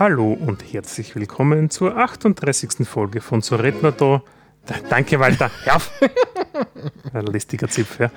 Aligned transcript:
Hallo 0.00 0.32
und 0.32 0.72
herzlich 0.72 1.14
willkommen 1.14 1.68
zur 1.68 1.94
38. 1.94 2.88
Folge 2.88 3.20
von 3.20 3.42
So 3.42 3.56
Redner 3.56 3.92
da. 3.92 4.22
Danke, 4.88 5.20
Walter. 5.20 5.50
Ja. 5.66 5.76
Ein 7.12 7.26
lästiger 7.26 7.68
Zipf, 7.68 8.00
ja. 8.00 8.10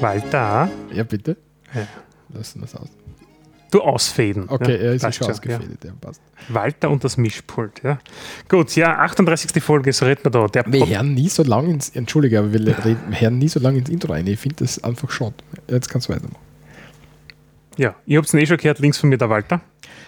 Walter. 0.00 0.70
Ja, 0.92 1.02
bitte. 1.02 1.38
Ja. 1.74 1.86
Lassen 2.28 2.60
wir 2.60 2.66
es 2.66 2.74
aus. 2.74 2.90
Du 3.70 3.80
ausfäden. 3.80 4.50
Okay, 4.50 4.76
ja, 4.76 4.82
er 4.82 4.92
ist 4.96 5.14
schon 5.14 5.30
ausgefädelt, 5.30 5.82
ja. 5.82 5.92
passt. 5.98 6.20
Walter 6.50 6.90
und 6.90 7.02
das 7.02 7.16
Mischpult, 7.16 7.82
ja. 7.82 8.00
Gut, 8.50 8.76
ja, 8.76 8.98
38. 8.98 9.64
Folge, 9.64 9.94
so 9.94 10.04
Redner 10.04 10.30
da. 10.30 10.46
Der 10.48 10.66
Wir 10.70 10.80
Pod- 10.80 10.90
hören 10.90 11.14
nie 11.14 11.30
so 11.30 11.42
lange 11.42 11.70
ins, 11.72 11.88
entschuldige, 11.88 12.40
aber 12.40 12.52
wir 12.52 12.60
reden, 12.84 13.00
wir 13.08 13.18
hören 13.18 13.38
nie 13.38 13.48
so 13.48 13.60
lange 13.60 13.78
ins 13.78 13.88
Intro 13.88 14.12
rein. 14.12 14.26
Ich 14.26 14.38
finde 14.38 14.56
das 14.56 14.84
einfach 14.84 15.10
schade. 15.10 15.36
Jetzt 15.68 15.88
kannst 15.88 16.10
du 16.10 16.12
weitermachen. 16.12 16.47
Ja, 17.78 17.94
ihr 18.06 18.18
habt 18.18 18.28
es 18.28 18.34
eh 18.34 18.46
schon 18.46 18.56
gehört, 18.56 18.78
links 18.78 18.98
von 18.98 19.08
mir 19.08 19.18
der 19.18 19.30
Walter. 19.30 19.60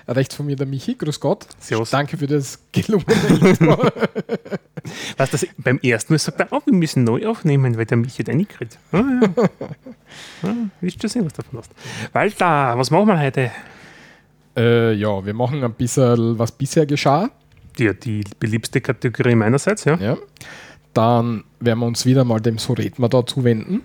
Rechts 0.07 0.35
von 0.35 0.47
mir 0.47 0.57
der 0.57 0.67
Michi, 0.67 0.95
grüß 0.95 1.21
Gott. 1.21 1.47
Servus. 1.59 1.91
Danke 1.91 2.17
für 2.17 2.27
das 2.27 2.59
gelungene 2.73 3.15
Intro. 3.29 3.79
Was 5.17 5.31
das 5.31 5.47
beim 5.59 5.79
ersten 5.79 6.13
Mal 6.13 6.19
sagt 6.19 6.41
er, 6.41 6.49
oh, 6.51 6.61
wir 6.65 6.75
müssen 6.75 7.05
neu 7.05 7.27
aufnehmen, 7.27 7.77
weil 7.77 7.87
der 7.87 7.97
mich 7.97 8.19
hat 8.19 8.29
reingekriegt. 8.29 8.79
Ah, 8.93 8.99
ja. 8.99 9.45
ah, 10.49 10.55
willst 10.81 11.03
du 11.03 11.09
sehen, 11.09 11.25
was 11.25 11.35
du 11.35 11.43
davon 11.43 11.61
hast? 11.61 11.71
Walter, 12.13 12.77
was 12.77 12.91
machen 12.91 13.09
wir 13.09 13.21
heute? 13.21 13.53
äh, 14.57 14.93
ja, 14.93 15.25
wir 15.25 15.35
machen 15.35 15.63
ein 15.65 15.75
bisschen, 15.75 16.39
was 16.39 16.53
bisher 16.53 16.87
geschah. 16.87 17.31
Die, 17.79 17.95
die 17.99 18.25
beliebste 18.39 18.81
Kategorie 18.81 19.35
meinerseits, 19.35 19.85
ja. 19.85 19.97
Ja. 19.97 20.17
Dann 20.93 21.45
werden 21.61 21.79
wir 21.79 21.87
uns 21.87 22.05
wieder 22.05 22.25
mal 22.25 22.41
dem 22.41 22.59
So 22.59 22.73
reden 22.73 23.03
wir 23.03 23.09
da 23.09 23.25
zuwenden. 23.25 23.83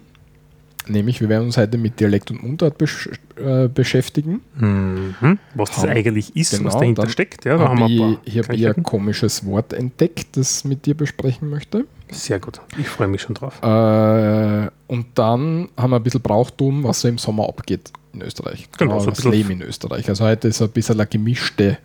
Nämlich, 0.88 1.20
wir 1.22 1.30
werden 1.30 1.46
uns 1.46 1.58
heute 1.58 1.78
mit 1.78 2.00
Dialekt 2.00 2.32
und 2.32 2.44
Mundart 2.44 2.78
besch 2.78 3.10
äh, 3.38 3.68
beschäftigen. 3.68 4.42
Mhm. 4.58 5.16
Was 5.56 5.70
das 5.72 5.80
Haben- 5.80 5.90
eigentlich 5.90 6.36
ist, 6.36 6.54
was 6.54 6.60
genau, 6.60 6.80
dahinter 6.80 7.02
dann 7.04 7.12
steckt. 7.12 7.46
Ja, 7.46 7.58
da 7.58 7.64
hab 7.70 7.80
haben 7.80 7.92
ich, 7.92 8.02
ein 8.02 8.18
ich 8.24 8.38
habe 8.38 8.40
ein 8.40 8.44
Kleinigkeiten. 8.56 8.84
komisches 8.84 9.46
Wort 9.46 9.74
entdeckt, 9.74 10.38
das 10.38 10.60
ich 10.60 10.66
mit 10.66 10.86
dir 10.86 10.96
besprechen 10.96 11.50
möchte. 11.50 11.86
Sehr 12.12 12.40
gut. 12.40 12.62
Ich 12.78 12.88
freue 12.88 13.08
mich 13.08 13.22
schon 13.22 13.34
drauf. 13.36 13.60
Äh, 13.64 14.70
und 14.88 15.08
dann 15.16 15.70
haben 15.76 15.90
wir 15.90 15.96
ein 15.98 16.04
bisschen 16.04 16.22
Brauchtum, 16.22 16.84
was 16.84 17.02
so 17.02 17.08
im 17.08 17.18
Sommer 17.18 17.48
abgeht 17.50 17.92
in 18.14 18.22
Österreich. 18.22 18.70
Genau, 18.78 19.00
so 19.00 19.08
ein 19.08 19.14
bisschen- 19.14 19.32
Leben 19.32 19.52
in 19.52 19.62
Österreich. 19.64 20.08
Also 20.08 20.24
heute 20.24 20.48
ist 20.50 20.62
ein 20.62 20.70
bisschen 20.70 20.96
eine 21.00 21.08
gemischte 21.08 21.78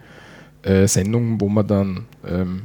äh, 0.63 0.87
Sendung, 0.87 1.41
wo 1.41 1.49
man 1.49 1.67
dann 1.67 2.05
ähm, 2.29 2.63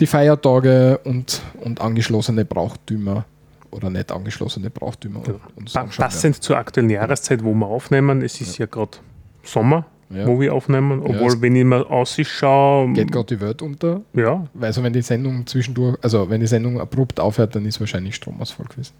die 0.00 0.06
Feiertage 0.06 0.98
und, 1.04 1.42
und 1.60 1.80
angeschlossene 1.82 2.44
Brauchtümer 2.46 3.26
oder 3.70 3.90
nicht 3.90 4.10
angeschlossene 4.12 4.70
Brauchtümer 4.70 5.20
Genau. 5.22 5.38
uns 5.56 5.72
Pa 5.72 5.80
anschauen 5.82 6.04
passend 6.04 6.42
zur 6.42 6.56
aktuellen 6.58 6.90
Jahreszeit, 6.90 7.42
wo 7.44 7.54
wir 7.54 7.66
aufnehmen. 7.66 8.22
Es 8.22 8.40
ist 8.40 8.58
ja, 8.58 8.66
gerade 8.66 8.98
Sommer, 9.42 9.86
werden. 10.08 10.26
wo 10.28 10.40
wir 10.40 10.52
aufnehmen. 10.54 11.00
Obwohl, 11.02 11.28
es- 11.28 11.40
wenn 11.40 11.56
ich 11.56 11.64
mal 11.64 11.84
ausschaue, 11.84 12.92
Geht 12.92 13.12
gerade 13.12 13.36
die 13.36 13.40
Welt 13.40 13.62
unter. 13.62 14.00
ja, 14.14 14.46
Also 14.60 14.82
wenn 14.82 14.92
die 14.92 15.02
Sendung 15.02 15.46
zwischendurch, 15.46 15.96
also 16.02 16.28
wenn 16.28 16.40
die 16.40 16.46
Sendung 16.46 16.80
abrupt 16.80 17.20
aufhört, 17.20 17.54
dann 17.54 17.64
ist 17.66 17.78
wahrscheinlich 17.80 18.14
Stromausfall 18.16 18.66
gewesen. 18.66 18.92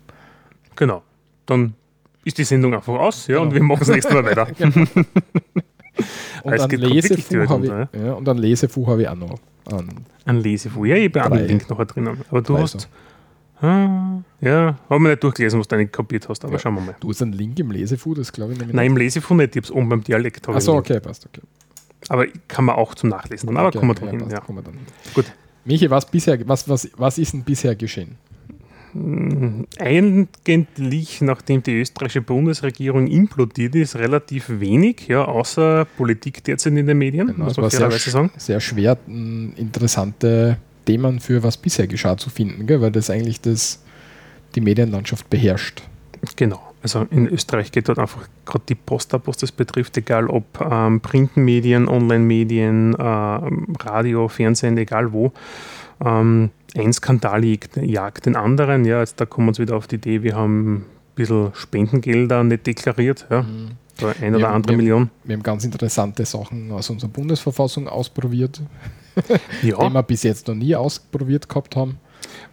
genau. 0.76 1.02
Dann 1.46 1.74
ist 2.24 2.38
die 2.38 2.44
Sendung 2.44 2.74
einfach 2.74 2.94
aus, 2.94 3.26
ja, 3.26 3.38
und 3.38 3.48
Genau. 3.50 3.54
wir 3.54 3.62
machen 3.64 3.80
das 3.80 3.88
nächste 3.88 4.14
Mal 4.14 4.24
weiter. 4.24 4.46
Und 6.42 6.72
die 6.72 6.76
Lesefuch 6.76 7.30
Welt 7.32 7.48
habe 7.50 7.64
ich, 7.66 7.70
unter, 7.72 7.88
ja, 8.06 8.12
und 8.14 8.28
ein 8.28 8.38
Lesefuch 8.38 8.86
habe 8.88 9.02
ich 9.02 9.08
auch 9.08 9.14
noch. 9.16 9.38
An, 9.70 9.90
Ein 10.24 10.36
Lesefuhr. 10.40 10.86
Ja, 10.86 10.96
ich 10.96 11.06
habe 11.14 11.22
einen 11.24 11.34
Drei. 11.34 11.46
Link 11.46 11.68
noch 11.68 11.84
drinnen. 11.84 12.18
Aber 12.30 12.40
du 12.40 12.54
Drei 12.54 12.62
hast. 12.62 12.80
so. 12.80 12.88
Ah, 13.62 14.22
ja, 14.40 14.78
habe 14.88 15.00
mir 15.00 15.10
nicht 15.10 15.22
durchgelesen, 15.22 15.60
was 15.60 15.68
du 15.68 15.76
nicht 15.76 15.92
kapiert 15.92 16.28
hast, 16.28 16.44
aber 16.44 16.54
Ja. 16.54 16.58
schauen 16.58 16.74
wir 16.76 16.80
mal. 16.80 16.96
Du 17.00 17.10
hast 17.10 17.20
einen 17.20 17.32
Link 17.34 17.58
im 17.58 17.70
Lesefuh, 17.70 18.14
das 18.14 18.32
glaube 18.32 18.52
ich 18.54 18.58
nämlich 18.58 18.74
Nein, 18.74 18.86
im 18.86 18.96
Lesefuhr 18.96 19.36
nicht, 19.36 19.50
ich 19.54 19.56
habe 19.62 19.64
es 19.66 19.70
oben 19.70 19.88
beim 19.88 20.02
Dialekt. 20.02 20.48
Achso, 20.48 20.76
okay, 20.76 20.98
passt, 21.00 21.26
okay. 21.26 21.42
Aber 22.08 22.26
kann 22.48 22.64
man 22.64 22.76
auch 22.76 22.94
zum 22.94 23.10
Nachlesen. 23.10 23.48
Dann. 23.48 23.56
Aber 23.58 23.68
okay, 23.68 23.78
kommen 23.78 23.90
wir 23.90 23.96
okay, 23.96 24.00
dran 24.06 24.10
hin. 24.20 24.28
passt, 24.28 24.48
Ja. 24.48 24.54
wir 24.54 24.62
dann. 24.62 24.74
Gut. 25.14 25.26
Michi, 25.66 25.90
was, 25.90 26.10
bisher, 26.10 26.38
was, 26.48 26.66
was, 26.68 26.88
was 26.96 27.18
ist 27.18 27.34
denn 27.34 27.42
bisher 27.44 27.74
geschehen? 27.76 28.16
Eigentlich, 29.78 31.20
nachdem 31.20 31.62
die 31.62 31.80
österreichische 31.80 32.22
Bundesregierung 32.22 33.06
implodiert 33.06 33.74
ist, 33.74 33.96
relativ 33.96 34.48
wenig, 34.48 35.06
ja, 35.08 35.24
außer 35.24 35.84
Politik 35.96 36.42
derzeit 36.44 36.72
in 36.76 36.86
den 36.86 36.98
Medien, 36.98 37.28
Genau, 37.28 37.44
muss 37.44 37.56
man 37.56 37.70
fairerweise 37.70 38.10
sagen. 38.10 38.30
sehr 38.36 38.60
schwer, 38.60 38.96
m, 39.06 39.52
Themen 40.84 41.20
für 41.20 41.42
was 41.42 41.56
bisher 41.56 41.86
geschah 41.86 42.16
zu 42.16 42.30
finden, 42.30 42.66
gell? 42.66 42.80
weil 42.80 42.92
das 42.92 43.10
eigentlich 43.10 43.40
das, 43.40 43.82
die 44.54 44.60
Medienlandschaft 44.60 45.28
beherrscht. 45.30 45.82
Genau. 46.36 46.60
Also 46.82 47.06
in 47.10 47.26
Österreich 47.28 47.72
geht 47.72 47.88
dort 47.88 47.98
einfach 47.98 48.26
gerade 48.46 48.64
die 48.68 48.74
Post 48.74 49.12
ab, 49.14 49.22
was 49.26 49.36
das 49.36 49.52
betrifft, 49.52 49.96
egal 49.98 50.26
ob 50.28 50.44
ähm, 50.60 51.00
Printmedien, 51.00 51.88
Online-Medien, 51.88 52.96
ähm, 52.98 53.66
Radio, 53.80 54.28
Fernsehen, 54.28 54.78
egal 54.78 55.12
wo. 55.12 55.32
Ähm, 56.04 56.50
ein 56.76 56.92
Skandal 56.92 57.44
jagt, 57.44 57.76
jagt 57.76 58.26
den 58.26 58.36
anderen. 58.36 58.84
Ja, 58.86 59.00
jetzt 59.00 59.20
da 59.20 59.26
kommen 59.26 59.46
wir 59.46 59.50
uns 59.50 59.58
wieder 59.58 59.76
auf 59.76 59.88
die 59.88 59.96
Idee, 59.96 60.22
wir 60.22 60.36
haben 60.36 60.76
ein 60.76 60.84
bisschen 61.16 61.50
Spendengelder 61.54 62.44
nicht 62.44 62.66
deklariert. 62.66 63.26
Ja, 63.30 63.44
so 63.98 64.06
ein 64.06 64.34
oder 64.34 64.44
Ja, 64.44 64.52
andere 64.52 64.72
wir- 64.72 64.76
Million. 64.78 65.10
Wir 65.24 65.36
haben 65.36 65.42
ganz 65.42 65.64
interessante 65.64 66.24
Sachen 66.24 66.72
aus 66.72 66.88
unserer 66.88 67.10
Bundesverfassung 67.10 67.88
ausprobiert, 67.88 68.62
die 69.62 69.68
Ja, 69.68 69.90
wir 69.90 70.02
bis 70.02 70.22
jetzt 70.22 70.48
noch 70.48 70.54
nie 70.54 70.74
ausprobiert 70.76 71.48
gehabt 71.48 71.76
haben. 71.76 71.98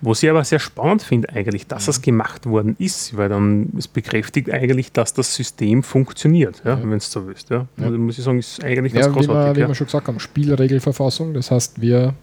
was 0.01 0.23
ich 0.23 0.29
aber 0.29 0.43
sehr 0.43 0.59
spannend 0.59 1.01
finde 1.03 1.29
eigentlich, 1.29 1.67
dass 1.67 1.87
es 1.87 2.01
gemacht 2.01 2.45
worden 2.45 2.75
ist, 2.79 3.15
weil 3.17 3.29
dann 3.29 3.69
es 3.77 3.87
bekräftigt 3.87 4.49
eigentlich, 4.51 4.91
dass 4.91 5.13
das 5.13 5.35
System 5.35 5.83
funktioniert, 5.83 6.61
ja, 6.65 6.71
Ja. 6.77 6.81
wenn 6.81 6.93
es 6.97 7.11
so 7.11 7.27
willst. 7.27 7.49
Ja. 7.49 7.67
Also 7.79 7.97
muss 7.97 8.17
ich 8.17 8.23
sagen, 8.23 8.39
ist 8.39 8.63
eigentlich 8.63 8.93
ganz 8.93 9.05
Ja, 9.07 9.11
wie 9.11 9.15
wir, 9.19 9.25
großartig. 9.27 9.63
wie 9.63 9.67
wir 9.67 9.75
schon 9.75 9.87
gesagt 9.87 10.07
haben, 10.07 10.19
Spielregelverfassung. 10.19 11.33
Das 11.33 11.51
heißt, 11.51 11.81
wir 11.81 12.13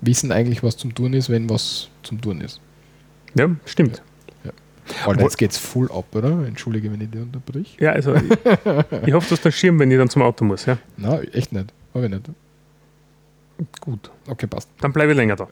wissen 0.00 0.32
eigentlich, 0.32 0.62
was 0.62 0.76
zum 0.76 0.94
Tun 0.94 1.12
ist, 1.14 1.28
wenn 1.30 1.48
was 1.50 1.88
zum 2.02 2.20
Tun 2.20 2.40
ist. 2.40 2.60
ja, 3.34 3.48
stimmt. 3.66 4.02
Alter, 5.06 5.22
jetzt 5.22 5.38
geht's 5.38 5.56
full 5.58 5.90
ab, 5.92 6.06
oder? 6.14 6.44
Entschuldige, 6.44 6.90
wenn 6.92 7.00
ich 7.00 7.08
dir 7.10 7.22
unterbrich. 7.22 7.76
Ja, 7.80 7.92
also 7.92 8.14
ich, 8.16 8.22
ich 9.06 9.12
hoffe, 9.14 9.28
du 9.28 9.36
hast 9.36 9.46
einen 9.46 9.52
Schirm, 9.52 9.78
wenn 9.78 9.90
ich 9.92 9.96
dann 9.96 10.08
zum 10.08 10.22
Auto 10.22 10.44
muss. 10.44 10.66
Ja? 10.66 10.76
Nein, 10.96 11.28
echt 11.32 11.52
nicht. 11.52 11.72
Habe 11.94 12.06
ich 12.06 12.10
nicht. 12.10 12.24
Gut, 13.80 14.10
Okay, 14.28 14.46
passt. 14.46 14.68
dann 14.80 14.92
bleibe 14.92 15.12
ich 15.12 15.16
länger 15.16 15.36
da. 15.36 15.48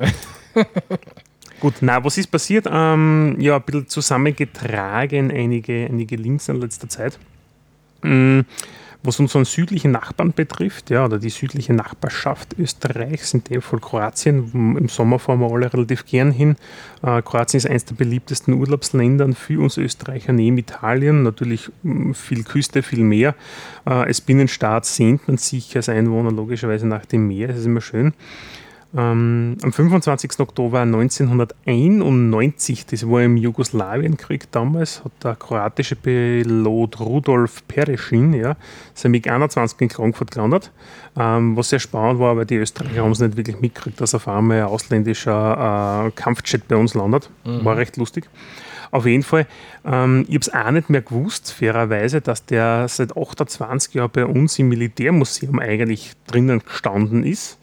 Gut, 1.61 1.75
na, 1.83 2.03
was 2.03 2.17
ist 2.17 2.29
passiert? 2.31 2.67
Ähm, 2.71 3.37
ja, 3.39 3.57
ein 3.57 3.63
bisschen 3.63 3.87
zusammengetragen, 3.89 5.31
einige, 5.31 5.87
einige 5.87 6.17
Links 6.17 6.49
in 6.49 6.57
letzter 6.61 6.89
Zeit. 6.89 7.19
Mm, 8.03 8.41
Was 9.03 9.19
unseren 9.19 9.47
südlichen 9.47 9.93
Nachbarn 9.93 10.35
betrifft, 10.35 10.91
ja, 10.91 11.07
oder 11.07 11.19
die 11.19 11.31
südliche 11.31 11.73
Nachbarschaft 11.73 12.59
Österreichs, 12.59 13.33
in 13.33 13.43
dem 13.45 13.63
Fall 13.63 13.81
Kroatien, 13.81 14.77
im 14.79 14.89
Sommer 14.89 15.19
fahren 15.19 15.41
wir 15.41 15.51
alle 15.51 15.73
relativ 15.73 16.05
gern 16.05 16.33
hin. 16.33 16.57
Äh, 17.03 17.23
Kroatien 17.23 17.59
ist 17.59 17.67
eines 17.67 17.87
der 17.87 17.95
beliebtesten 17.95 18.53
Urlaubsländer 18.53 19.33
für 19.33 19.61
uns 19.61 19.79
Österreicher 19.79 20.35
neben 20.35 20.59
Italien. 20.59 21.23
Natürlich 21.23 21.71
mm, 21.83 22.13
viel 22.13 22.45
Küste, 22.45 22.83
viel 22.83 23.03
Meer. 23.03 23.35
Äh, 23.87 23.91
als 23.91 24.21
Binnenstaat 24.21 24.85
sehnt 24.85 25.27
man 25.29 25.39
sich 25.39 25.75
als 25.77 25.89
Einwohner 25.89 26.31
logischerweise 26.31 26.87
nach 26.87 27.07
dem 27.07 27.27
Meer. 27.27 27.49
Das 27.49 27.59
ist 27.59 27.67
immer 27.67 27.81
schön. 27.81 28.13
Ähm, 28.97 29.57
am 29.63 29.73
25. 29.73 30.41
Oktober 30.41 30.81
1991, 30.81 32.87
das 32.87 33.09
war 33.09 33.23
im 33.23 33.37
Jugoslawienkrieg 33.37 34.51
damals, 34.51 35.05
hat 35.05 35.13
der 35.23 35.37
kroatische 35.37 35.95
Pilot 35.95 36.99
Rudolf 36.99 37.63
Pereschin 37.69 38.35
ja, 38.35 38.57
sein 38.95 39.13
MiG-21 39.13 39.75
in 39.79 39.89
Klagenfurt 39.89 40.33
gelandet. 40.33 40.73
Ähm, 41.17 41.57
was 41.57 41.69
sehr 41.69 41.79
spannend 41.79 42.19
war, 42.19 42.37
weil 42.37 42.47
die 42.47 42.57
Österreicher 42.57 43.05
haben 43.05 43.13
es 43.13 43.21
nicht 43.21 43.37
wirklich 43.37 43.61
mitgekriegt, 43.61 44.01
dass 44.01 44.13
auf 44.15 44.27
einmal 44.27 44.63
ein 44.63 44.65
ausländischer 44.65 46.07
äh, 46.07 46.11
Kampfjet 46.11 46.67
bei 46.67 46.75
uns 46.75 46.95
landet. 46.95 47.31
War 47.45 47.77
recht 47.77 47.97
lustig. 47.97 48.29
Auf 48.91 49.07
jeden 49.07 49.23
Fall, 49.23 49.47
ähm, 49.85 50.25
ich 50.27 50.35
habe 50.35 50.41
es 50.41 50.53
auch 50.53 50.71
nicht 50.73 50.91
mehr 50.91 51.03
gewusst, 51.03 51.53
fairerweise, 51.53 52.21
dass 52.21 52.45
der 52.45 52.89
seit 52.89 53.17
28 53.17 53.95
Jahren 53.95 54.11
bei 54.13 54.27
uns 54.27 54.59
im 54.59 54.69
Militärmuseum 54.69 55.61
eigentlich 55.61 56.15
drinnen 56.27 56.61
gestanden 56.65 57.23
ist. 57.23 57.60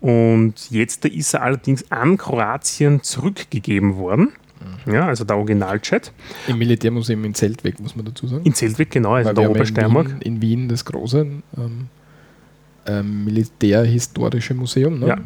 Und 0.00 0.70
jetzt 0.70 1.04
ist 1.04 1.34
er 1.34 1.42
allerdings 1.42 1.90
an 1.90 2.16
Kroatien 2.16 3.02
zurückgegeben 3.02 3.96
worden. 3.96 4.32
Ja, 4.86 5.06
also 5.06 5.24
der 5.24 5.36
Originaljet. 5.36 6.12
Im 6.46 6.58
Militärmuseum 6.58 7.24
in 7.24 7.34
Zeltweg, 7.34 7.78
muss 7.80 7.94
man 7.94 8.04
dazu 8.04 8.26
sagen. 8.26 8.42
In 8.44 8.54
Zeltweg, 8.54 8.90
genau, 8.90 9.12
also 9.14 9.28
Weil 9.28 9.34
der 9.34 9.44
haben 9.44 9.50
in 9.50 9.56
Obersteiermark. 9.56 10.08
Wien, 10.08 10.20
in 10.22 10.42
Wien 10.42 10.68
das 10.68 10.84
große 10.84 11.26
ähm, 11.56 11.88
ähm, 12.86 13.24
Militärhistorische 13.24 14.54
Museum. 14.54 14.98
Ne? 14.98 15.08
Ja. 15.08 15.18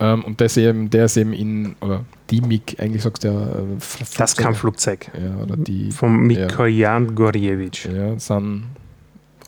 Ähm, 0.00 0.24
und 0.24 0.40
das 0.40 0.56
eben, 0.56 0.90
der 0.90 1.06
ist 1.06 1.16
eben 1.16 1.32
in, 1.32 1.76
oder 1.80 2.04
die 2.30 2.40
MIG, 2.40 2.76
eigentlich 2.78 3.02
sagst 3.02 3.24
du 3.24 3.28
ja, 3.28 3.42
äh, 3.42 4.04
Das. 4.16 4.36
Kampfflugzeug 4.36 5.10
Ja, 5.20 5.42
oder 5.42 5.56
die 5.56 5.90
von 5.90 6.18
Mikojan 6.26 7.14
Gorjewitsch. 7.14 7.86
ja, 7.86 8.18
sind 8.18 8.64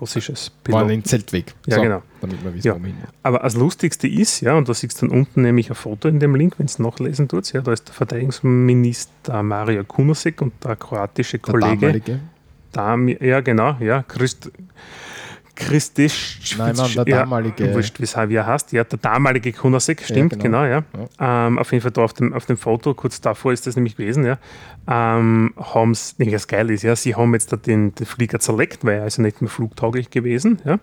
klassisches 0.00 0.50
War 0.66 0.86
ein 0.86 1.04
Zeltweg. 1.04 1.54
Ja, 1.66 1.76
So, 1.76 1.82
genau. 1.82 2.02
Damit 2.22 2.42
wir 2.42 2.54
wissen, 2.54 2.66
Ja. 2.66 2.74
wo 2.74 2.78
wir 2.80 2.86
hin. 2.86 2.96
Aber 3.22 3.40
das 3.40 3.54
Lustigste 3.54 4.08
ist, 4.08 4.40
ja, 4.40 4.54
und 4.54 4.68
da 4.68 4.74
siehst 4.74 5.00
du 5.02 5.06
dann 5.06 5.18
unten 5.18 5.42
nämlich 5.42 5.68
ein 5.70 5.74
Foto 5.76 6.08
in 6.08 6.18
dem 6.20 6.34
Link, 6.34 6.58
wenn 6.58 6.66
es 6.66 6.78
nachlesen 6.78 7.28
tut, 7.28 7.52
ja, 7.52 7.60
da 7.60 7.72
ist 7.72 7.86
der 7.88 7.94
Verteidigungsminister 7.94 9.42
Mario 9.42 9.84
Kunasek 9.84 10.40
und 10.42 10.52
der 10.64 10.76
kroatische 10.76 11.38
Der 11.38 11.52
Kollege, 11.52 11.80
damalige. 11.86 12.20
Dami, 12.72 13.18
ja 13.20 13.40
genau, 13.40 13.76
ja, 13.80 14.02
Christ, 14.04 14.50
Christisch, 15.60 16.56
Nein, 16.56 16.74
Mann, 16.74 16.90
der 16.94 17.04
ja, 17.06 17.18
damalige. 17.20 17.74
wurscht, 17.74 18.00
wie 18.00 18.34
er 18.34 18.46
heißt, 18.46 18.72
ja, 18.72 18.82
der 18.82 18.98
damalige 18.98 19.52
Kunasek, 19.52 20.02
stimmt, 20.02 20.32
genau. 20.40 20.62
genau, 20.62 20.64
ja. 20.64 20.82
Ähm, 21.20 21.58
auf 21.58 21.70
jeden 21.72 21.82
Fall 21.82 21.90
da 21.90 22.02
auf 22.02 22.14
dem, 22.14 22.32
auf 22.32 22.46
dem 22.46 22.56
Foto, 22.56 22.94
kurz 22.94 23.20
davor 23.20 23.52
ist 23.52 23.66
das 23.66 23.76
nämlich 23.76 23.96
gewesen, 23.96 24.24
ja, 24.24 24.38
ähm, 24.88 25.52
haben 25.56 25.90
es, 25.90 26.18
nämlich 26.18 26.34
das 26.34 26.48
Geile 26.48 26.72
ist, 26.72 26.82
ja, 26.82 26.96
sie 26.96 27.14
haben 27.14 27.34
jetzt 27.34 27.52
da 27.52 27.56
den, 27.56 27.94
den 27.94 28.06
Flieger 28.06 28.40
zerleckt, 28.40 28.84
weil 28.84 28.98
er 28.98 29.02
also 29.02 29.20
nicht 29.22 29.42
mehr 29.42 29.50
flugtauglich 29.50 30.10
gewesen, 30.10 30.60
ja, 30.64 30.78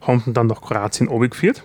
haben 0.00 0.22
ihn 0.26 0.34
dann 0.34 0.46
nach 0.46 0.62
Kroatien 0.62 1.08
geführt. 1.30 1.64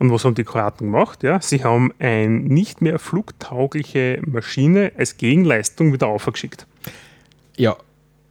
Und 0.00 0.10
was 0.10 0.24
haben 0.24 0.34
die 0.34 0.44
Kroaten 0.44 0.90
gemacht? 0.90 1.22
Ja, 1.22 1.40
sie 1.40 1.62
haben 1.62 1.92
eine 1.98 2.28
nicht 2.28 2.80
mehr 2.80 2.98
flugtaugliche 2.98 4.20
Maschine 4.26 4.92
als 4.96 5.16
Gegenleistung 5.16 5.92
wieder 5.92 6.08
aufgeschickt. 6.08 6.66
Ja, 7.56 7.76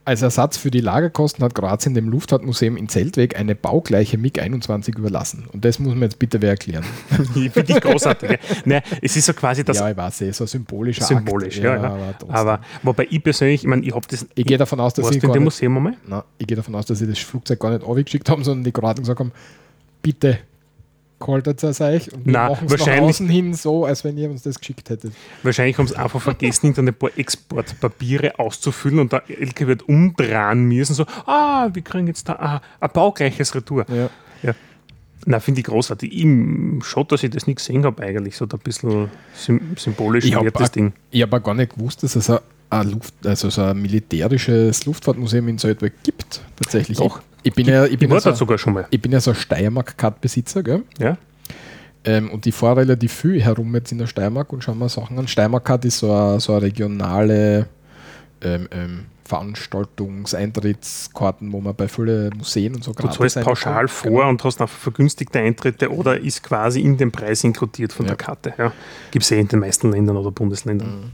als 0.10 0.24
Ersatz 0.24 0.58
für 0.58 0.72
die 0.72 0.82
Lagerkosten 0.82 1.46
hat 1.46 1.54
Kroatien 1.54 1.94
dem 1.94 2.10
Luftfahrtmuseum 2.10 2.78
in 2.78 2.90
Zeltweg 2.90 3.40
eine 3.40 3.54
baugleiche 3.54 4.18
MiG-21 4.18 4.98
überlassen. 4.98 5.48
Und 5.54 5.64
das 5.66 5.78
muss 5.78 5.94
man 5.94 6.02
jetzt 6.02 6.18
bitte 6.18 6.42
wer 6.42 6.50
erklären. 6.50 6.84
Finde 7.34 7.74
ich 7.74 7.80
großartig. 7.80 8.32
ja. 8.32 8.38
Naja, 8.66 8.82
es 9.04 9.16
ist 9.16 9.26
so 9.26 9.34
quasi 9.34 9.64
das 9.64 9.78
ja, 9.78 9.92
ich 9.92 9.96
weiß, 9.96 10.22
es 10.22 10.30
ist 10.30 10.38
so 10.38 10.48
symbolischer 10.48 11.06
symbolisch. 11.06 11.58
Akt. 11.58 11.64
Ja, 11.64 11.76
ja. 11.76 11.84
aber 11.84 12.16
trotzdem. 12.18 12.36
Aber 12.36 12.62
wobei 12.82 13.08
ich 13.12 13.24
persönlich, 13.24 13.62
ich 13.62 13.68
meine, 13.68 13.84
ich 13.84 13.94
habe 13.94 14.08
das. 14.10 14.26
ich 14.34 14.46
gehe 14.46 14.58
davon 14.58 14.80
aus, 14.80 14.96
dass 14.96 15.08
sie 15.10 15.20
in 15.20 15.32
dem 15.32 15.44
Museum 15.44 15.78
einmal? 15.78 16.24
ich 16.40 16.48
gehe 16.48 16.58
davon 16.58 16.74
aus, 16.74 16.88
dass 16.88 16.98
sie 16.98 17.08
das 17.08 17.20
Flugzeug 17.20 17.60
gar 17.60 17.70
nicht 17.70 17.84
aufgeschickt 17.84 18.28
haben, 18.32 18.44
sondern 18.44 18.64
die 18.64 18.72
Kroaten 18.72 19.04
gesagt 19.04 19.20
haben, 19.20 19.32
bitte 20.02 20.40
haltet 21.26 21.64
es 21.64 21.82
euch 21.82 22.12
und 22.14 22.26
wir 22.26 22.34
machen 22.34 22.68
es 22.68 22.86
nach 22.86 22.98
außen 23.00 23.28
hin 23.28 23.54
so, 23.54 23.86
als 23.86 24.04
wenn 24.04 24.18
ihr 24.18 24.30
uns 24.30 24.44
das 24.44 24.60
geschickt 24.60 24.90
hättet. 24.90 25.14
Wahrscheinlich 25.44 25.78
haben 25.78 25.88
sie 25.88 25.96
einfach 25.96 26.22
vergessen, 26.22 26.68
irgendein 26.68 26.96
paar 26.96 27.18
Exportpapiere 27.18 28.40
auszufüllen 28.40 29.00
und 29.00 29.12
der 29.12 29.24
LKW 29.30 29.68
wird 29.68 29.88
umdrehen 29.88 30.64
müssen. 30.64 30.94
So, 30.94 31.06
ah, 31.26 31.70
wir 31.74 31.82
kriegen 31.82 32.08
jetzt 32.08 32.30
da 32.30 32.34
ah, 32.34 32.62
ein 32.80 32.90
baugleiches 32.92 33.54
Retour. 33.56 33.86
Ja. 33.92 34.10
Na, 35.26 35.40
finde 35.40 35.60
ich 35.60 35.68
großartig. 35.68 36.12
Ich, 36.14 36.86
schon, 36.86 37.08
dass 37.08 37.24
ich 37.24 37.30
das 37.30 37.46
nicht 37.46 37.58
gesehen 37.58 37.86
habe, 37.86 38.02
eigentlich. 38.02 38.38
So 38.38 38.46
da 38.46 38.58
ein 38.58 38.64
bisschen 38.64 39.10
sym 39.34 39.76
symbolisch 39.78 40.26
Ich 40.26 40.36
hab 40.36 40.44
wird 40.44 40.60
das 40.60 40.72
Ding. 40.72 40.94
Ich 41.12 41.22
habe 41.22 41.42
gar 41.42 41.54
nicht 41.54 41.76
gewusst, 41.76 42.04
dass 42.04 42.16
es 42.16 42.30
ein, 42.30 42.40
ein, 42.70 42.92
Luft, 42.92 43.14
also 43.26 43.50
so 43.50 43.62
ein 43.62 43.82
militärisches 43.82 44.86
Luftfahrtmuseum 44.86 45.48
in 45.50 45.58
Salzburg 45.58 45.94
gibt. 46.04 46.42
Tatsächlich. 46.56 46.98
Doch. 46.98 47.22
Ich, 47.44 47.50
ich 47.50 47.54
bin 47.56 47.66
ja, 47.68 47.86
ich 47.86 47.94
Ich 47.94 48.00
bin 48.00 48.10
war 48.10 48.18
ja 48.18 48.22
so, 48.22 48.34
sogar 48.34 48.58
schon 48.58 48.74
mal. 48.74 48.88
ich 48.90 49.02
bin 49.02 49.12
ja 49.12 49.20
so 49.20 49.32
ein 49.32 49.36
Steiermark-Card-Besitzer, 49.36 50.64
gell? 50.64 50.84
Ja? 51.00 51.18
Ähm, 52.06 52.30
und 52.32 52.46
ich 52.48 52.56
fahre 52.56 52.78
relativ 52.82 53.14
viel 53.14 53.42
herum 53.42 53.74
jetzt 53.76 53.92
in 53.92 53.98
der 53.98 54.08
Steiermark 54.08 54.52
und 54.54 54.64
schaue 54.64 54.76
mir 54.76 54.88
Sachen 54.90 55.20
an. 55.20 55.28
Steiermark 55.28 55.84
ist 55.86 56.00
so 56.00 56.12
eine, 56.14 56.40
so 56.40 56.54
eine 56.54 56.62
regionale 56.64 57.68
ähm, 58.42 58.68
ähm, 58.72 59.06
Veranstaltungseintrittskarten, 59.26 61.52
wo 61.52 61.62
man 61.62 61.76
bei 61.76 61.88
vielen 61.88 62.36
Museen 62.38 62.76
und 62.76 62.84
so 62.84 62.94
Du 62.94 63.08
zahlst 63.08 63.40
pauschal 63.42 63.86
kann. 63.86 63.88
vor 63.88 64.28
und 64.28 64.44
hast 64.44 64.62
einfach 64.62 64.78
vergünstigte 64.78 65.40
Eintritte 65.40 65.92
oder 65.94 66.20
ist 66.20 66.44
quasi 66.44 66.82
in 66.82 66.98
den 66.98 67.12
Preis 67.12 67.44
inkludiert 67.44 67.94
von 67.94 68.06
Ja. 68.06 68.16
der 68.16 68.18
Karte. 68.18 68.54
Ja. 68.58 68.72
Gibt 69.12 69.26
es 69.26 69.32
eh 69.32 69.40
in 69.40 69.48
den 69.48 69.60
meisten 69.60 69.92
Ländern 69.92 70.18
oder 70.18 70.32
Bundesländern. 70.32 71.14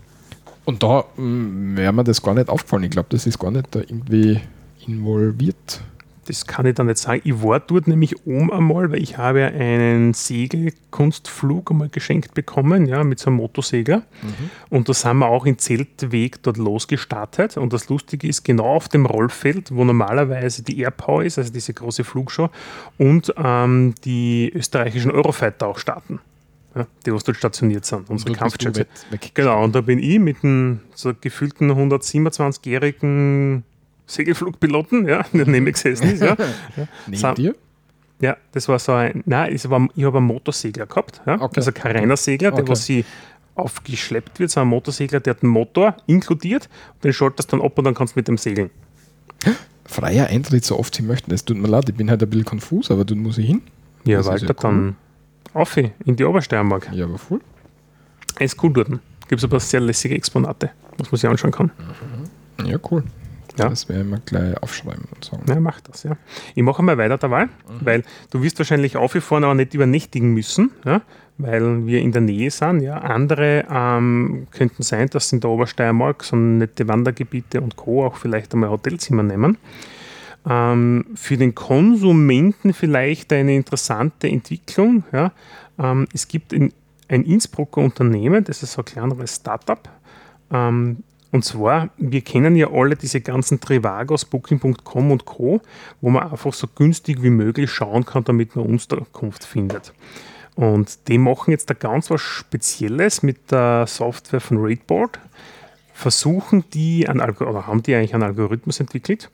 Und 0.65 0.81
da 0.81 1.05
mm, 1.17 1.77
wäre 1.77 1.93
mir 1.93 2.03
das 2.03 2.21
gar 2.21 2.33
nicht 2.33 2.49
aufgefallen. 2.49 2.83
Ich 2.83 2.91
glaube, 2.91 3.07
das 3.09 3.27
ist 3.27 3.37
gar 3.39 3.51
nicht 3.51 3.67
da 3.71 3.79
irgendwie 3.79 4.39
involviert. 4.87 5.81
Das 6.27 6.47
kann 6.47 6.65
ich 6.65 6.75
dann 6.75 6.87
nicht 6.87 6.97
sagen. 6.97 7.21
Ich 7.23 7.43
war 7.43 7.59
dort 7.59 7.87
nämlich 7.87 8.25
oben 8.25 8.51
einmal, 8.51 8.91
weil 8.91 9.01
ich 9.01 9.17
habe 9.17 9.45
einen 9.45 10.13
Segelkunstflug 10.13 11.71
einmal 11.71 11.89
geschenkt 11.89 12.33
bekommen, 12.33 12.87
ja, 12.87 13.03
mit 13.03 13.19
so 13.19 13.27
einem 13.27 13.37
Motorsegler. 13.37 14.03
Und 14.69 14.89
da 14.89 14.93
sind 14.93 15.17
wir 15.17 15.27
auch 15.27 15.45
in 15.45 15.59
Zeltweg 15.59 16.41
dort 16.41 16.57
losgestartet. 16.57 17.57
Und 17.57 17.73
das 17.73 17.89
Lustige 17.89 18.27
ist, 18.27 18.43
genau 18.43 18.65
auf 18.75 18.89
dem 18.89 19.05
Rollfeld, 19.05 19.73
wo 19.75 19.83
normalerweise 19.83 20.63
die 20.63 20.79
Airpower 20.79 21.23
ist, 21.23 21.37
also 21.37 21.53
diese 21.53 21.73
große 21.73 22.03
Flugshow, 22.03 22.49
und 22.97 23.33
ähm, 23.37 23.93
die 24.03 24.51
österreichischen 24.53 25.11
Eurofighter 25.11 25.67
auch 25.67 25.77
starten. 25.77 26.19
Ja, 26.75 26.87
die, 27.05 27.13
was 27.13 27.23
dort 27.23 27.37
stationiert 27.37 27.85
sind, 27.85 28.09
unsere 28.09 28.33
Kampfjets. 28.33 28.85
Genau, 29.33 29.63
und 29.63 29.73
da 29.75 29.81
bin 29.81 29.99
ich 29.99 30.19
mit 30.19 30.43
einem 30.43 30.81
so 30.93 31.13
gefühlten 31.19 31.71
127-jährigen 31.71 33.63
Segelflugpiloten, 34.07 35.07
ja, 35.07 35.25
neben 35.31 35.51
mir 35.63 35.71
gesessen 35.71 36.11
ist. 36.11 36.21
Ja. 36.21 36.35
Neben 37.07 37.17
Sa- 37.17 37.33
dir? 37.33 37.55
ja, 38.21 38.37
das 38.51 38.67
war 38.67 38.79
so 38.79 38.93
ein, 38.93 39.23
nein, 39.25 39.53
es 39.53 39.65
ich 39.65 39.71
habe 39.71 40.17
einen 40.17 40.25
Motorsegler 40.27 40.85
gehabt, 40.85 41.21
ja. 41.25 41.35
Okay. 41.41 41.53
also 41.57 41.71
kein 41.71 41.95
reiner 41.97 42.17
Segler, 42.17 42.51
der 42.51 42.61
Okay. 42.63 42.71
was 42.71 42.85
sie 42.85 43.05
aufgeschleppt 43.55 44.39
wird, 44.39 44.51
so 44.51 44.59
ein 44.61 44.67
Motorsegler, 44.67 45.19
der 45.19 45.35
hat 45.35 45.43
einen 45.43 45.51
Motor 45.51 45.95
inkludiert, 46.07 46.69
den 47.03 47.13
schaltest 47.13 47.51
du 47.51 47.57
dann 47.57 47.65
ab 47.65 47.77
und 47.77 47.85
dann 47.85 47.93
kannst 47.93 48.15
du 48.15 48.19
mit 48.19 48.27
dem 48.27 48.37
segeln. 48.37 48.69
Freier 49.85 50.27
Eintritt, 50.27 50.65
so 50.65 50.77
oft 50.79 50.95
sie 50.95 51.03
möchten. 51.03 51.31
Es 51.33 51.45
tut 51.45 51.57
mir 51.57 51.67
leid, 51.67 51.87
ich 51.89 51.95
bin 51.95 52.09
halt 52.09 52.21
ein 52.23 52.29
bisschen 52.29 52.45
konfus, 52.45 52.89
aber 52.91 53.05
dort 53.05 53.19
muss 53.19 53.37
ich 53.37 53.45
hin. 53.47 53.61
Ja, 54.03 54.17
Das 54.17 54.25
Walter, 54.27 54.47
ja 54.47 54.51
cool. 54.51 54.55
dann 54.61 54.95
auf 55.53 55.77
in 55.77 55.91
die 56.15 56.23
Obersteiermark. 56.23 56.89
Ja, 56.91 57.05
aber 57.05 57.17
voll. 57.17 57.39
Ist 58.39 58.61
cool 58.63 58.73
dort. 58.73 58.89
Gibt 58.89 59.39
es 59.39 59.43
aber 59.43 59.59
sehr 59.59 59.79
lässige 59.79 60.15
Exponate, 60.15 60.71
was 60.97 61.11
man 61.11 61.19
sich 61.19 61.29
anschauen 61.29 61.51
kann. 61.51 61.71
Ja, 62.65 62.77
cool. 62.91 63.03
Ja. 63.57 63.69
Das 63.69 63.87
werden 63.89 64.11
wir 64.11 64.19
gleich 64.19 64.61
aufschreiben 64.61 65.05
und 65.13 65.23
sagen. 65.23 65.43
Ja, 65.47 65.59
mach 65.59 65.79
das, 65.81 66.03
ja. 66.03 66.17
Ich 66.55 66.63
mache 66.63 66.83
mal 66.83 66.97
weiter 66.97 67.17
dabei, 67.17 67.47
weil 67.81 68.03
du 68.31 68.41
wirst 68.43 68.57
wahrscheinlich 68.59 68.97
aufgefahren, 68.97 69.43
aber 69.43 69.55
nicht 69.55 69.73
übernächtigen 69.73 70.33
müssen, 70.33 70.71
ja, 70.85 71.01
weil 71.37 71.85
wir 71.85 72.01
in 72.01 72.11
der 72.11 72.21
Nähe 72.21 72.51
sind. 72.51 72.81
Ja. 72.81 72.97
Andere 72.97 73.65
ähm, 73.69 74.47
könnten 74.51 74.83
sein, 74.83 75.09
dass 75.09 75.31
in 75.31 75.39
der 75.39 75.49
Obersteiermark 75.49 76.23
so 76.23 76.35
nette 76.35 76.87
Wandergebiete 76.87 77.61
und 77.61 77.75
Co. 77.75 78.05
auch 78.05 78.17
vielleicht 78.17 78.53
einmal 78.53 78.69
Hotelzimmer 78.69 79.23
nehmen. 79.23 79.57
Ähm, 80.47 81.05
für 81.15 81.37
den 81.37 81.55
Konsumenten 81.55 82.73
vielleicht 82.73 83.33
eine 83.33 83.55
interessante 83.55 84.27
Entwicklung. 84.27 85.03
Ja. 85.11 85.31
Ähm, 85.79 86.07
es 86.13 86.27
gibt 86.27 86.53
in, 86.53 86.71
ein 87.07 87.23
Innsbrucker 87.23 87.81
Unternehmen, 87.81 88.43
das 88.43 88.63
ist 88.63 88.73
so 88.73 88.81
ein 88.81 88.85
kleineres 88.85 89.35
Startup, 89.35 89.79
ähm, 90.51 91.03
und 91.31 91.43
zwar, 91.43 91.89
wir 91.97 92.21
kennen 92.21 92.55
ja 92.55 92.71
alle 92.71 92.95
diese 92.95 93.21
ganzen 93.21 93.59
Trivagos, 93.59 94.25
Booking.com 94.25 95.11
und 95.11 95.25
Co., 95.25 95.61
wo 96.01 96.09
man 96.09 96.31
einfach 96.31 96.53
so 96.53 96.67
günstig 96.67 97.21
wie 97.23 97.29
möglich 97.29 97.71
schauen 97.71 98.05
kann, 98.05 98.23
damit 98.23 98.55
man 98.55 98.65
Unterkunft 98.65 99.43
findet. 99.43 99.93
Und 100.55 101.09
die 101.09 101.17
machen 101.17 101.51
jetzt 101.51 101.69
da 101.69 101.73
ganz 101.73 102.09
was 102.09 102.21
Spezielles 102.21 103.21
mit 103.23 103.51
der 103.51 103.85
Software 103.87 104.39
von 104.39 104.57
Raidboard. 104.59 105.19
Versuchen 105.93 106.63
die, 106.73 107.07
einen 107.07 107.21
oder 107.21 107.67
haben 107.67 107.83
die 107.83 107.95
eigentlich 107.95 108.13
einen 108.13 108.23
Algorithmus 108.23 108.79
entwickelt, 108.79 109.29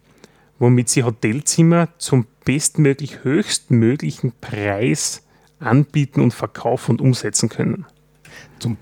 womit 0.58 0.90
sie 0.90 1.04
Hotelzimmer 1.04 1.90
zum 1.98 2.26
bestmöglich 2.46 3.24
höchstmöglichen 3.24 4.34
Preis 4.42 5.24
anbieten 5.60 6.22
und 6.22 6.34
verkaufen 6.34 6.94
und 6.94 7.02
umsetzen 7.02 7.50
können. 7.50 7.86
Zum 8.60 8.78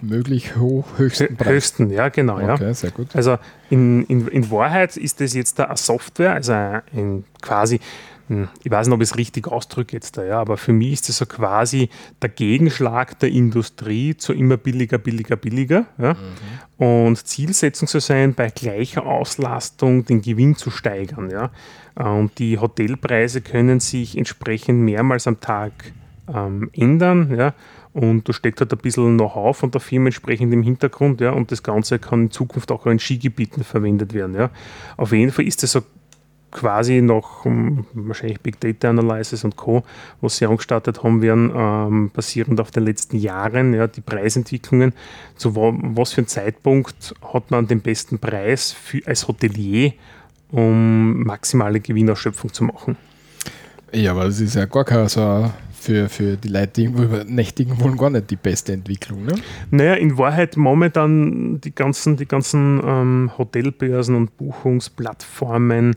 bestmöglich 0.00 0.56
hoch, 0.56 0.86
höchsten 0.96 1.36
Preis. 1.36 1.48
Höchsten, 1.48 1.90
ja, 1.90 2.08
genau. 2.08 2.40
Ja. 2.40 2.54
Okay, 2.54 2.72
sehr 2.72 2.90
gut. 2.90 3.14
Also 3.14 3.38
in, 3.68 4.04
in, 4.06 4.28
in 4.28 4.50
Wahrheit 4.50 4.96
ist 4.96 5.20
das 5.20 5.34
jetzt 5.34 5.58
da 5.58 5.64
eine 5.64 5.76
Software, 5.76 6.34
also 6.34 6.52
ein 6.52 7.24
quasi, 7.40 7.80
hm, 8.28 8.48
ich 8.62 8.70
weiß 8.70 8.86
nicht, 8.86 8.94
ob 8.94 9.00
ich 9.00 9.10
es 9.10 9.16
richtig 9.16 9.48
ausdrücke 9.48 9.96
jetzt 9.96 10.16
da, 10.16 10.24
ja, 10.24 10.40
aber 10.40 10.56
für 10.56 10.72
mich 10.72 10.92
ist 10.92 11.08
das 11.08 11.18
so 11.18 11.26
quasi 11.26 11.88
der 12.22 12.30
Gegenschlag 12.30 13.18
der 13.18 13.30
Industrie 13.30 14.16
zu 14.16 14.32
immer 14.32 14.56
billiger, 14.56 14.98
billiger, 14.98 15.36
billiger. 15.36 15.86
Ja. 15.98 16.16
Und 16.76 17.26
Zielsetzung 17.26 17.88
soll 17.88 18.00
sein, 18.00 18.34
bei 18.34 18.50
gleicher 18.50 19.04
Auslastung 19.04 20.04
den 20.04 20.22
Gewinn 20.22 20.56
zu 20.56 20.70
steigern. 20.70 21.30
Ja. 21.30 21.50
Und 21.94 22.38
die 22.38 22.58
Hotelpreise 22.58 23.40
können 23.42 23.80
sich 23.80 24.16
entsprechend 24.16 24.80
mehrmals 24.80 25.26
am 25.26 25.40
Tag 25.40 25.72
ähm, 26.32 26.70
ändern. 26.72 27.34
Ja. 27.36 27.54
Und 27.92 28.28
da 28.28 28.32
steckt 28.32 28.60
halt 28.60 28.72
ein 28.72 28.78
bisschen 28.78 29.16
Know-how 29.16 29.56
von 29.56 29.70
der 29.70 29.80
Firma 29.80 30.06
entsprechend 30.06 30.52
im 30.52 30.62
Hintergrund. 30.62 31.20
Ja. 31.20 31.32
Und 31.32 31.50
das 31.50 31.62
Ganze 31.62 31.98
kann 31.98 32.24
in 32.24 32.30
Zukunft 32.30 32.70
auch 32.70 32.86
in 32.86 32.98
Skigebieten 32.98 33.64
verwendet 33.64 34.14
werden. 34.14 34.34
Ja. 34.34 34.50
Auf 34.96 35.12
jeden 35.12 35.32
Fall 35.32 35.46
ist 35.46 35.62
das 35.62 35.72
so 35.72 35.82
quasi 36.50 37.00
noch 37.00 37.44
um, 37.44 37.86
wahrscheinlich 37.92 38.40
Big 38.40 38.60
Data 38.60 38.90
Analysis 38.90 39.44
und 39.44 39.56
Co., 39.56 39.84
was 40.20 40.36
sie 40.36 40.46
angestartet 40.46 41.02
haben 41.02 41.22
werden, 41.22 41.52
ähm, 41.54 42.10
basierend 42.12 42.60
auf 42.60 42.70
den 42.70 42.84
letzten 42.84 43.16
Jahren, 43.18 43.72
ja, 43.74 43.86
die 43.86 44.00
Preisentwicklungen, 44.00 44.92
zu 45.36 45.54
wa 45.54 45.72
was 45.72 46.12
für 46.12 46.22
einem 46.22 46.28
Zeitpunkt 46.28 47.14
hat 47.32 47.50
man 47.50 47.66
den 47.66 47.80
besten 47.80 48.18
Preis 48.18 48.72
für, 48.72 49.00
als 49.06 49.28
Hotelier, 49.28 49.92
um 50.50 51.22
maximale 51.22 51.80
Gewinnausschöpfung 51.80 52.52
zu 52.52 52.64
machen. 52.64 52.96
Ja, 53.92 54.12
aber 54.12 54.24
das 54.24 54.40
ist 54.40 54.54
ja 54.54 54.66
gar 54.66 54.84
kein 54.84 55.08
so 55.08 55.50
für, 55.80 56.08
für 56.08 56.36
die 56.36 56.48
Leute, 56.48 56.72
die 56.76 56.82
irgendwo 56.84 57.04
übernächtigen 57.04 57.80
wollen, 57.80 57.96
gar 57.96 58.10
nicht 58.10 58.30
die 58.30 58.36
beste 58.36 58.72
Entwicklung. 58.72 59.24
Ne? 59.24 59.34
Naja, 59.70 59.94
in 59.94 60.18
Wahrheit 60.18 60.56
momentan 60.56 61.60
die 61.60 61.74
ganzen, 61.74 62.16
die 62.16 62.26
ganzen 62.26 62.80
ähm, 62.84 63.30
Hotelbörsen 63.38 64.14
und 64.14 64.36
Buchungsplattformen 64.36 65.96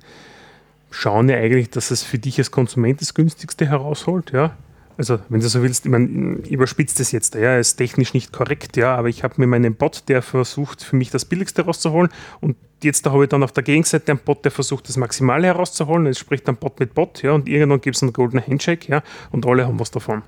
schauen 0.89 1.27
ja 1.27 1.37
eigentlich, 1.37 1.69
dass 1.69 1.91
es 1.91 2.01
für 2.03 2.17
dich 2.17 2.37
als 2.37 2.51
Konsument 2.51 3.01
das 3.01 3.13
günstigste 3.13 3.67
herausholt, 3.67 4.31
ja. 4.31 4.55
Also, 4.95 5.19
wenn 5.29 5.39
du 5.39 5.49
so 5.49 5.63
willst, 5.63 5.85
ich 5.85 5.91
meine, 5.91 6.07
überspitzt 6.47 6.99
das 6.99 7.11
jetzt, 7.11 7.33
ja, 7.33 7.57
ist 7.57 7.77
technisch 7.77 8.13
nicht 8.13 8.31
korrekt, 8.31 8.77
ja, 8.77 8.95
aber 8.95 9.09
ich 9.09 9.23
habe 9.23 9.35
mir 9.37 9.47
meinen 9.47 9.73
Bot, 9.73 10.03
der 10.07 10.21
versucht, 10.21 10.83
für 10.83 10.95
mich 10.95 11.09
das 11.09 11.25
Billigste 11.25 11.63
rauszuholen 11.63 12.11
und 12.41 12.57
jetzt 12.83 13.05
da 13.05 13.11
habe 13.11 13.23
ich 13.23 13.29
dann 13.29 13.41
auf 13.41 13.51
der 13.51 13.63
Gegenseite 13.63 14.11
einen 14.11 14.19
Bot, 14.19 14.45
der 14.45 14.51
versucht, 14.51 14.87
das 14.87 14.97
Maximale 14.97 15.47
herauszuholen, 15.47 16.05
es 16.05 16.19
spricht 16.19 16.47
dann 16.47 16.57
Bot 16.57 16.79
mit 16.79 16.93
Bot, 16.93 17.23
ja, 17.23 17.31
und 17.31 17.49
irgendwann 17.49 17.81
gibt 17.81 17.95
es 17.95 18.03
einen 18.03 18.13
Golden 18.13 18.45
Handshake, 18.45 18.87
ja, 18.87 19.01
und 19.31 19.47
alle 19.47 19.65
haben 19.65 19.79
was 19.79 19.89
davon. 19.89 20.21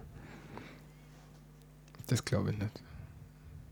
Das 2.08 2.26
glaube 2.26 2.52
ich 2.52 2.58
nicht. 2.58 2.82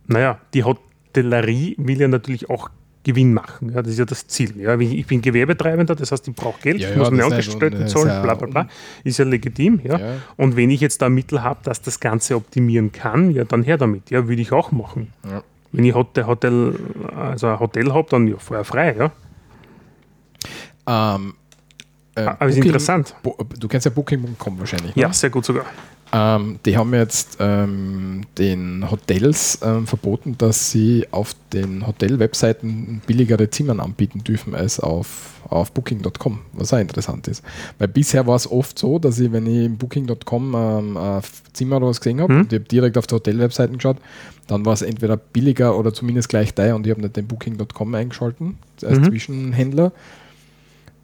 Naja, 0.06 0.40
die 0.54 0.64
Hotellerie 0.64 1.76
will 1.80 2.02
ja 2.02 2.08
natürlich 2.08 2.50
auch 2.50 2.70
Gewinn 3.04 3.34
machen. 3.34 3.72
Ja, 3.74 3.82
das 3.82 3.94
ist 3.94 4.00
ja 4.00 4.06
das 4.06 4.28
Ziel. 4.28 4.60
Ja, 4.60 4.78
ich 4.80 5.06
bin 5.06 5.22
Gewerbetreibender, 5.22 5.96
das 5.96 6.12
heißt, 6.12 6.28
ich 6.28 6.36
brauche 6.36 6.62
Geld, 6.62 6.80
Ja, 6.80 6.90
ich 6.90 6.96
ja, 6.96 7.00
muss 7.00 7.12
mir 7.12 7.20
ist 7.20 7.26
Angestellten 7.32 7.88
zahlen, 7.88 8.08
ist 8.08 8.14
ja 8.14 8.22
bla 8.22 8.34
bla 8.36 8.48
bla. 8.48 8.68
Ist 9.04 9.20
ja 9.20 9.26
legitim. 9.26 9.82
Ja. 9.84 10.00
Ja. 10.00 10.14
Und 10.38 10.56
wenn 10.56 10.70
ich 10.70 10.82
jetzt 10.82 11.02
da 11.02 11.10
Mittel 11.10 11.44
habe, 11.44 11.60
dass 11.64 11.82
das 11.82 12.00
Ganze 12.00 12.36
optimieren 12.36 12.92
kann, 12.92 13.32
ja, 13.32 13.44
dann 13.44 13.64
her 13.64 13.78
damit. 13.78 14.10
Ja, 14.10 14.28
würde 14.28 14.42
ich 14.42 14.52
auch 14.52 14.72
machen. 14.72 15.12
Ja. 15.30 15.44
Wenn 15.72 15.86
ich 15.86 15.94
Hotel, 15.94 16.26
Hotel, 16.28 16.76
also 17.16 17.48
ein 17.48 17.60
Hotel 17.60 17.94
habe, 17.94 18.08
dann 18.10 18.28
ja, 18.28 18.36
vorher 18.38 18.64
frei. 18.64 18.96
Ja. 18.98 19.12
Ähm, 21.16 21.34
äh, 22.16 22.22
Aber 22.22 22.48
ist 22.48 22.56
Booking- 22.56 22.64
interessant. 22.66 23.16
Bo 23.24 23.38
du 23.60 23.68
kennst 23.68 23.86
ja 23.86 23.92
Booking.com 23.92 24.60
wahrscheinlich. 24.60 24.96
Ja, 24.96 25.08
Ne? 25.08 25.14
sehr 25.14 25.30
gut 25.30 25.46
sogar. 25.46 25.66
Ähm, 26.16 26.60
die 26.64 26.78
haben 26.78 26.94
jetzt 26.94 27.38
ähm, 27.40 28.22
den 28.38 28.86
Hotels 28.92 29.58
ähm, 29.64 29.88
verboten, 29.88 30.38
dass 30.38 30.70
sie 30.70 31.08
auf 31.10 31.36
den 31.52 31.88
Hotel-Webseiten 31.88 33.02
billigere 33.08 33.50
Zimmern 33.50 33.80
anbieten 33.80 34.24
dürfen 34.24 34.54
als 34.54 34.80
auf, 34.80 35.42
auf 35.50 35.72
Booking.com, 35.72 36.40
was 36.54 36.72
auch 36.72 36.78
interessant 36.78 37.28
ist. 37.28 37.44
Weil 37.80 37.88
bisher 37.88 38.28
war 38.28 38.36
es 38.36 38.50
oft 38.52 38.78
so, 38.78 39.00
dass 39.00 39.20
ich, 39.20 39.32
wenn 39.32 39.48
ich 39.48 39.66
im 39.66 39.78
Booking.com 39.78 40.54
ähm, 40.56 40.98
ein 40.98 41.22
Zimmer 41.54 41.78
oder 41.78 41.88
was 41.88 42.00
gesehen 42.00 42.22
habe 42.22 42.32
Mhm. 42.34 42.40
und 42.42 42.54
ich 42.54 42.60
habe 42.60 42.70
direkt 42.70 42.98
auf 43.00 43.08
die 43.08 43.16
Hotelwebseiten 43.16 43.78
geschaut, 43.78 43.98
dann 44.46 44.66
war 44.68 44.74
es 44.74 44.84
entweder 44.84 45.18
billiger 45.18 45.76
oder 45.76 45.94
zumindest 45.96 46.30
gleich 46.30 46.54
teuer 46.54 46.76
und 46.76 46.86
ich 46.86 46.92
habe 46.92 47.02
nicht 47.02 47.16
den 47.18 47.26
Booking.com 47.26 47.96
eingeschalten 47.96 48.60
als 48.84 49.00
Mhm. 49.00 49.06
Zwischenhändler. 49.06 49.92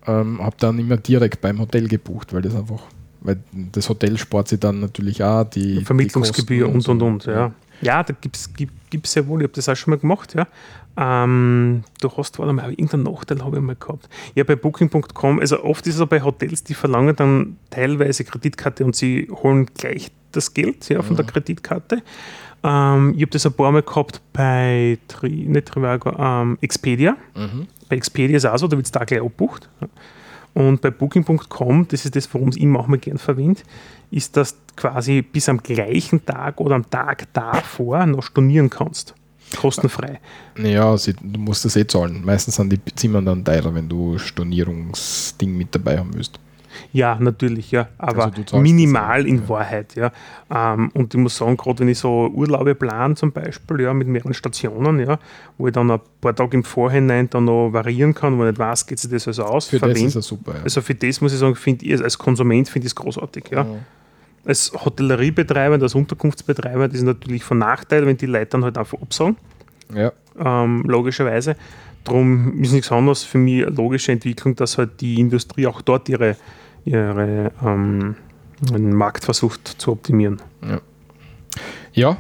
Ähm, 0.06 0.39
habe 0.44 0.56
dann 0.60 0.78
immer 0.78 0.98
direkt 0.98 1.42
beim 1.42 1.60
Hotel 1.60 1.88
gebucht, 1.88 2.32
weil 2.34 2.42
das 2.44 2.54
einfach, 2.56 2.82
weil 3.21 3.38
das 3.51 3.89
Hotel 3.89 4.17
spart 4.17 4.47
sich 4.47 4.59
dann 4.59 4.79
natürlich 4.79 5.23
auch 5.23 5.43
die 5.43 5.83
Vermittlungsgebühr 5.83 6.67
die 6.67 6.73
und 6.73 6.88
und 6.88 7.01
und. 7.01 7.25
Ja, 7.25 7.51
ja 7.81 8.03
da 8.03 8.13
gibt 8.13 8.38
es 8.38 8.53
gibt, 8.53 8.73
gibt's 8.89 9.15
ja 9.15 9.27
wohl, 9.27 9.41
ich 9.41 9.45
habe 9.45 9.53
das 9.53 9.69
auch 9.69 9.75
schon 9.75 9.91
mal 9.91 9.99
gemacht. 9.99 10.35
Ja. 10.35 10.47
Ähm, 10.97 11.83
du 12.01 12.11
hast, 12.17 12.39
warte 12.39 12.53
mal, 12.53 12.71
irgendeinen 12.71 13.03
Nachteil 13.03 13.43
habe 13.43 13.57
ich 13.57 13.63
mal 13.63 13.75
gehabt. 13.75 14.09
Ja, 14.35 14.43
bei 14.43 14.55
Booking.com, 14.55 15.39
also 15.39 15.63
oft 15.63 15.88
ist 15.88 15.95
es 15.95 16.01
auch 16.01 16.07
bei 16.07 16.21
Hotels, 16.21 16.63
die 16.63 16.73
verlangen 16.73 17.15
dann 17.15 17.57
teilweise 17.69 18.23
Kreditkarte 18.23 18.83
und 18.83 18.95
sie 18.95 19.29
holen 19.31 19.67
gleich 19.77 20.11
das 20.31 20.53
Geld 20.53 20.89
ja, 20.89 21.01
von 21.01 21.15
der 21.15 21.25
Kreditkarte. 21.25 22.03
Ähm, 22.63 23.13
ich 23.15 23.21
habe 23.21 23.31
das 23.31 23.45
ein 23.45 23.53
paar 23.53 23.71
Mal 23.71 23.83
gehabt 23.83 24.21
bei 24.33 24.97
Tri, 25.07 25.29
nicht 25.29 25.67
Trivago, 25.67 26.13
ähm, 26.17 26.57
Expedia. 26.61 27.15
Mhm. 27.35 27.67
Bei 27.88 27.95
Expedia 27.95 28.38
ist 28.38 28.43
es 28.43 28.51
auch 28.51 28.57
so, 28.57 28.67
da 28.67 28.75
wird 28.75 28.85
es 28.85 28.91
da 28.91 29.05
gleich 29.05 29.21
abbucht. 29.21 29.69
Und 30.53 30.82
bei 30.82 30.91
Booking.com, 30.91 31.88
das 31.88 32.06
ist 32.06 32.15
das, 32.15 32.34
warum 32.34 32.50
es 32.50 32.58
ich 32.58 32.65
manchmal 32.65 33.00
gern 33.00 33.18
verwende, 33.18 33.62
ist, 34.12 34.36
dass 34.36 34.53
du 34.53 34.60
quasi 34.75 35.22
bis 35.22 35.48
am 35.50 35.62
gleichen 35.62 36.25
Tag 36.25 36.60
oder 36.60 36.75
am 36.75 36.89
Tag 36.89 37.32
davor 37.34 38.06
noch 38.06 38.24
stornieren 38.24 38.70
kannst. 38.70 39.13
Kostenfrei. 39.58 40.20
Naja, 40.56 40.96
du 40.96 41.39
musst 41.39 41.65
das 41.65 41.75
eh 41.75 41.86
zahlen. 41.86 42.24
Meistens 42.24 42.56
sind 42.56 42.72
die 42.72 42.96
Zimmer 42.96 43.22
dann 43.22 43.44
teurer, 43.44 43.74
wenn 43.74 43.89
du 43.89 44.18
Stornierungsding 44.18 45.58
mit 45.58 45.74
dabei 45.74 45.98
haben 45.98 46.13
willst. 46.13 46.39
Ja, 46.91 47.17
natürlich, 47.19 47.71
ja. 47.71 47.88
Aber 47.97 48.31
Also 48.35 48.57
minimal 48.57 49.21
ja, 49.21 49.27
in 49.27 49.41
ja. 49.41 49.49
Wahrheit, 49.49 49.95
ja. 49.95 50.11
Ähm, 50.53 50.89
und 50.93 51.13
ich 51.13 51.19
muss 51.19 51.38
sagen, 51.38 51.57
gerade 51.57 51.79
wenn 51.79 51.89
ich 51.89 51.99
so 51.99 52.27
Urlaube 52.27 52.75
plane, 52.75 53.15
zum 53.15 53.31
Beispiel, 53.31 53.81
ja, 53.81 53.93
mit 53.93 54.07
mehreren 54.07 54.33
Stationen, 54.33 54.99
ja, 54.99 55.19
wo 55.57 55.67
ich 55.67 55.73
dann 55.73 55.91
ein 55.91 55.99
paar 56.21 56.35
Tage 56.35 56.57
im 56.57 56.63
Vorhinein 56.63 57.29
dann 57.29 57.45
noch 57.45 57.71
variieren 57.71 58.13
kann, 58.13 58.38
wo 58.38 58.43
ich 58.43 58.51
nicht 58.51 58.59
weiß, 58.59 58.85
geht 58.88 58.99
sich 58.99 59.11
das 59.11 59.27
also 59.27 59.43
aus, 59.43 59.67
Für 59.67 59.79
das 59.79 59.99
ist 59.99 60.15
er 60.15 60.21
super. 60.21 60.55
Ja. 60.55 60.63
Also 60.63 60.81
für 60.81 60.95
das 60.95 61.21
muss 61.21 61.33
ich 61.33 61.39
sagen, 61.39 61.55
finde 61.55 61.85
ich, 61.85 62.01
als 62.01 62.17
Konsument 62.17 62.69
finde 62.69 62.88
ich 62.88 62.91
es 62.91 62.95
großartig. 62.95 63.45
Ja. 63.51 63.65
Als 64.45 64.71
Hotelleriebetreiber, 64.73 65.81
als 65.81 65.95
Unterkunftsbetreiber, 65.95 66.88
das 66.88 66.97
ist 66.97 67.03
natürlich 67.03 67.43
von 67.43 67.57
Nachteil, 67.57 68.05
wenn 68.05 68.17
die 68.17 68.25
Leute 68.25 68.47
dann 68.47 68.63
halt 68.63 68.77
einfach 68.77 69.01
absagen, 69.01 69.35
ja. 69.93 70.11
ähm, 70.39 70.83
logischerweise. 70.88 71.55
Darum 72.03 72.62
ist 72.62 72.72
nichts 72.72 72.91
anderes 72.91 73.24
für 73.24 73.38
mich 73.38 73.65
eine 73.65 73.75
logische 73.75 74.12
Entwicklung, 74.12 74.56
dass 74.56 74.77
halt 74.77 75.01
die 75.01 75.20
Industrie 75.20 75.68
auch 75.68 75.82
dort 75.82 76.10
ihre, 76.10 76.36
ihre 76.86 77.51
ähm, 77.63 78.15
Markt 78.72 79.25
versucht 79.25 79.68
zu 79.68 79.91
optimieren. 79.91 80.41
ja, 81.94 82.18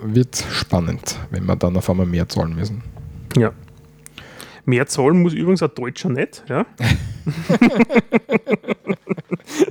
wird 0.00 0.44
spannend, 0.50 1.18
wenn 1.30 1.46
wir 1.46 1.56
dann 1.56 1.76
auf 1.76 1.90
einmal 1.90 2.06
mehr 2.06 2.28
zahlen 2.28 2.54
müssen. 2.54 2.82
Ja. 3.36 3.52
Mehr 4.64 4.86
zahlen 4.86 5.22
muss 5.22 5.32
übrigens 5.32 5.62
ein 5.62 5.70
Deutscher 5.74 6.10
nicht. 6.10 6.44
Ja. 6.48 6.66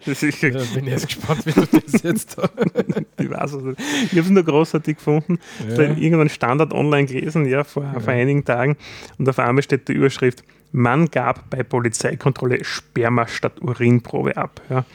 ist, 0.06 0.42
Ja, 0.42 0.50
bin 0.50 0.86
ich 0.86 0.92
jetzt 0.92 1.08
gespannt, 1.08 1.46
wie 1.46 1.52
du 1.52 1.66
das 1.66 2.04
jetzt 2.04 2.38
Ich 3.20 3.30
weiß 3.30 3.54
es 3.54 3.64
nicht. 3.64 3.80
Ich 3.80 4.12
habe 4.12 4.22
es 4.22 4.30
nur 4.30 4.44
großartig 4.44 4.98
gefunden. 4.98 5.40
Ja. 5.68 5.76
Da 5.76 5.84
irgendwann 5.84 6.30
Standard 6.30 6.74
online 6.74 7.06
gelesen, 7.06 7.46
ja, 7.46 7.64
vor, 7.64 7.84
vor 8.00 8.14
einigen 8.14 8.46
Tagen. 8.46 8.78
Und 9.18 9.28
auf 9.28 9.40
einmal 9.40 9.64
steht 9.64 9.88
die 9.88 9.94
Überschrift: 9.94 10.44
Mann 10.72 11.10
gab 11.10 11.50
bei 11.50 11.64
Polizeikontrolle 11.64 12.64
Sperma 12.64 13.28
statt 13.28 13.62
Urinprobe 13.62 14.38
ab. 14.38 14.62
Ja. 14.70 14.86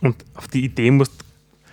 Und 0.00 0.16
auf 0.34 0.48
die 0.48 0.64
Idee 0.64 0.90
muss 0.90 1.10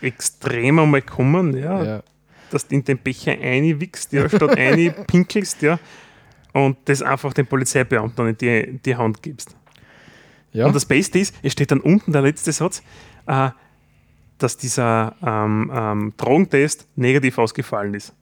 extrem 0.01 0.80
einmal 0.80 1.01
kommen, 1.01 1.56
ja, 1.58 1.84
ja. 1.84 2.04
dass 2.50 2.68
du 2.68 2.75
in 2.75 2.84
den 2.84 2.98
Becher 2.98 3.34
einwickst, 3.34 4.13
ja, 4.13 4.28
statt 4.30 4.56
pinkelst, 5.08 5.62
ja. 5.62 5.80
Und 6.54 6.78
das 6.86 7.01
einfach 7.01 7.34
den 7.34 7.48
Polizeibeamten 7.48 8.28
in 8.28 8.38
die, 8.38 8.80
die 8.84 8.96
Hand 8.96 9.24
gibst. 9.24 9.56
Ja. 10.53 10.65
Und 10.65 10.75
das 10.75 10.86
Beste 10.86 11.20
ist, 11.20 11.34
es 11.43 11.53
steht 11.53 11.72
dann 11.72 11.79
unten 11.79 12.12
der 12.12 12.22
letzte 12.22 12.51
Satz, 12.51 12.81
äh, 13.27 13.50
dass 14.38 14.58
dieser 14.58 15.15
ähm, 15.25 15.72
ähm, 15.74 16.13
Drogentest 16.17 16.88
negativ 16.96 17.38
ausgefallen 17.38 17.93
ist. 17.93 18.13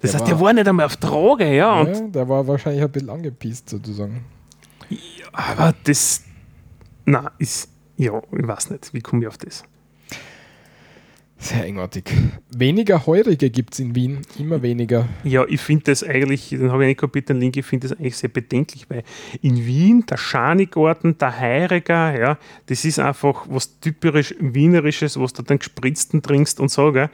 Das 0.00 0.12
Der 0.12 0.20
heißt, 0.20 0.28
der 0.30 0.36
war- 0.40 0.46
war 0.46 0.52
nicht 0.52 0.68
einmal 0.68 0.86
auf 0.86 0.96
Droge, 0.96 1.54
ja. 1.54 1.82
Ja, 1.82 2.00
der 2.08 2.28
war 2.28 2.46
wahrscheinlich 2.46 2.82
ein 2.82 2.90
bisschen 2.90 3.10
angepisst 3.10 3.68
sozusagen. 3.68 4.24
Aber 5.32 5.74
das, 5.84 6.22
na, 7.04 7.30
ist, 7.38 7.68
ja, 7.96 8.20
ich 8.32 8.46
weiß 8.48 8.70
nicht, 8.70 8.94
wie 8.94 9.00
komme 9.00 9.22
ich 9.22 9.28
auf 9.28 9.36
das? 9.38 9.64
Sehr 11.40 11.62
eigenartig. 11.62 12.12
Weniger 12.50 13.06
Heurige 13.06 13.48
gibt 13.48 13.74
es 13.74 13.78
in 13.78 13.94
Wien, 13.94 14.22
immer 14.40 14.60
weniger. 14.60 15.08
Ja, 15.22 15.44
ich 15.48 15.60
finde 15.60 15.84
das 15.84 16.02
eigentlich, 16.02 16.48
den 16.48 16.72
habe 16.72 16.82
ich 16.82 16.88
nicht 16.88 17.00
kapiert, 17.00 17.28
den 17.28 17.38
Link, 17.38 17.56
ich 17.56 17.64
finde 17.64 17.88
das 17.88 17.96
eigentlich 17.96 18.16
sehr 18.16 18.28
bedenklich, 18.28 18.86
weil 18.90 19.04
in 19.40 19.64
Wien, 19.64 20.04
der 20.04 20.16
Schanigarten, 20.16 21.16
der 21.16 21.38
Heiriger, 21.38 22.18
ja, 22.18 22.38
das 22.66 22.84
ist 22.84 22.98
einfach 22.98 23.46
was 23.48 23.78
typisch 23.78 24.34
Wienerisches, 24.40 25.18
was 25.20 25.32
du 25.32 25.42
dann 25.42 25.60
gespritzten 25.60 26.22
trinkst 26.22 26.58
und 26.58 26.70
so, 26.70 26.90
gell. 26.90 27.08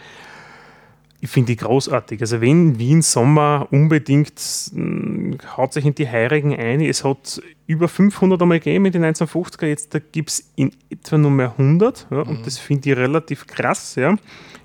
Ich 1.25 1.31
finde 1.31 1.53
die 1.53 1.57
großartig. 1.57 2.21
Also 2.21 2.43
wenn 2.43 2.79
Wien 2.79 3.01
Sommer 3.01 3.67
unbedingt 3.71 4.43
mh, 4.75 5.39
haut 5.57 5.73
sich 5.73 5.87
in 5.87 5.95
die 5.95 6.07
Heirigen 6.07 6.55
ein. 6.55 6.83
Es 6.83 7.03
hat 7.03 7.41
über 7.67 7.89
500 7.89 8.43
einmal 8.43 8.61
gegeben 8.61 8.85
in 8.85 8.93
den 8.93 9.07
1950er, 9.07 9.65
jetzt 9.65 9.99
gibt 10.13 10.29
es 10.29 10.53
in 10.55 10.73
etwa 10.91 11.17
nur 11.17 11.31
mehr 11.31 11.53
100 11.53 12.09
ja, 12.11 12.19
und 12.19 12.45
das 12.45 12.59
finde 12.59 12.91
ich 12.91 12.97
relativ 12.99 13.47
krass. 13.47 13.95
Ja. 13.95 14.19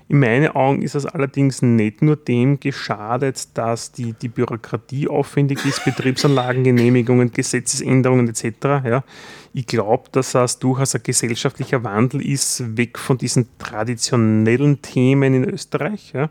In 0.08 0.18
meinen 0.18 0.48
Augen 0.48 0.82
ist 0.82 0.94
es 0.94 1.06
allerdings 1.06 1.62
nicht 1.62 2.02
nur 2.02 2.16
dem 2.16 2.60
geschadet, 2.60 3.56
dass 3.56 3.92
die, 3.92 4.12
die 4.12 4.28
Bürokratie 4.28 5.08
aufwendig 5.08 5.64
ist, 5.64 5.82
Betriebsanlagengenehmigungen, 5.86 7.32
Gesetzesänderungen 7.32 8.28
etc. 8.28 8.44
Ja. 8.84 9.04
Ich 9.52 9.66
glaube, 9.66 10.04
dass 10.12 10.32
das 10.32 10.58
durchaus 10.58 10.94
ein 10.94 11.02
gesellschaftlicher 11.02 11.82
Wandel 11.82 12.24
ist, 12.24 12.76
weg 12.76 12.98
von 12.98 13.18
diesen 13.18 13.48
traditionellen 13.58 14.80
Themen 14.80 15.34
in 15.34 15.44
Österreich. 15.44 16.12
Ja. 16.14 16.30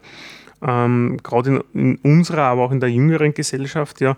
Ähm, 0.62 1.18
Gerade 1.24 1.64
in, 1.74 1.98
in 2.04 2.18
unserer, 2.18 2.44
aber 2.44 2.64
auch 2.64 2.72
in 2.72 2.80
der 2.80 2.90
jüngeren 2.90 3.34
Gesellschaft, 3.34 4.02
ja, 4.02 4.18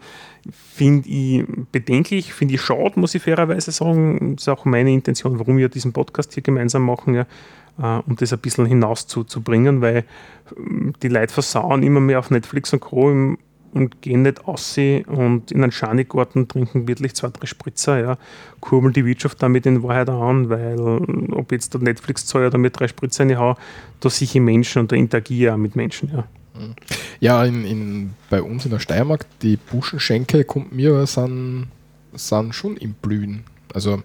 finde 0.52 1.08
ich 1.10 1.46
bedenklich, 1.72 2.34
finde 2.34 2.56
ich 2.56 2.62
schade, 2.62 3.00
muss 3.00 3.16
ich 3.16 3.24
fairerweise 3.24 3.72
sagen. 3.72 4.36
Das 4.36 4.44
ist 4.44 4.50
auch 4.50 4.66
meine 4.66 4.92
Intention, 4.92 5.40
warum 5.40 5.58
wir 5.58 5.70
diesen 5.70 5.94
Podcast 5.94 6.34
hier 6.34 6.44
gemeinsam 6.44 6.84
machen, 6.84 7.14
ja, 7.14 7.26
äh, 7.80 8.02
um 8.08 8.16
das 8.16 8.34
ein 8.34 8.40
bisschen 8.40 8.66
hinaus 8.66 9.08
zu, 9.08 9.24
zu 9.24 9.42
bringen, 9.42 9.82
weil 9.82 10.04
ähm, 10.58 10.94
die 11.02 11.10
Leute 11.10 11.34
versauen 11.34 11.84
immer 11.84 12.00
mehr 12.00 12.20
auf 12.20 12.32
Netflix 12.32 12.74
und 12.74 12.80
Co. 12.80 13.12
Im, 13.12 13.38
und 13.74 14.02
gehen 14.02 14.24
nicht 14.24 14.46
aus 14.46 14.78
und 14.78 15.52
in 15.52 15.64
einen 15.64 15.72
Schanigarten 15.72 16.48
trinken 16.48 16.88
wirklich 16.88 17.14
zwei, 17.14 17.30
drei 17.30 17.46
Spritzer, 17.46 18.00
ja, 18.00 18.18
kurbeln 18.60 18.94
die 18.94 19.06
Wirtschaft 19.06 19.42
damit 19.42 19.66
in 19.66 19.84
Wahrheit 19.84 20.10
an, 20.10 20.50
weil 20.50 20.80
ob 21.32 21.52
jetzt 21.52 21.74
der 21.74 21.82
Netflix 21.82 22.26
zahle 22.26 22.48
oder 22.48 22.58
mir 22.58 22.70
drei 22.70 22.88
Spritzer 22.88 23.24
reinhau, 23.24 23.56
da 24.00 24.10
sehe 24.10 24.26
ich 24.26 24.36
Menschen 24.36 24.80
und 24.80 24.92
da 24.92 24.96
interagiere 24.96 25.52
ich 25.52 25.54
auch 25.54 25.58
mit 25.58 25.76
Menschen, 25.76 26.12
ja. 26.14 26.28
Ja, 27.20 27.46
in, 27.46 27.66
in, 27.66 28.14
bei 28.30 28.42
uns 28.42 28.66
in 28.66 28.72
der 28.72 28.80
Steiermark, 28.80 29.26
die 29.42 29.58
Buschenschenke, 29.58 30.44
kommt 30.44 30.74
mir, 30.74 31.06
sind, 31.06 31.68
sind 32.14 32.54
schon 32.54 32.78
im 32.78 32.94
Blühen. 32.94 33.44
Also 33.74 34.04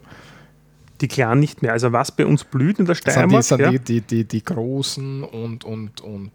die 1.01 1.09
Kleinen 1.09 1.41
nicht 1.41 1.63
mehr. 1.63 1.73
Also 1.73 1.93
was 1.93 2.11
bei 2.11 2.25
uns 2.25 2.45
blüht 2.45 2.79
in 2.79 2.87
der 2.87 2.95
Sind 2.95 3.07
die, 3.07 3.11
Steiermark, 3.11 3.45
sind 3.45 3.61
ja, 3.61 3.71
die, 3.71 3.79
die, 3.79 4.01
die, 4.01 4.25
die 4.25 4.45
großen 4.45 5.23
und, 5.25 5.65
und, 5.65 6.01
und. 6.01 6.31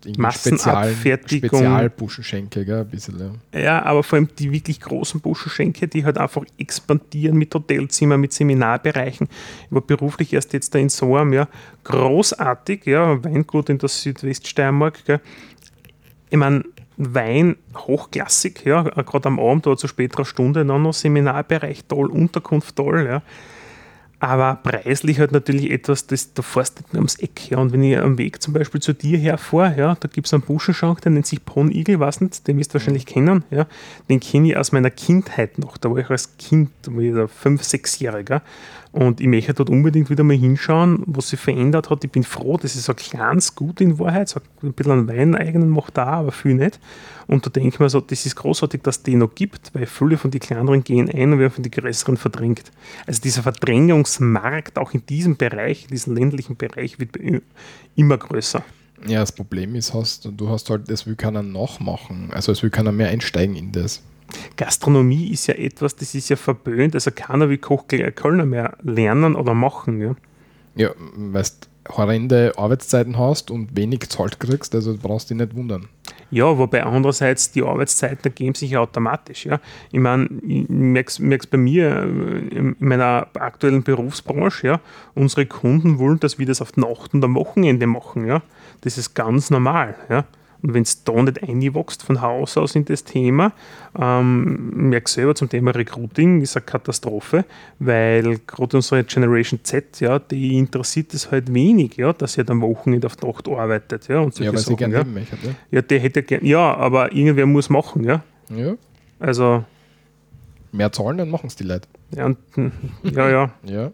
Spezialbuschenschenke, 1.52 2.66
gell, 2.66 2.82
ein 2.82 2.88
bisschen, 2.88 3.40
ja. 3.54 3.60
ja, 3.60 3.84
aber 3.84 4.04
vor 4.04 4.18
allem 4.18 4.30
die 4.38 4.52
wirklich 4.52 4.80
großen 4.80 5.20
Buschenschenke, 5.22 5.88
die 5.88 6.06
halt 6.06 6.18
einfach 6.18 6.44
expandieren 6.58 7.38
mit 7.38 7.54
Hotelzimmer, 7.54 8.18
mit 8.18 8.34
Seminarbereichen. 8.34 9.28
Ich 9.66 9.72
war 9.72 9.82
beruflich 9.82 10.34
erst 10.34 10.54
jetzt 10.54 10.76
da 10.76 10.80
in 10.80 10.90
Soam, 10.90 11.34
ja, 11.34 11.48
großartig, 11.84 12.86
ja, 12.86 13.24
Weingut 13.24 13.70
in 13.70 13.78
der 13.78 13.90
Südweststeiermark, 13.90 15.06
gell. 15.06 15.22
Ich 16.30 16.38
meine, 16.38 16.64
Wein 16.98 17.56
hochklassig, 17.76 18.64
ja, 18.64 18.84
gerade 18.84 19.28
am 19.28 19.40
Abend 19.40 19.66
oder 19.66 19.78
zu 19.78 19.88
späterer 19.88 20.24
Stunde 20.24 20.64
dann 20.64 20.84
noch 20.84 20.94
Seminarbereich 20.94 21.86
toll, 21.86 22.12
Unterkunft 22.12 22.76
toll, 22.76 23.06
ja. 23.08 23.22
Aber 24.24 24.60
preislich 24.62 25.20
halt 25.20 25.32
natürlich 25.32 25.72
etwas, 25.72 26.06
das 26.06 26.36
da 26.36 26.44
fährst 26.44 26.78
du 26.78 26.84
nicht 26.84 26.94
mehr 26.94 27.00
ums 27.00 27.16
Eck. 27.16 27.50
Ja. 27.50 27.58
Und 27.58 27.74
wenn 27.74 27.82
ich 27.82 27.98
am 27.98 28.20
Weg 28.20 28.40
zum 28.40 28.54
Beispiel 28.54 28.80
zu 28.80 28.94
dir 28.94 29.18
herfahre, 29.18 29.76
ja, 29.76 29.98
da 30.00 30.08
gibt 30.08 30.28
es 30.28 30.34
einen 30.34 30.44
Buschenschank, 30.44 31.02
der 31.02 31.12
nennt 31.12 31.26
sich 31.26 31.44
Pon 31.44 31.72
Igel, 31.72 32.00
weiß 32.00 32.22
nicht, 32.22 32.48
den 32.48 32.60
wirst 32.60 32.70
du 32.70 32.76
wahrscheinlich 32.76 33.08
kennen. 33.08 33.44
Ja. 33.50 33.66
Den 34.10 34.20
kenne 34.20 34.50
ich 34.50 34.58
aus 34.58 34.74
meiner 34.74 34.92
Kindheit 34.92 35.58
noch. 35.58 35.76
Da 35.78 35.90
war 35.90 35.98
ich 35.98 36.10
als 36.12 36.38
Kind, 36.38 36.70
da 36.84 36.94
war 36.94 37.02
ich 37.02 37.16
da 37.16 37.28
fünf, 37.28 37.64
sechsjähriger. 37.64 38.44
Und 38.92 39.22
ich 39.22 39.28
möchte 39.28 39.54
dort 39.54 39.70
unbedingt 39.70 40.10
wieder 40.10 40.24
mal 40.24 40.36
hinschauen, 40.36 41.04
was 41.06 41.30
sich 41.30 41.40
verändert 41.40 41.90
hat. 41.90 42.04
Ich 42.04 42.12
bin 42.12 42.24
froh, 42.24 42.58
das 42.58 42.76
ist 42.76 42.86
so 42.86 42.94
kleines 42.94 43.56
Gut 43.56 43.80
in 43.80 43.98
Wahrheit, 44.00 44.28
so 44.28 44.42
ein 44.62 44.74
bisschen 44.74 44.92
an 44.92 45.08
Wein 45.08 45.34
eigenen 45.34 45.70
macht 45.70 45.98
da, 45.98 46.08
aber 46.08 46.34
viel 46.34 46.56
nicht. 46.56 46.78
Und 47.28 47.46
da 47.46 47.50
denke 47.50 47.70
ich 47.70 47.80
mir 47.80 47.90
so, 47.90 48.02
das 48.02 48.26
ist 48.26 48.36
großartig, 48.36 48.82
dass 48.82 48.98
es 48.98 49.04
den 49.04 49.20
noch 49.20 49.34
gibt, 49.34 49.74
weil 49.74 49.86
viele 49.86 50.18
von 50.18 50.30
den 50.30 50.42
kleineren 50.42 50.84
gehen 50.84 51.10
ein 51.10 51.32
und 51.32 51.40
werden 51.40 51.54
von 51.54 51.64
den 51.64 51.72
größeren 51.72 52.18
verdrängt. 52.18 52.72
Also 53.08 53.22
dieser 53.22 53.44
Verdrängungsmarkt 53.44 54.78
auch 54.78 54.94
in 54.94 55.06
diesem 55.06 55.38
Bereich, 55.38 55.84
in 55.84 55.92
diesem 55.92 56.14
ländlichen 56.14 56.58
Bereich, 56.58 57.00
wird 57.00 57.18
immer 57.96 58.18
größer. 58.18 58.62
Ja, 59.08 59.22
das 59.22 59.32
Problem 59.32 59.76
ist, 59.76 59.94
hast, 59.94 60.30
du 60.36 60.50
hast 60.50 60.70
halt, 60.70 60.90
es 60.90 61.08
will 61.08 61.16
keiner 61.16 61.42
nachmachen. 61.42 62.30
Also 62.32 62.52
es 62.52 62.62
will 62.62 62.70
keiner 62.70 62.92
mehr 62.92 63.08
einsteigen 63.08 63.56
in 63.56 63.72
das. 63.72 64.02
Gastronomie 64.58 65.32
ist 65.32 65.48
ja 65.48 65.56
etwas, 65.56 65.96
das 65.96 66.16
ist 66.16 66.30
ja 66.30 66.36
verböhnt, 66.36 66.96
also 66.96 67.12
keiner 67.14 67.50
will 67.50 67.58
Koch 67.58 67.86
Kölner 67.88 68.46
mehr 68.46 68.78
lernen 68.82 69.36
oder 69.36 69.54
machen. 69.54 70.02
Ja, 70.02 70.16
Ja, 70.76 70.92
weil 70.98 71.44
du 71.44 71.68
horrende 71.90 72.54
Arbeitszeiten 72.58 73.18
hast 73.18 73.52
und 73.52 73.76
wenig 73.76 74.08
zahlt 74.10 74.40
kriegst, 74.40 74.76
also 74.76 74.96
brauchst 75.02 75.30
du 75.30 75.34
dich 75.34 75.46
nicht 75.46 75.56
wundern. 75.56 75.88
ja 76.30 76.58
wobei 76.58 76.84
andererseits 76.84 77.52
die 77.52 77.64
Arbeitszeiten 77.64 78.24
ergeben 78.24 78.56
sich 78.56 78.72
ja 78.72 78.80
automatisch. 78.80 79.46
Ja. 79.46 79.60
Ich 79.92 80.00
meine, 80.00 80.30
ich 80.48 80.70
merke 80.70 81.10
es 81.10 81.48
bei 81.48 81.58
mir 81.58 82.04
äh, 82.04 82.56
in 82.56 82.76
meiner 82.80 83.28
aktuellen 83.34 83.84
Berufsbranche, 83.84 84.68
ja, 84.68 84.80
unsere 85.16 85.46
Kunden 85.46 86.00
wollen, 86.00 86.20
dass 86.20 86.40
wir 86.40 86.46
das 86.46 86.62
auf 86.62 86.78
Nacht 86.78 87.14
und 87.14 87.24
am 87.24 87.36
Wochenende 87.36 87.88
machen. 87.88 88.26
Ja. 88.28 88.42
Das 88.82 88.98
ist 88.98 89.14
ganz 89.14 89.50
normal. 89.50 89.96
Ja. 90.10 90.26
Und 90.64 90.74
wenn 90.74 90.84
es 90.84 91.04
da 91.04 91.14
nicht 91.22 91.42
einwächst 91.44 92.04
von 92.04 92.22
Haus 92.22 92.58
aus 92.58 92.76
in 92.76 92.86
das 92.86 93.04
Thema, 93.04 93.52
ähm, 94.00 94.90
merke 94.90 95.10
selber 95.10 95.34
zum 95.36 95.50
Thema 95.50 95.72
Recruiting, 95.72 96.42
ist 96.42 96.56
eine 96.56 96.66
Katastrophe, 96.66 97.46
weil 97.80 98.40
gerade 98.46 98.78
unsere 98.78 99.04
Generation 99.04 99.60
Z, 99.64 100.00
ja, 100.02 100.20
die 100.20 100.58
interessiert 100.58 101.14
es 101.14 101.32
halt 101.32 101.54
wenig, 101.54 101.98
ja, 101.98 102.14
dass 102.14 102.34
sie 102.34 102.42
halt 102.42 102.52
am 102.52 102.62
Wochenende 102.62 103.08
auf 103.08 103.20
Nacht 103.22 103.48
arbeitet. 103.48 104.08
Ja, 104.08 104.20
und 104.20 104.38
Ja, 104.40 104.52
weil 104.52 104.58
sie 104.60 104.66
Sachen, 104.66 104.78
gerne 104.78 104.94
ja. 104.94 105.02
leben. 105.02 105.28
Ja. 105.44 105.50
ja, 105.72 105.82
der 105.82 106.00
hätte 106.00 106.24
gern, 106.24 106.46
ja, 106.46 106.76
aber 106.76 107.12
irgendwer 107.12 107.46
muss 107.46 107.70
machen, 107.70 108.04
ja. 108.04 108.24
ja. 108.50 108.76
Also, 109.20 109.64
Mehr 110.72 110.92
zahlen, 110.92 111.18
dann 111.18 111.30
machen 111.30 111.48
es 111.48 111.56
die 111.56 111.64
Leute. 111.64 111.88
ja, 112.16 112.26
und, 112.28 112.38
hm, 112.54 112.72
ja, 113.04 113.30
ja. 113.30 113.52
Ja. 113.64 113.92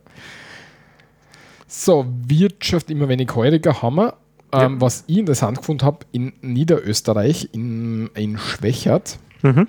So, 1.70 2.06
Wirtschaft 2.28 2.90
immer 2.90 3.10
wenig 3.10 3.36
heuriger 3.36 3.82
haben 3.82 3.96
wir. 3.96 4.14
Ähm, 4.52 4.74
Ja. 4.76 4.82
Was 4.82 5.04
ich 5.08 5.18
interessant 5.18 5.58
gefunden 5.58 5.84
habe, 5.86 6.00
in 6.12 6.34
Niederösterreich, 6.42 7.50
in, 7.54 8.10
in 8.16 8.38
Schwächert, 8.38 9.20
Mhm. 9.44 9.68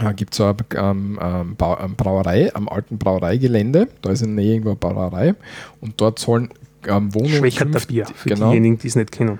äh, 0.00 0.14
gibt 0.14 0.32
es 0.34 0.38
so 0.38 0.44
eine 0.44 0.56
ähm, 0.76 1.18
ähm, 1.20 1.56
ähm, 1.60 1.94
Brauerei 1.96 2.54
am 2.54 2.68
alten 2.68 2.98
Brauereigelände. 2.98 3.88
Da 4.00 4.10
ist 4.10 4.22
in 4.22 4.36
der 4.36 4.44
Nähe 4.44 4.54
irgendwo 4.54 4.70
eine 4.70 4.76
Brauerei. 4.78 5.34
Und 5.80 6.00
dort 6.00 6.18
sollen 6.18 6.50
ähm, 6.86 7.14
Wohnungen. 7.14 7.36
Schwächerter 7.36 7.80
Bier, 7.80 8.06
für 8.06 8.28
genau. 8.30 8.50
diejenigen, 8.50 8.78
die 8.78 8.88
es 8.88 8.96
nicht 8.96 9.12
kennen. 9.12 9.38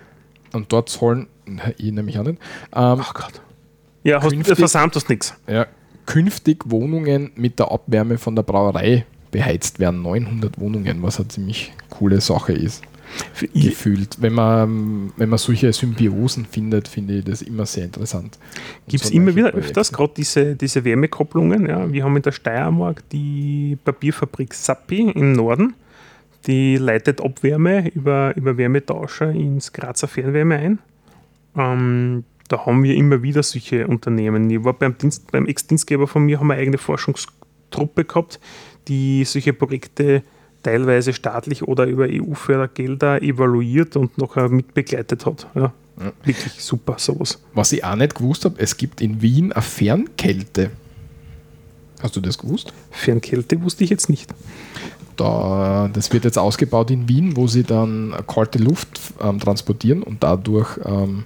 Und 0.52 0.72
dort 0.72 0.88
sollen, 0.90 1.28
ich 1.78 1.90
nämlich 1.92 2.18
auch 2.18 2.24
nicht, 2.24 2.38
ähm, 2.74 2.98
Ach 3.00 3.14
Gott. 3.14 3.40
Ja, 4.04 4.20
hast, 4.22 4.30
Künftig- 4.32 4.58
versammelt 4.58 4.94
hast 4.96 5.08
nichts. 5.08 5.34
ja, 5.46 5.66
künftig 6.06 6.64
Wohnungen 6.70 7.30
mit 7.36 7.58
der 7.60 7.70
Abwärme 7.70 8.18
von 8.18 8.34
der 8.36 8.42
Brauerei 8.42 9.06
beheizt 9.30 9.78
werden. 9.78 10.02
900 10.02 10.58
Wohnungen, 10.60 11.02
was 11.02 11.18
eine 11.18 11.28
ziemlich 11.28 11.72
coole 11.88 12.20
Sache 12.20 12.52
ist. 12.52 12.82
Gefühlt. 13.54 14.20
Wenn 14.20 14.34
man, 14.34 15.12
wenn 15.16 15.28
man 15.28 15.38
solche 15.38 15.72
Symbiosen 15.72 16.46
findet, 16.46 16.88
finde 16.88 17.18
ich 17.18 17.24
das 17.24 17.42
immer 17.42 17.66
sehr 17.66 17.84
interessant. 17.84 18.38
Gibt 18.88 19.04
es 19.04 19.10
so 19.10 19.14
immer 19.16 19.34
wieder 19.34 19.50
Projekte. 19.50 19.70
öfters, 19.70 19.92
gerade 19.92 20.12
diese, 20.16 20.56
diese 20.56 20.84
Wärmekopplungen. 20.84 21.66
Ja. 21.66 21.92
Wir 21.92 22.04
haben 22.04 22.16
in 22.16 22.22
der 22.22 22.32
Steiermark 22.32 23.08
die 23.10 23.76
Papierfabrik 23.84 24.54
Sappi 24.54 25.10
im 25.10 25.32
Norden. 25.32 25.74
Die 26.46 26.76
leitet 26.76 27.20
Abwärme 27.20 27.88
über, 27.90 28.36
über 28.36 28.56
Wärmetauscher 28.56 29.30
ins 29.30 29.72
Grazer 29.72 30.08
Fernwärme 30.08 30.56
ein. 30.56 30.78
Ähm, 31.56 32.24
da 32.48 32.66
haben 32.66 32.82
wir 32.82 32.94
immer 32.96 33.22
wieder 33.22 33.42
solche 33.42 33.86
Unternehmen. 33.86 34.50
Ich 34.50 34.64
war 34.64 34.72
beim, 34.72 34.98
Dienst, 34.98 35.30
beim 35.30 35.46
Ex-Dienstgeber 35.46 36.06
von 36.06 36.24
mir, 36.24 36.40
haben 36.40 36.48
wir 36.48 36.54
eine 36.54 36.62
eigene 36.62 36.78
Forschungstruppe 36.78 38.04
gehabt, 38.04 38.40
die 38.88 39.24
solche 39.24 39.52
Projekte 39.52 40.22
teilweise 40.62 41.12
staatlich 41.12 41.62
oder 41.66 41.86
über 41.86 42.06
EU-Fördergelder 42.08 43.22
evaluiert 43.22 43.96
und 43.96 44.16
nachher 44.18 44.48
mitbegleitet 44.48 45.26
hat. 45.26 45.46
Ja. 45.54 45.72
Ja. 46.00 46.12
Wirklich 46.24 46.54
super, 46.54 46.94
sowas. 46.98 47.38
Was 47.54 47.72
ich 47.72 47.84
auch 47.84 47.96
nicht 47.96 48.14
gewusst 48.14 48.44
habe, 48.46 48.54
es 48.58 48.76
gibt 48.76 49.00
in 49.00 49.20
Wien 49.20 49.52
eine 49.52 49.60
Fernkälte. 49.62 50.70
Hast 52.02 52.16
du 52.16 52.20
das 52.20 52.38
gewusst? 52.38 52.72
Fernkälte 52.90 53.62
wusste 53.62 53.84
ich 53.84 53.90
jetzt 53.90 54.08
nicht. 54.08 54.32
Da, 55.16 55.90
das 55.92 56.10
wird 56.12 56.24
jetzt 56.24 56.38
ausgebaut 56.38 56.90
in 56.90 57.08
Wien, 57.08 57.36
wo 57.36 57.46
sie 57.46 57.62
dann 57.62 58.14
kalte 58.26 58.58
Luft 58.58 58.98
ähm, 59.20 59.38
transportieren 59.38 60.02
und 60.02 60.22
dadurch 60.22 60.78
ähm, 60.84 61.24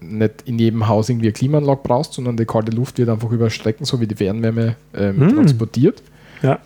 nicht 0.00 0.42
in 0.44 0.58
jedem 0.58 0.88
Haus 0.88 1.08
irgendwie 1.08 1.26
eine 1.28 1.32
Klimaanlage 1.32 1.80
brauchst, 1.82 2.14
sondern 2.14 2.36
die 2.36 2.44
kalte 2.44 2.72
Luft 2.72 2.98
wird 2.98 3.08
einfach 3.08 3.30
über 3.30 3.50
Strecken, 3.50 3.84
so 3.84 4.00
wie 4.00 4.06
die 4.06 4.14
Fernwärme, 4.16 4.76
ähm, 4.94 5.20
Hm. 5.20 5.34
transportiert. 5.36 6.02
Ja. 6.42 6.58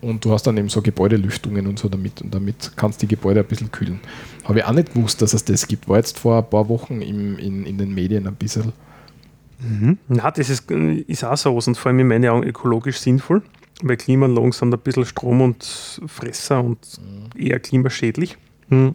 Und 0.00 0.24
du 0.24 0.32
hast 0.32 0.46
dann 0.46 0.56
eben 0.56 0.68
so 0.68 0.80
Gebäudelüftungen 0.80 1.66
und 1.66 1.78
so 1.78 1.88
damit. 1.88 2.22
Und 2.22 2.34
damit 2.34 2.72
kannst 2.76 3.02
du 3.02 3.06
die 3.06 3.16
Gebäude 3.16 3.40
ein 3.40 3.46
bisschen 3.46 3.72
kühlen. 3.72 4.00
Habe 4.44 4.60
ich 4.60 4.64
auch 4.64 4.72
nicht 4.72 4.94
gewusst, 4.94 5.22
dass 5.22 5.34
es 5.34 5.44
das 5.44 5.66
gibt. 5.66 5.88
War 5.88 5.96
jetzt 5.96 6.18
vor 6.18 6.38
ein 6.38 6.48
paar 6.48 6.68
Wochen 6.68 7.00
im, 7.02 7.38
in, 7.38 7.66
in 7.66 7.78
den 7.78 7.94
Medien 7.94 8.26
ein 8.26 8.36
bisschen. 8.36 8.72
Na, 10.06 10.30
das 10.30 10.50
ist, 10.50 10.70
ist 10.70 11.24
auch 11.24 11.36
sowas 11.36 11.66
und 11.66 11.76
vor 11.76 11.90
allem 11.90 11.98
in 12.00 12.08
meinen 12.08 12.30
Augen 12.30 12.44
ökologisch 12.44 12.98
sinnvoll, 12.98 13.42
weil 13.82 13.96
Klimaanlagen 13.96 14.52
sind 14.52 14.72
ein 14.72 14.78
bisschen 14.80 15.04
Strom 15.04 15.40
und 15.40 16.00
Fresser 16.06 16.62
und 16.62 16.78
eher 17.36 17.58
klimaschädlich. 17.58 18.36
Hm. 18.68 18.92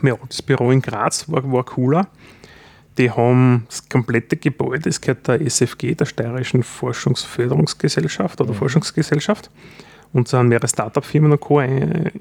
Mein 0.00 0.18
altes 0.20 0.42
Büro 0.42 0.70
in 0.70 0.80
Graz 0.80 1.28
war, 1.28 1.50
war 1.50 1.64
cooler. 1.64 2.08
Die 2.96 3.10
haben 3.10 3.66
das 3.68 3.86
komplette 3.90 4.38
Gebäude, 4.38 4.84
das 4.84 5.02
gehört 5.02 5.28
der 5.28 5.42
SFG, 5.42 5.94
der 5.94 6.06
Steirischen 6.06 6.62
Forschungsförderungsgesellschaft 6.62 8.40
oder 8.40 8.54
Forschungsgesellschaft. 8.54 9.50
Und 10.16 10.28
sind 10.28 10.48
mehrere 10.48 10.66
Startup-Firmen 10.66 11.32
und 11.32 11.40
Co. 11.40 11.60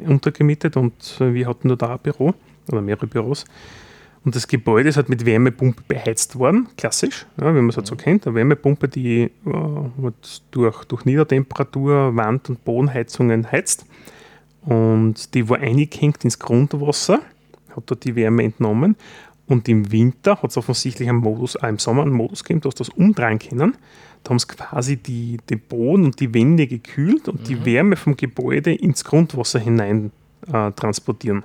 untergemietet 0.06 0.76
und 0.76 1.16
wir 1.18 1.48
hatten 1.48 1.70
nur 1.70 1.78
da 1.78 1.94
ein 1.94 2.00
Büro 2.00 2.34
oder 2.70 2.82
mehrere 2.82 3.08
Büros. 3.08 3.46
Und 4.26 4.36
das 4.36 4.50
Gebäude 4.50 4.90
ist 4.90 4.98
halt 4.98 5.08
mit 5.08 5.26
Wärmepumpe 5.26 5.82
beheizt 5.88 6.38
worden, 6.38 6.68
klassisch, 6.76 7.26
ja, 7.40 7.56
wie 7.56 7.60
man 7.60 7.70
es 7.70 7.78
halt 7.78 7.88
so 7.88 7.96
kennt. 7.96 8.28
Eine 8.28 8.36
Wärmepumpe, 8.36 8.90
die 8.90 9.22
äh, 9.22 9.30
halt 9.46 10.42
durch, 10.52 10.84
durch 10.84 11.06
Niedertemperatur, 11.06 12.14
Wand- 12.18 12.50
und 12.50 12.66
Bodenheizungen 12.66 13.50
heizt. 13.50 13.86
Und 14.64 15.34
die 15.34 15.48
war 15.48 15.60
eingehängt 15.60 16.26
ins 16.26 16.38
Grundwasser, 16.38 17.22
hat 17.78 17.84
dort 17.86 18.04
die 18.04 18.18
Wärme 18.18 18.44
entnommen. 18.44 18.98
Und 19.48 19.70
im 19.70 19.90
Winter 19.90 20.42
hat 20.42 20.52
es 20.52 20.58
offensichtlich 20.58 21.08
einen 21.08 21.20
Modus, 21.20 21.56
auch 21.56 21.70
im 21.70 21.80
Sommer 21.80 22.02
einen 22.02 22.12
Modus 22.12 22.44
gegeben, 22.44 22.60
du 22.60 22.68
hast 22.68 22.82
das 22.82 22.90
umdrehen 22.90 23.40
können. 23.40 23.78
Da 24.26 24.32
haben 24.32 24.40
sie 24.40 24.48
quasi 24.48 24.98
die, 24.98 25.38
den 25.50 25.60
Boden 25.60 26.06
und 26.06 26.20
die 26.20 26.34
Wände 26.34 26.66
gekühlt 26.66 27.28
und 27.28 27.48
die 27.48 27.64
Wärme 27.64 27.96
vom 27.96 28.18
Gebäude 28.18 28.74
ins 28.74 29.04
Grundwasser 29.04 29.60
hinein 29.60 30.12
äh, 30.52 30.72
transportieren. 30.72 31.44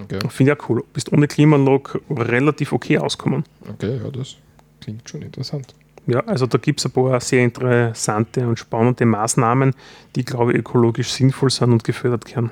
Okay, 0.00 0.18
Finde 0.30 0.52
ich 0.52 0.58
auch 0.58 0.68
cool. 0.70 0.84
Bist 0.94 1.12
ohne 1.12 1.28
Klimaanlage 1.28 2.00
relativ 2.08 2.72
okay 2.72 2.96
auskommen. 2.96 3.44
okay 3.68 4.00
ja, 4.02 4.10
das 4.10 4.36
klingt 4.80 5.06
schon 5.06 5.20
interessant. 5.20 5.74
Ja, 6.06 6.20
also 6.20 6.46
da 6.46 6.56
gibt 6.56 6.80
es 6.80 6.86
ein 6.86 6.92
paar 6.92 7.20
sehr 7.20 7.44
interessante 7.44 8.48
und 8.48 8.58
spannende 8.58 9.04
Maßnahmen, 9.04 9.74
die, 10.16 10.24
glaube 10.24 10.52
ich, 10.52 10.58
ökologisch 10.60 11.12
sinnvoll 11.12 11.50
sind 11.50 11.72
und 11.72 11.84
gefördert 11.84 12.34
werden. 12.34 12.50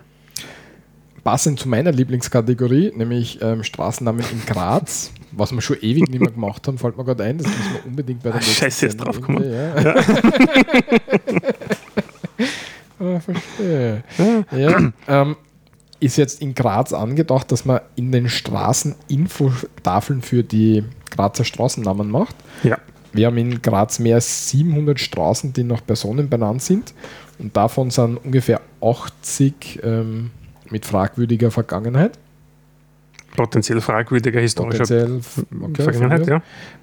Passend 1.24 1.58
zu 1.58 1.68
meiner 1.68 1.92
Lieblingskategorie, 1.92 2.92
nämlich 2.94 3.40
ähm, 3.40 3.64
Straßennamen 3.64 4.22
in 4.30 4.44
Graz, 4.46 5.12
was 5.32 5.52
wir 5.52 5.60
schon 5.60 5.76
ewig 5.80 6.08
nicht 6.08 6.20
mehr 6.20 6.30
gemacht 6.30 6.66
haben, 6.66 6.78
fällt 6.78 6.96
mir 6.96 7.04
gerade 7.04 7.24
ein, 7.24 7.38
das 7.38 7.46
müssen 7.46 7.72
wir 7.74 7.86
unbedingt 7.86 8.22
bei 8.22 8.30
der 8.30 8.38
Ah, 8.40 8.42
scheiße, 8.42 8.86
jetzt 8.86 8.98
Sendung 8.98 9.06
draufgekommen. 9.06 9.42
irgendwie, 9.44 9.84
Ja. 9.84 9.94
ah, 13.16 13.20
verstehe. 13.20 14.04
Ja, 14.56 14.92
ähm, 15.08 15.36
ist 16.00 16.16
jetzt 16.16 16.40
in 16.40 16.54
Graz 16.54 16.92
angedacht, 16.92 17.52
dass 17.52 17.64
man 17.64 17.80
in 17.96 18.10
den 18.12 18.28
Straßen 18.28 18.94
Infotafeln 19.08 20.22
für 20.22 20.42
die 20.42 20.84
Grazer 21.10 21.44
Straßennamen 21.44 22.10
macht. 22.10 22.34
Ja. 22.62 22.78
Wir 23.12 23.26
haben 23.26 23.36
in 23.38 23.60
Graz 23.60 23.98
mehr 23.98 24.14
als 24.16 24.48
700 24.50 24.98
Straßen, 25.00 25.52
die 25.52 25.64
nach 25.64 25.84
Personen 25.84 26.28
benannt 26.30 26.62
sind. 26.62 26.94
Und 27.38 27.56
davon 27.56 27.90
sind 27.90 28.18
ungefähr 28.18 28.60
80 28.80 29.80
ähm, 29.82 30.30
mit 30.70 30.86
fragwürdiger 30.86 31.50
Vergangenheit. 31.50 32.18
Potenziell 33.36 33.80
fragwürdiger 33.80 34.40
historischer 34.40 34.84
Potenziell, 34.84 35.20
okay, 35.62 35.82
Vergangenheit, 35.82 36.26
ja. 36.26 36.42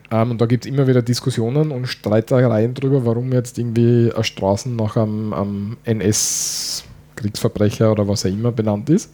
Ähm, 0.10 0.32
und 0.32 0.42
da 0.42 0.46
gibt 0.46 0.66
es 0.66 0.72
immer 0.72 0.88
wieder 0.88 1.02
Diskussionen 1.02 1.72
und 1.72 1.88
Streitereien 1.88 2.74
darüber, 2.74 3.06
warum 3.06 3.34
jetzt 3.34 3.60
irgendwie 3.60 4.12
eine 4.14 4.24
Straßen 4.24 4.74
nach 4.76 4.96
einem, 4.96 5.34
einem 5.34 5.78
NS-Kriegsverbrecher 5.84 7.92
oder 7.92 8.08
was 8.08 8.26
auch 8.26 8.30
immer 8.30 8.52
benannt 8.52 8.90
ist. 8.90 9.14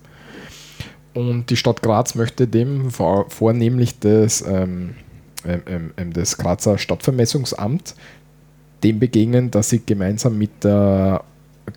Und 1.14 1.50
die 1.50 1.58
Stadt 1.58 1.82
Graz 1.82 2.16
möchte 2.16 2.48
dem 2.48 2.92
vor, 2.92 3.30
vornehmlich 3.30 4.00
das, 4.00 4.44
ähm, 4.48 4.96
ähm, 5.46 5.92
ähm, 5.98 6.14
das 6.14 6.38
Grazer 6.38 6.78
Stadtvermessungsamt 6.78 7.96
dem 8.84 9.00
begegnen, 9.00 9.50
dass 9.50 9.70
sie 9.70 9.82
gemeinsam 9.86 10.38
mit 10.38 10.64
der 10.64 11.24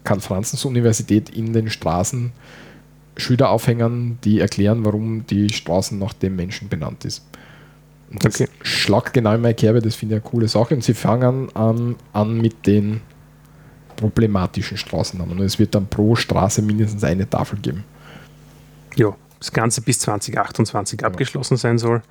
Karl-Franzens-Universität 0.04 1.30
in 1.30 1.52
den 1.52 1.70
Straßen 1.70 2.32
Schilder 3.16 3.50
aufhängen, 3.50 4.18
die 4.24 4.40
erklären, 4.40 4.84
warum 4.84 5.26
die 5.26 5.52
Straßen 5.52 5.98
nach 5.98 6.12
dem 6.12 6.36
Menschen 6.36 6.68
benannt 6.68 7.04
ist. 7.04 7.24
Und 8.10 8.24
das 8.24 8.40
Okay. 8.40 8.48
schlag 8.62 9.12
genau 9.12 9.34
in 9.34 9.40
meine 9.40 9.54
Kerbe, 9.54 9.80
das 9.80 9.94
finde 9.96 10.16
ich 10.16 10.22
eine 10.22 10.30
coole 10.30 10.48
Sache. 10.48 10.74
Und 10.74 10.84
sie 10.84 10.94
fangen 10.94 11.54
an, 11.56 11.96
an 12.12 12.40
mit 12.40 12.66
den 12.66 13.00
problematischen 13.96 14.76
Straßennamen. 14.76 15.38
Und 15.38 15.44
es 15.44 15.58
wird 15.58 15.74
dann 15.74 15.86
pro 15.86 16.14
Straße 16.14 16.62
mindestens 16.62 17.02
eine 17.04 17.28
Tafel 17.28 17.58
geben. 17.58 17.84
Ja, 18.96 19.16
das 19.46 19.52
Ganze 19.52 19.80
bis 19.80 20.00
2028 20.00 21.04
abgeschlossen 21.04 21.56
sein 21.56 21.78
soll. 21.78 22.02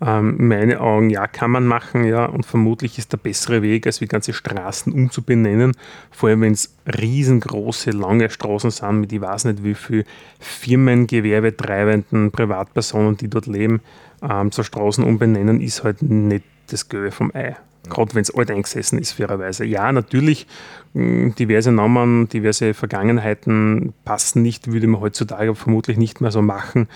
Ähm, 0.00 0.38
in 0.38 0.48
meinen 0.48 0.78
Augen, 0.78 1.10
ja, 1.10 1.26
kann 1.26 1.50
man 1.50 1.66
machen, 1.66 2.04
ja, 2.04 2.26
und 2.26 2.44
vermutlich 2.44 2.98
ist 2.98 3.12
der 3.12 3.16
bessere 3.18 3.62
Weg, 3.62 3.86
als 3.86 4.00
wie 4.00 4.06
ganze 4.06 4.32
Straßen 4.32 4.92
umzubenennen, 4.92 5.72
vor 6.10 6.28
allem 6.28 6.42
wenn 6.42 6.52
es 6.52 6.74
riesengroße, 6.86 7.90
lange 7.90 8.30
Straßen 8.30 8.70
sind 8.70 9.00
mit 9.00 9.12
ich 9.12 9.20
weiß 9.20 9.46
nicht 9.46 9.64
wie 9.64 9.74
viel 9.74 10.04
Firmen, 10.38 11.06
Gewerbetreibenden, 11.06 12.30
Privatpersonen, 12.30 13.16
die 13.16 13.28
dort 13.28 13.46
leben, 13.46 13.80
ähm, 14.22 14.52
so 14.52 14.62
Straßen 14.62 15.02
umbenennen, 15.02 15.60
ist 15.60 15.82
halt 15.82 16.02
nicht 16.02 16.44
das 16.68 16.88
Gelbe 16.88 17.10
vom 17.10 17.32
Ei. 17.34 17.56
Gerade 17.88 18.14
wenn 18.14 18.22
es 18.22 18.34
alt 18.34 18.50
eingesessen 18.50 18.98
ist, 18.98 19.12
fairerweise. 19.12 19.64
Ja, 19.64 19.90
natürlich, 19.92 20.46
mh, 20.94 21.34
diverse 21.38 21.72
Namen, 21.72 22.28
diverse 22.28 22.74
Vergangenheiten 22.74 23.92
passen 24.04 24.42
nicht, 24.42 24.72
würde 24.72 24.86
man 24.86 25.00
heutzutage 25.00 25.54
vermutlich 25.54 25.96
nicht 25.96 26.20
mehr 26.20 26.30
so 26.30 26.42
machen. 26.42 26.88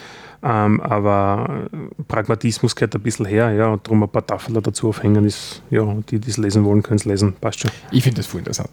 Ähm, 0.42 0.80
aber 0.80 1.68
äh, 1.72 2.02
Pragmatismus 2.08 2.74
gehört 2.74 2.94
ein 2.94 3.02
bisschen 3.02 3.26
her, 3.26 3.52
ja, 3.52 3.68
und 3.68 3.86
darum 3.86 4.02
ein 4.02 4.08
paar 4.08 4.26
Tafeln 4.26 4.60
dazu 4.62 4.88
aufhängen 4.88 5.26
ist, 5.26 5.62
ja, 5.70 5.84
die, 6.10 6.20
es 6.26 6.38
lesen 6.38 6.64
wollen, 6.64 6.82
können 6.82 6.98
es 6.98 7.04
lesen, 7.04 7.34
passt 7.40 7.60
schon. 7.60 7.70
Ich 7.90 8.02
finde 8.02 8.18
das 8.18 8.26
voll 8.26 8.40
interessant. 8.40 8.70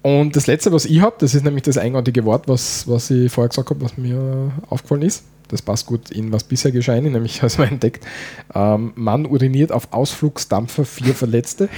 Und 0.00 0.36
das 0.36 0.46
letzte, 0.46 0.70
was 0.72 0.84
ich 0.84 1.00
habe, 1.00 1.16
das 1.18 1.34
ist 1.34 1.44
nämlich 1.44 1.62
das 1.62 1.78
eigenartige 1.78 2.24
Wort, 2.24 2.46
was, 2.46 2.86
was 2.88 3.10
ich 3.10 3.32
vorher 3.32 3.48
gesagt 3.48 3.70
habe, 3.70 3.80
was 3.80 3.96
mir 3.96 4.52
aufgefallen 4.68 5.02
ist. 5.02 5.24
Das 5.48 5.62
passt 5.62 5.86
gut 5.86 6.10
in 6.10 6.32
was 6.32 6.44
bisher 6.44 6.72
geschehen, 6.72 7.04
nämlich 7.12 7.42
als 7.42 7.58
man 7.58 7.68
entdeckt. 7.68 8.06
Ähm, 8.54 8.92
Mann 8.94 9.26
uriniert 9.26 9.72
auf 9.72 9.92
Ausflugsdampfer, 9.92 10.84
vier 10.84 11.14
Verletzte. 11.14 11.68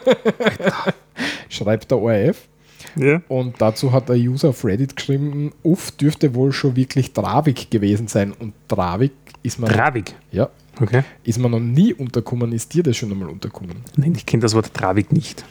Schreibt 1.48 1.90
der 1.90 1.98
ORF. 1.98 2.48
Ja. 2.96 3.22
Und 3.28 3.56
dazu 3.60 3.92
hat 3.92 4.08
der 4.08 4.16
User 4.16 4.50
auf 4.50 4.64
Reddit 4.64 4.94
geschrieben, 4.96 5.52
uff, 5.62 5.90
dürfte 5.92 6.34
wohl 6.34 6.52
schon 6.52 6.76
wirklich 6.76 7.12
Travik 7.12 7.70
gewesen 7.70 8.06
sein. 8.08 8.32
Und 8.32 8.52
Travik 8.68 9.12
ist 9.42 9.58
man, 9.58 9.70
Travik, 9.70 10.14
ja, 10.30 10.48
okay. 10.80 11.02
ist 11.24 11.38
man 11.38 11.50
noch 11.50 11.60
nie 11.60 11.92
unterkommen, 11.92 12.52
ist 12.52 12.72
dir 12.72 12.82
das 12.82 12.96
schon 12.96 13.10
einmal 13.10 13.28
unterkommen? 13.28 13.76
Nein, 13.96 14.12
ich 14.16 14.26
kenne 14.26 14.42
das 14.42 14.54
Wort 14.54 14.72
Travik 14.74 15.12
nicht. 15.12 15.44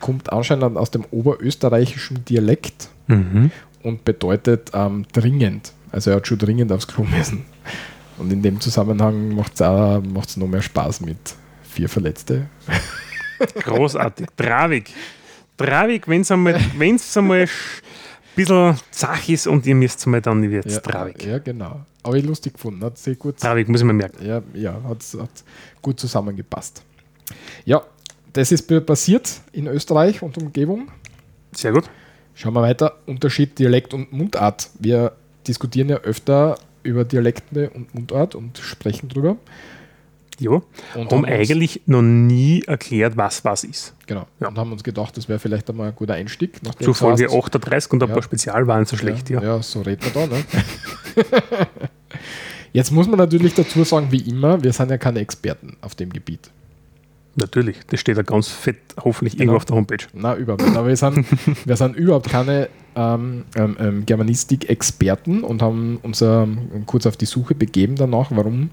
Kommt 0.00 0.32
anscheinend 0.32 0.76
aus 0.76 0.90
dem 0.90 1.04
oberösterreichischen 1.10 2.24
Dialekt 2.24 2.88
Mhm. 3.08 3.50
und 3.82 4.04
bedeutet 4.04 4.70
ähm, 4.74 5.06
dringend. 5.12 5.72
Also 5.92 6.10
er 6.10 6.16
hat 6.16 6.26
schon 6.26 6.38
dringend 6.38 6.72
aufs 6.72 6.86
Klo 6.86 7.04
müssen. 7.04 7.44
Und 8.18 8.32
in 8.32 8.42
dem 8.42 8.60
Zusammenhang 8.60 9.34
macht 9.34 9.54
es 9.60 10.36
noch 10.36 10.46
mehr 10.48 10.62
Spaß 10.62 11.02
mit 11.02 11.18
vier 11.62 11.88
Verletzte. 11.88 12.48
Großartig. 13.62 14.26
Travik. 14.36 14.90
Travik, 15.56 16.08
wenn 16.08 16.22
es 16.22 16.30
einmal, 16.30 16.58
wenn's 16.76 17.16
einmal 17.16 17.42
ein 17.42 17.48
bisschen 18.34 18.76
zach 18.90 19.28
ist 19.28 19.46
und 19.46 19.66
ihr 19.66 19.74
müsst 19.74 19.98
es 20.00 20.06
mal 20.06 20.20
dann 20.20 20.50
wird 20.50 20.70
Ja, 20.70 20.80
Travik. 20.80 21.24
ja, 21.24 21.38
genau. 21.38 21.80
Aber 22.02 22.16
ich 22.16 22.24
lustig 22.24 22.54
gefunden. 22.54 22.84
Hat 22.84 22.98
sehr 22.98 23.14
gut, 23.16 23.38
Travik, 23.38 23.68
muss 23.68 23.80
ich 23.80 23.86
mir 23.86 23.92
merken. 23.92 24.24
ja, 24.24 24.42
ja, 24.54 24.80
hat, 24.88 25.02
hat 25.20 25.30
gut 25.82 25.98
zusammengepasst. 25.98 26.82
Ja, 27.64 27.82
das 28.32 28.52
ist 28.52 28.66
passiert 28.86 29.40
in 29.52 29.66
Österreich 29.66 30.22
und 30.22 30.36
Umgebung. 30.38 30.88
Sehr 31.52 31.72
gut. 31.72 31.88
Schauen 32.34 32.52
wir 32.52 32.62
weiter. 32.62 32.98
Unterschied 33.06 33.58
Dialekt 33.58 33.94
und 33.94 34.12
Mundart. 34.12 34.68
Wir 34.78 35.12
diskutieren 35.48 35.88
ja 35.88 35.96
öfter 35.98 36.58
über 36.82 37.04
Dialekte 37.04 37.70
und 37.70 37.94
Mundart 37.94 38.34
und 38.34 38.58
sprechen 38.58 39.08
drüber. 39.08 39.36
Ja. 40.38 40.60
Und 40.94 41.10
Haben 41.10 41.24
eigentlich 41.24 41.80
noch 41.86 42.02
nie 42.02 42.62
erklärt, 42.66 43.16
was 43.16 43.42
was 43.44 43.64
ist. 43.64 43.94
Genau. 44.06 44.26
Ja. 44.38 44.48
Und 44.48 44.58
haben 44.58 44.70
uns 44.70 44.84
gedacht, 44.84 45.16
das 45.16 45.28
wäre 45.30 45.38
vielleicht 45.38 45.68
einmal 45.70 45.88
ein 45.88 45.94
guter 45.96 46.12
Einstieg. 46.14 46.60
Zu 46.78 46.92
Folge 46.92 47.26
heißt- 47.28 47.38
38 47.38 47.92
und 47.92 48.02
ein 48.02 48.08
Ja. 48.08 48.14
paar 48.14 48.22
Spezialwahlen 48.22 48.84
so 48.84 48.96
schlecht, 48.96 49.30
ja. 49.30 49.40
ja. 49.40 49.56
Ja, 49.56 49.62
so 49.62 49.80
redet 49.80 50.14
man 50.14 50.28
da. 50.30 50.36
Ne? 50.36 50.44
Jetzt 52.72 52.90
muss 52.92 53.06
man 53.08 53.18
natürlich 53.18 53.54
dazu 53.54 53.84
sagen, 53.84 54.08
wie 54.10 54.20
immer, 54.28 54.62
wir 54.62 54.72
sind 54.72 54.90
ja 54.90 54.98
keine 54.98 55.20
Experten 55.20 55.76
auf 55.80 55.94
dem 55.94 56.12
Gebiet. 56.12 56.50
Natürlich. 57.36 57.76
Das 57.88 58.00
steht 58.00 58.18
da 58.18 58.22
ganz 58.22 58.48
fett, 58.48 58.76
hoffentlich 59.02 59.34
Genau. 59.34 59.52
irgendwo 59.52 59.56
auf 59.56 59.64
der 59.64 59.76
Homepage. 59.76 60.04
Na, 60.12 60.36
überhaupt 60.36 60.62
nicht. 60.64 60.76
Aber 60.76 60.88
wir 60.88 60.96
sind, 60.96 61.26
wir 61.66 61.76
sind 61.76 61.96
überhaupt 61.96 62.28
keine 62.28 62.68
ähm, 62.96 63.44
ähm, 63.54 63.76
ähm, 63.78 64.06
Germanistik-Experten 64.06 65.44
und 65.44 65.62
haben 65.62 65.98
uns 66.02 66.22
ähm, 66.22 66.58
kurz 66.86 67.06
auf 67.06 67.16
die 67.16 67.26
Suche 67.26 67.54
begeben 67.54 67.94
danach, 67.96 68.30
warum 68.30 68.70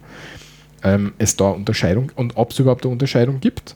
ähm, 0.81 1.13
es 1.17 1.35
da 1.35 1.49
Unterscheidung 1.49 2.11
und 2.15 2.37
ob 2.37 2.51
es 2.51 2.59
überhaupt 2.59 2.85
eine 2.85 2.93
Unterscheidung 2.93 3.41
gibt. 3.41 3.75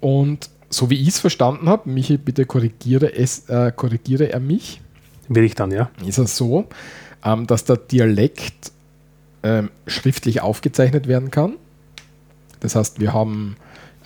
Und 0.00 0.48
so 0.70 0.90
wie 0.90 1.00
ich 1.00 1.08
es 1.08 1.18
verstanden 1.18 1.68
habe, 1.68 1.90
Michi, 1.90 2.16
bitte 2.16 2.46
korrigiere, 2.46 3.14
es, 3.14 3.48
äh, 3.48 3.72
korrigiere 3.74 4.32
er 4.32 4.40
mich, 4.40 4.80
Will 5.28 5.44
ich 5.44 5.54
dann, 5.54 5.72
ja. 5.72 5.90
ist 6.06 6.18
es 6.18 6.36
so, 6.36 6.66
ähm, 7.24 7.46
dass 7.46 7.64
der 7.64 7.76
Dialekt 7.78 8.72
ähm, 9.42 9.70
schriftlich 9.86 10.40
aufgezeichnet 10.40 11.08
werden 11.08 11.30
kann. 11.30 11.54
Das 12.60 12.76
heißt, 12.76 13.00
wir 13.00 13.12
haben 13.12 13.56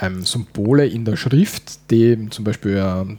ähm, 0.00 0.22
Symbole 0.22 0.86
in 0.86 1.04
der 1.04 1.16
Schrift, 1.16 1.90
die 1.90 2.28
zum 2.30 2.44
Beispiel 2.44 3.18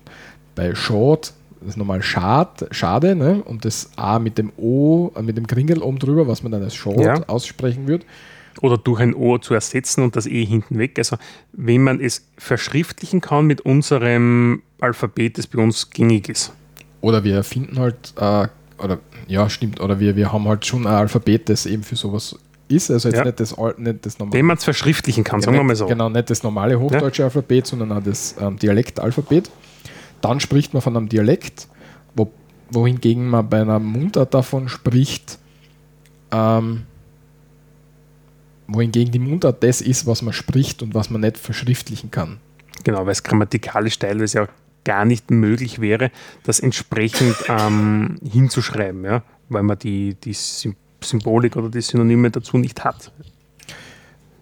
bei 0.56 0.76
Short, 0.76 1.34
das 1.62 1.70
ist 1.70 1.78
normal 1.78 2.02
Schad, 2.02 2.68
Schade, 2.72 3.16
ne? 3.16 3.42
und 3.44 3.66
das 3.66 3.90
A 3.96 4.20
mit 4.20 4.38
dem 4.38 4.52
O, 4.58 5.12
äh, 5.16 5.22
mit 5.22 5.38
dem 5.38 5.48
Kringel 5.48 5.82
oben 5.82 6.00
drüber, 6.00 6.28
was 6.28 6.44
man 6.44 6.52
dann 6.52 6.64
als 6.64 6.76
Short 6.76 7.00
Ja. 7.00 7.24
aussprechen 7.28 7.88
wird. 7.88 8.06
Oder 8.62 8.78
durch 8.78 9.00
ein 9.00 9.14
O 9.14 9.38
zu 9.38 9.54
ersetzen 9.54 10.04
und 10.04 10.16
das 10.16 10.26
E 10.26 10.44
hinten 10.44 10.78
weg. 10.80 10.98
Also, 10.98 11.18
wenn 11.54 11.84
man 11.84 12.02
es 12.02 12.26
verschriftlichen 12.38 13.22
kann 13.22 13.46
mit 13.46 13.62
unserem 13.62 14.62
Alphabet, 14.82 15.38
das 15.38 15.48
bei 15.48 15.62
uns 15.62 15.90
gängig 15.92 16.28
ist. 16.30 16.52
Oder 17.02 17.24
wir 17.24 17.44
finden 17.44 17.80
halt, 17.80 18.14
äh, 18.18 18.48
oder 18.84 19.00
ja, 19.28 19.50
stimmt, 19.50 19.80
oder 19.80 20.00
wir, 20.00 20.16
wir 20.16 20.34
haben 20.34 20.48
halt 20.48 20.66
schon 20.66 20.86
ein 20.88 20.94
Alphabet, 20.94 21.48
das 21.48 21.66
eben 21.66 21.84
für 21.84 21.96
sowas 21.96 22.36
ist. 22.68 22.92
Also 22.92 23.10
jetzt 23.10 23.18
Ja. 23.20 23.26
nicht 23.26 23.40
das, 23.40 23.56
nicht 23.78 24.06
das 24.06 24.20
normale. 24.20 24.38
Wenn 24.38 24.46
man 24.46 24.58
es 24.58 24.64
verschriftlichen 24.64 25.24
kann, 25.24 25.42
sagen 25.42 25.56
wir 25.56 25.64
mal 25.64 25.76
so. 25.76 25.86
Genau, 25.88 26.10
nicht 26.10 26.30
das 26.30 26.44
normale 26.44 26.80
hochdeutsche 26.80 27.24
Alphabet, 27.24 27.66
sondern 27.68 27.92
auch 27.94 28.04
das 28.04 28.36
ähm, 28.42 28.58
Dialektalphabet. 28.58 29.50
Dann 30.22 30.40
spricht 30.40 30.74
man 30.74 30.82
von 30.82 30.96
einem 30.96 31.10
Dialekt, 31.10 31.68
wo, 32.16 32.32
wohingegen 32.72 33.28
man 33.28 33.50
bei 33.50 33.62
einer 33.62 33.80
Mundart 33.80 34.34
davon 34.34 34.70
spricht, 34.70 35.40
ähm, 36.32 36.84
wohingegen 38.68 39.12
die 39.12 39.20
Mundart 39.20 39.64
das 39.64 39.82
ist, 39.82 40.06
was 40.06 40.22
man 40.22 40.34
spricht 40.34 40.82
und 40.84 40.94
was 40.94 41.10
man 41.10 41.22
nicht 41.22 41.38
verschriftlichen 41.38 42.12
kann. 42.12 42.38
Genau, 42.84 43.06
weil 43.06 43.12
es 43.12 43.24
grammatikalisch 43.24 44.00
teilweise 44.00 44.44
auch 44.44 44.48
gar 44.84 45.06
nicht 45.06 45.32
möglich 45.32 45.82
wäre, 45.82 46.12
das 46.44 46.60
entsprechend 46.60 47.36
ähm, 47.48 48.18
hinzuschreiben, 48.24 49.04
ja? 49.04 49.24
weil 49.50 49.64
man 49.64 49.78
die, 49.80 50.16
die 50.16 50.34
Sym- 50.34 50.76
Symbolik 51.04 51.56
oder 51.56 51.70
die 51.70 51.82
Synonyme 51.82 52.30
dazu 52.32 52.58
nicht 52.58 52.84
hat. 52.84 53.12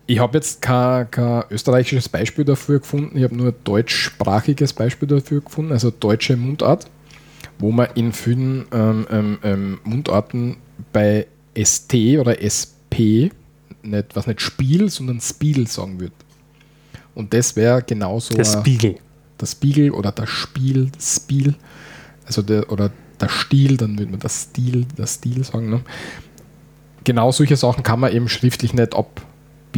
Ich 0.09 0.19
habe 0.19 0.37
jetzt 0.37 0.61
kein, 0.61 1.11
kein 1.11 1.43
österreichisches 1.49 2.07
Beispiel 2.07 2.45
dafür 2.45 2.79
gefunden, 2.79 3.17
ich 3.17 3.23
habe 3.23 3.35
nur 3.35 3.47
ein 3.47 3.55
deutschsprachiges 3.65 4.71
Beispiel 4.73 5.07
dafür 5.07 5.41
gefunden, 5.41 5.73
also 5.73 5.91
deutsche 5.91 6.37
Mundart, 6.37 6.85
wo 7.59 7.71
man 7.71 7.89
in 7.95 8.13
vielen 8.13 8.65
ähm, 8.71 9.05
ähm, 9.11 9.37
ähm, 9.43 9.79
Mundarten 9.83 10.57
bei 10.93 11.27
ST 11.61 11.93
oder 12.19 12.41
SP 12.41 13.31
nicht, 13.83 14.15
was 14.15 14.27
nicht 14.27 14.41
Spiel, 14.41 14.89
sondern 14.89 15.19
Spiel 15.19 15.67
sagen 15.67 15.99
würde. 15.99 16.13
Und 17.13 17.33
das 17.33 17.55
wäre 17.55 17.81
genauso 17.81 18.33
Der 18.35 18.45
ein- 18.45 18.59
Spiegel. 18.61 18.95
der 19.41 19.45
Spiegel 19.45 19.91
oder 19.91 20.11
das 20.13 20.29
Spiel, 20.29 20.89
das 20.95 21.15
Spiel, 21.17 21.55
also 22.25 22.41
der, 22.41 22.71
oder 22.71 22.91
der 23.19 23.29
Stil, 23.29 23.75
dann 23.77 23.97
würde 23.97 24.11
man 24.11 24.19
das 24.21 24.43
Stil, 24.43 24.85
das 24.95 25.15
Stil 25.15 25.43
sagen. 25.43 25.69
Ne? 25.69 25.81
Genau 27.03 27.31
solche 27.31 27.55
Sachen 27.57 27.83
kann 27.83 27.99
man 27.99 28.13
eben 28.13 28.29
schriftlich 28.29 28.73
nicht 28.73 28.93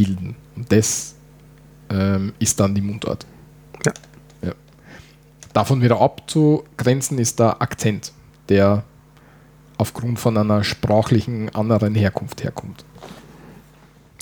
abbilden. 0.00 0.36
Und 0.56 0.72
das 0.72 1.14
ähm, 1.90 2.32
ist 2.38 2.58
dann 2.60 2.74
die 2.74 2.80
Mundart. 2.80 3.26
Ja. 3.84 3.92
ja. 4.42 4.52
Davon 5.52 5.82
wieder 5.82 6.00
abzugrenzen 6.00 7.18
ist 7.18 7.38
der 7.38 7.60
Akzent, 7.60 8.12
der 8.48 8.84
aufgrund 9.78 10.18
von 10.18 10.36
einer 10.36 10.62
sprachlichen 10.64 11.54
anderen 11.54 11.94
Herkunft 11.94 12.42
herkommt. 12.44 12.84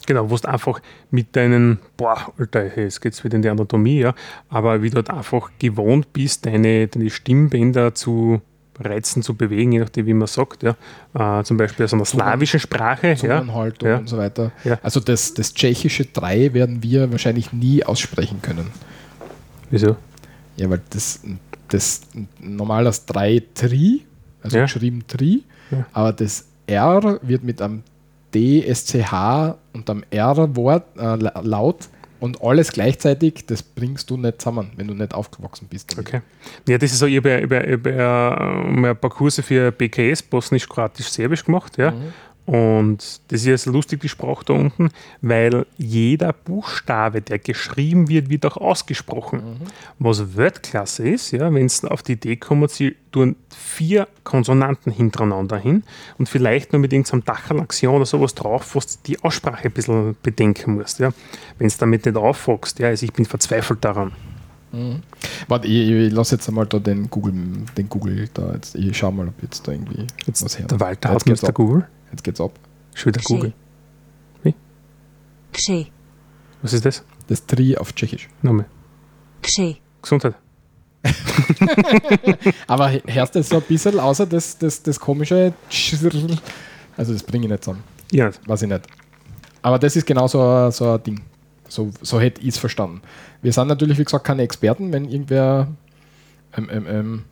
Genau, 0.06 0.30
wo 0.30 0.36
du 0.36 0.48
einfach 0.48 0.80
mit 1.10 1.36
deinen, 1.36 1.80
boah, 1.98 2.32
Alter, 2.38 2.78
jetzt 2.78 3.02
geht 3.02 3.12
es 3.12 3.24
wieder 3.24 3.36
in 3.36 3.42
die 3.42 3.50
Anatomie, 3.50 4.00
ja, 4.00 4.14
aber 4.48 4.80
wie 4.82 4.88
du 4.88 4.96
halt 4.96 5.10
einfach 5.10 5.50
gewohnt 5.58 6.14
bist, 6.14 6.46
deine, 6.46 6.88
deine 6.88 7.10
Stimmbänder 7.10 7.94
zu 7.94 8.40
reizen, 8.80 9.22
zu 9.22 9.34
bewegen, 9.34 9.72
je 9.72 9.80
nachdem, 9.80 10.06
wie 10.06 10.14
man 10.14 10.28
sagt, 10.28 10.62
ja. 10.62 10.76
Äh, 11.14 11.44
zum 11.44 11.56
Beispiel 11.56 11.84
aus 11.84 11.94
einer 11.94 12.04
slawischen 12.04 12.60
Sprache. 12.60 13.14
Ja. 13.20 13.42
ja. 13.88 13.98
und 13.98 14.08
so 14.08 14.18
weiter. 14.18 14.52
Ja. 14.64 14.78
Also 14.82 15.00
das, 15.00 15.34
das 15.34 15.54
tschechische 15.54 16.06
3 16.06 16.54
werden 16.54 16.82
wir 16.82 17.10
wahrscheinlich 17.10 17.52
nie 17.52 17.84
aussprechen 17.84 18.40
können. 18.42 18.70
Wieso? 19.70 19.96
Ja, 20.56 20.68
weil 20.70 20.80
das, 20.90 21.20
das 21.68 22.02
normal 22.40 22.84
das 22.84 23.06
3 23.06 23.42
Tri, 23.54 24.04
also 24.42 24.58
geschrieben 24.58 25.04
Tri, 25.06 25.44
aber 25.92 26.12
das 26.12 26.46
R 26.66 27.18
wird 27.22 27.44
mit 27.44 27.60
einem 27.60 27.82
D, 28.34 28.62
SCH 28.62 29.56
und 29.72 29.88
einem 29.88 30.04
R-Wort 30.10 30.84
äh, 30.98 31.16
laut 31.42 31.88
und 32.20 32.42
alles 32.42 32.72
gleichzeitig, 32.72 33.46
das 33.46 33.62
bringst 33.62 34.10
du 34.10 34.16
nicht 34.16 34.40
zusammen, 34.40 34.72
wenn 34.76 34.88
du 34.88 34.94
nicht 34.94 35.14
aufgewachsen 35.14 35.68
bist. 35.68 35.92
Damit. 35.92 36.08
Okay. 36.08 36.20
Ja, 36.68 36.78
das 36.78 36.92
ist 36.92 36.98
so, 36.98 37.06
ich 37.06 37.16
habe 37.18 37.34
ein 37.36 38.96
paar 39.00 39.10
Kurse 39.10 39.42
für 39.42 39.70
BKS, 39.72 40.22
Bosnisch, 40.22 40.68
Kroatisch, 40.68 41.08
Serbisch 41.08 41.44
gemacht, 41.44 41.78
ja. 41.78 41.92
Mhm. 41.92 42.12
Und 42.48 43.20
das 43.28 43.40
ist 43.40 43.44
jetzt 43.44 43.66
lustig, 43.66 44.00
die 44.00 44.08
Sprache 44.08 44.42
da 44.46 44.54
unten, 44.54 44.88
weil 45.20 45.66
jeder 45.76 46.32
Buchstabe, 46.32 47.20
der 47.20 47.38
geschrieben 47.38 48.08
wird, 48.08 48.30
wird 48.30 48.46
auch 48.46 48.56
ausgesprochen. 48.56 49.40
Mhm. 49.40 49.66
Was 49.98 50.34
Weltklasse 50.34 51.06
ist, 51.06 51.32
ja, 51.32 51.52
wenn 51.52 51.66
es 51.66 51.84
auf 51.84 52.02
die 52.02 52.12
Idee 52.12 52.36
kommt, 52.36 52.70
sie 52.70 52.96
tun 53.12 53.36
vier 53.54 54.08
Konsonanten 54.24 54.90
hintereinander 54.90 55.58
hin 55.58 55.82
und 56.16 56.30
vielleicht 56.30 56.72
nur 56.72 56.80
mit 56.80 56.90
irgendeinem 56.94 57.22
Dachalaxion 57.26 57.96
oder 57.96 58.06
sowas 58.06 58.34
drauf, 58.34 58.74
wo 58.74 58.80
du 58.80 58.86
die 59.04 59.22
Aussprache 59.22 59.68
ein 59.68 59.72
bisschen 59.72 60.16
bedenken 60.22 60.76
musst. 60.76 61.00
Ja. 61.00 61.10
Wenn 61.58 61.66
es 61.66 61.76
damit 61.76 62.06
nicht 62.06 62.16
aufwachst, 62.16 62.78
ja, 62.78 62.88
also 62.88 63.04
ich 63.04 63.12
bin 63.12 63.26
verzweifelt 63.26 63.84
daran. 63.84 64.12
Mhm. 64.72 65.02
Warte, 65.48 65.68
ich, 65.68 65.90
ich 65.90 66.12
lasse 66.14 66.36
jetzt 66.36 66.48
einmal 66.48 66.64
da 66.64 66.78
den 66.78 67.10
Google, 67.10 67.34
den 67.76 67.90
Google 67.90 68.26
da 68.32 68.54
jetzt. 68.54 68.74
Ich 68.74 68.96
schau 68.96 69.12
mal, 69.12 69.28
ob 69.28 69.42
jetzt 69.42 69.68
da 69.68 69.72
irgendwie 69.72 70.06
jetzt 70.24 70.42
was 70.42 70.58
her. 70.58 70.66
Der 70.66 70.80
Walter 70.80 71.10
hat 71.10 71.26
mit 71.26 71.42
der 71.42 71.52
Google. 71.52 71.86
Jetzt 72.10 72.24
geht's 72.24 72.40
ab. 72.40 72.58
Schon 72.94 73.14
wieder 73.14 73.22
Google. 73.24 73.52
Wie? 74.42 74.54
Ksche. 75.52 75.86
Was 76.62 76.72
ist 76.72 76.84
das? 76.84 77.04
Das 77.28 77.46
Tri 77.46 77.76
auf 77.76 77.92
Tschechisch. 77.92 78.28
Nochmal. 78.42 78.66
Ksche. 79.42 79.76
Gesundheit. 80.02 80.34
Aber 82.66 82.90
hörst 83.06 83.34
du 83.34 83.42
so 83.42 83.56
ein 83.56 83.62
bisschen 83.62 84.00
außer 84.00 84.26
das, 84.26 84.58
das, 84.58 84.82
das 84.82 84.98
komische 84.98 85.54
Also 86.96 87.12
das 87.12 87.22
bringe 87.22 87.46
ich 87.46 87.50
nicht 87.50 87.64
zusammen. 87.64 87.84
Ja. 88.10 88.30
Weiß 88.46 88.62
ich 88.62 88.68
nicht. 88.68 88.82
Aber 89.62 89.78
das 89.78 89.96
ist 89.96 90.06
genau 90.06 90.26
so, 90.26 90.70
so 90.70 90.92
ein 90.92 91.02
Ding. 91.02 91.20
So, 91.68 91.90
so 92.02 92.18
hätte 92.18 92.40
ich 92.40 92.48
es 92.48 92.58
verstanden. 92.58 93.02
Wir 93.42 93.52
sind 93.52 93.68
natürlich, 93.68 93.98
wie 93.98 94.04
gesagt, 94.04 94.24
keine 94.24 94.42
Experten, 94.42 94.92
wenn 94.92 95.04
irgendwer 95.04 95.68
ähm, 96.56 96.68
ähm, 96.72 96.86
ähm, 96.88 97.24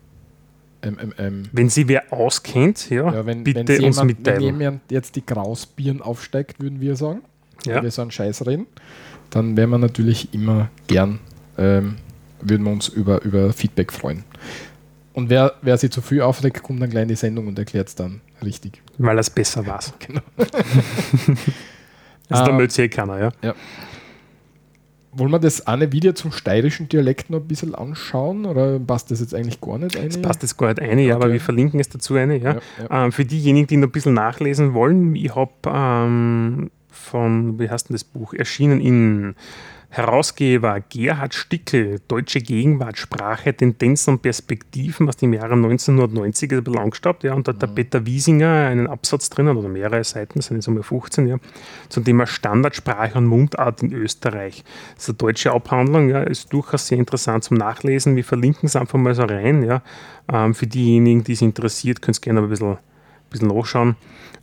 ähm, 0.87 0.99
ähm, 1.01 1.14
ähm, 1.18 1.42
wenn 1.53 1.68
sie 1.68 1.88
wer 1.88 2.12
auskennt, 2.12 2.90
ja, 2.90 3.12
ja 3.12 3.27
wenn, 3.27 3.44
bitte 3.44 3.66
wenn 3.66 3.85
uns 3.85 3.96
jemand, 3.96 4.07
mitteilen. 4.07 4.40
Wenn 4.40 4.61
jemand 4.61 4.81
jetzt 4.90 5.16
die 5.16 5.27
Grausbieren 5.27 6.01
aufsteigt, 6.01 6.61
würden 6.61 6.81
wir 6.81 6.96
sagen, 6.96 7.22
ja. 7.64 7.83
wir 7.83 7.90
so 7.90 8.03
einen 8.03 8.11
Scheiß 8.11 8.46
reden, 8.46 8.66
dann 9.31 9.57
wären 9.57 9.70
wir 9.70 9.79
natürlich 9.79 10.33
immer 10.33 10.70
gern, 10.87 11.18
ähm, 11.59 11.96
würden 12.40 12.64
wir 12.64 12.72
uns 12.72 12.88
über, 12.88 13.22
über 13.22 13.53
Feedback 13.53 13.92
freuen. 13.92 14.25
Und 15.12 15.31
wer, 15.31 15.55
wer 15.62 15.79
sich 15.79 15.90
zu 15.90 16.03
viel 16.03 16.20
aufregt, 16.20 16.62
kommt 16.62 16.81
dann 16.83 16.90
gleich 16.90 17.03
in 17.03 17.09
die 17.09 17.16
Sendung 17.16 17.46
und 17.46 17.59
erklärt 17.59 17.88
es 17.88 17.94
dann 17.94 18.20
richtig. 18.44 18.83
Weil 18.99 19.16
er 19.16 19.20
es 19.20 19.31
besser 19.31 19.66
war. 19.66 19.81
Genau. 19.99 20.20
ist 22.29 22.44
der 22.44 22.53
Mütze 22.53 22.83
eh 22.83 22.88
keiner, 22.88 23.18
ja. 23.18 23.31
ja. 23.40 23.55
Wollen 25.18 25.31
wir 25.31 25.38
das 25.38 25.66
eine 25.66 25.92
Video 25.92 26.12
zum 26.12 26.31
steirischen 26.31 26.88
Dialekt 26.88 27.31
noch 27.31 27.40
ein 27.40 27.48
bisschen 27.48 27.74
anschauen 27.74 28.44
oder 28.44 28.79
passt 28.79 29.11
das 29.11 29.20
jetzt 29.20 29.35
eigentlich 29.35 29.61
gar 29.61 29.79
nicht 29.79 29.96
ein? 29.96 30.09
Es 30.09 30.20
passt 30.20 30.42
jetzt 30.42 30.59
gar 30.59 30.68
nicht 30.68 30.81
ein, 30.81 30.98
ja, 30.98 31.16
okay. 31.16 31.24
aber 31.24 31.33
wir 31.33 31.40
verlinken 31.40 31.81
es 31.81 31.88
dazu 31.88 32.14
eine. 32.16 32.37
Ja. 32.37 32.55
ja, 32.55 32.61
ja. 32.90 33.05
Ähm, 33.05 33.12
für 33.12 33.24
diejenigen, 33.24 33.66
die 33.66 33.76
noch 33.79 33.88
ein 33.88 33.92
bisschen 33.92 34.14
nachlesen 34.14 34.74
wollen, 34.74 35.14
ich 35.16 35.35
habe 35.35 35.52
ähm, 35.66 36.70
von, 36.90 37.59
wie 37.59 37.70
heißt 37.70 37.88
denn 37.88 37.94
das 37.94 38.05
Buch, 38.05 38.35
erschienen 38.35 38.81
in 38.81 39.35
Herausgeber 39.88 40.81
Gerhard 40.81 41.33
Stickel, 41.33 42.01
Deutsche 42.09 42.40
Gegenwart, 42.40 42.99
Sprache, 42.99 43.55
Tendenzen 43.55 44.14
und 44.14 44.22
Perspektiven 44.22 45.09
aus 45.09 45.16
dem 45.16 45.33
Jahre 45.33 45.55
1990, 45.55 46.53
ist 46.53 46.59
ein 46.59 46.64
bisschen 46.64 46.81
angestaubt, 46.81 47.25
ja, 47.25 47.35
und 47.35 47.46
da 47.46 47.53
hat 47.53 47.62
der 47.62 47.68
mhm. 47.70 47.75
Peter 47.77 48.05
Wiesinger 48.05 48.66
einen 48.66 48.88
Absatz 48.88 49.31
drinnen, 49.31 49.57
oder 49.57 49.68
mehrere 49.68 50.03
Seiten, 50.03 50.40
das 50.40 50.46
sind 50.46 50.57
jetzt 50.57 50.68
einmal 50.68 50.83
15, 50.83 51.29
ja, 51.29 51.37
zum 51.88 52.05
Thema 52.05 52.27
Standardsprache 52.27 53.16
und 53.16 53.27
Mundart 53.27 53.83
in 53.83 53.92
Österreich. 53.92 54.64
Das 54.94 55.05
ist 55.05 55.09
eine 55.11 55.18
deutsche 55.18 55.53
Abhandlung, 55.53 56.09
ja, 56.09 56.22
ist 56.22 56.53
durchaus 56.53 56.88
sehr 56.88 56.99
interessant 56.99 57.44
zum 57.44 57.57
Nachlesen. 57.57 58.16
Wir 58.16 58.25
verlinken 58.25 58.66
es 58.66 58.77
einfach 58.77 58.99
mal 58.99 59.14
so 59.14 59.22
rein, 59.22 59.62
ja. 59.62 59.83
Ähm, 60.33 60.55
für 60.55 60.66
diejenigen, 60.66 61.22
die 61.22 61.33
es 61.33 61.42
interessiert, 61.42 62.03
könnt 62.03 62.18
ihr 62.18 62.22
gerne 62.22 62.42
ein 62.42 62.49
bisschen, 62.49 62.79
ein 63.26 63.30
bisschen 63.30 63.48
nachschauen. 63.48 63.96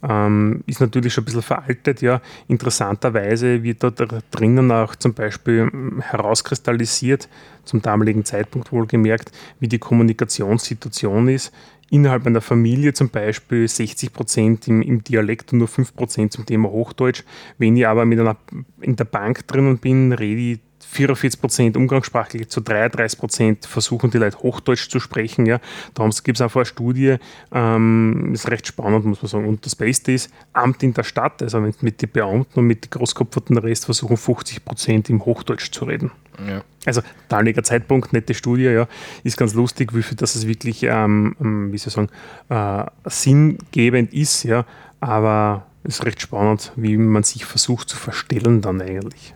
Ähm, 0.07 0.63
ist 0.65 0.81
natürlich 0.81 1.13
schon 1.13 1.23
ein 1.23 1.25
bisschen 1.25 1.41
veraltet. 1.41 2.01
Ja. 2.01 2.21
Interessanterweise 2.47 3.63
wird 3.63 3.83
da 3.83 3.91
drinnen 4.31 4.71
auch 4.71 4.95
zum 4.95 5.13
Beispiel 5.13 5.69
ähm, 5.73 6.01
herauskristallisiert, 6.01 7.29
zum 7.63 7.81
damaligen 7.81 8.25
Zeitpunkt 8.25 8.71
wohlgemerkt, 8.71 9.31
wie 9.59 9.69
die 9.69 9.79
Kommunikationssituation 9.79 11.29
ist. 11.29 11.53
Innerhalb 11.89 12.25
einer 12.25 12.41
Familie 12.41 12.93
zum 12.93 13.09
Beispiel 13.09 13.67
60 13.67 14.11
Prozent 14.11 14.67
im, 14.67 14.81
im, 14.81 15.03
Dialekt 15.03 15.53
und 15.53 15.59
nur 15.59 15.67
5 15.67 15.95
Prozent 15.95 16.33
zum 16.33 16.45
Thema 16.45 16.69
Hochdeutsch. 16.69 17.23
Wenn 17.57 17.77
ich 17.77 17.87
aber 17.87 18.03
mit 18.05 18.19
einer, 18.19 18.35
in 18.81 18.95
der 18.95 19.05
Bank 19.05 19.47
drinnen 19.47 19.77
bin, 19.77 20.11
rede 20.11 20.41
ich 20.41 20.59
44 20.89 21.41
Prozent 21.41 21.77
umgangssprachlich, 21.77 22.49
zu 22.49 22.61
33 22.61 23.19
Prozent 23.19 23.65
versuchen 23.65 24.11
die 24.11 24.17
Leute 24.17 24.37
Hochdeutsch 24.39 24.89
zu 24.89 24.99
sprechen. 24.99 25.45
Ja. 25.45 25.59
Da 25.93 26.07
gibt 26.23 26.37
es 26.37 26.41
einfach 26.41 26.61
eine 26.61 26.65
Studie, 26.65 27.17
ähm, 27.51 28.31
ist 28.33 28.49
recht 28.49 28.67
spannend, 28.67 29.05
muss 29.05 29.21
man 29.21 29.29
sagen. 29.29 29.47
Und 29.47 29.65
das 29.65 29.75
Beste 29.75 30.11
ist, 30.11 30.31
Amt 30.53 30.83
in 30.83 30.93
der 30.93 31.03
Stadt, 31.03 31.41
also 31.41 31.59
mit 31.59 32.01
den 32.01 32.09
Beamten 32.11 32.59
und 32.59 32.67
mit 32.67 32.85
den 32.85 32.89
Großkopferten 32.91 33.57
Rest 33.57 33.85
versuchen 33.85 34.17
50 34.17 34.63
Prozent 34.63 35.09
im 35.09 35.23
Hochdeutsch 35.25 35.71
zu 35.71 35.85
reden. 35.85 36.11
Ja. 36.47 36.63
Also 36.85 37.01
damaliger 37.29 37.63
Zeitpunkt, 37.63 38.13
nette 38.13 38.33
Studie, 38.33 38.63
ja, 38.63 38.87
ist 39.23 39.37
ganz 39.37 39.53
lustig, 39.53 39.95
wie 39.95 40.03
viel 40.03 40.17
das 40.17 40.35
es 40.35 40.47
wirklich, 40.47 40.83
ähm, 40.83 41.35
ähm 41.39 41.71
wie 41.71 41.77
soll 41.77 41.89
ich 41.89 41.93
sagen, 41.93 42.09
äh, 42.49 43.09
sinngebend 43.09 44.13
ist, 44.13 44.43
ja, 44.43 44.65
aber 44.99 45.65
es 45.83 45.95
ist 45.95 46.05
recht 46.05 46.21
spannend, 46.21 46.71
wie 46.75 46.97
man 46.97 47.23
sich 47.23 47.45
versucht 47.45 47.89
zu 47.89 47.97
verstellen 47.97 48.61
dann 48.61 48.81
eigentlich. 48.81 49.33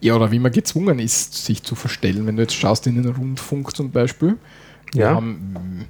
Ja, 0.00 0.14
oder 0.14 0.30
wie 0.30 0.38
man 0.38 0.52
gezwungen 0.52 0.98
ist, 0.98 1.44
sich 1.44 1.62
zu 1.62 1.74
verstellen. 1.74 2.26
Wenn 2.26 2.36
du 2.36 2.42
jetzt 2.42 2.54
schaust 2.54 2.86
in 2.86 3.02
den 3.02 3.12
Rundfunk 3.12 3.74
zum 3.74 3.90
Beispiel, 3.90 4.36
ja. 4.94 5.14
Haben, 5.14 5.84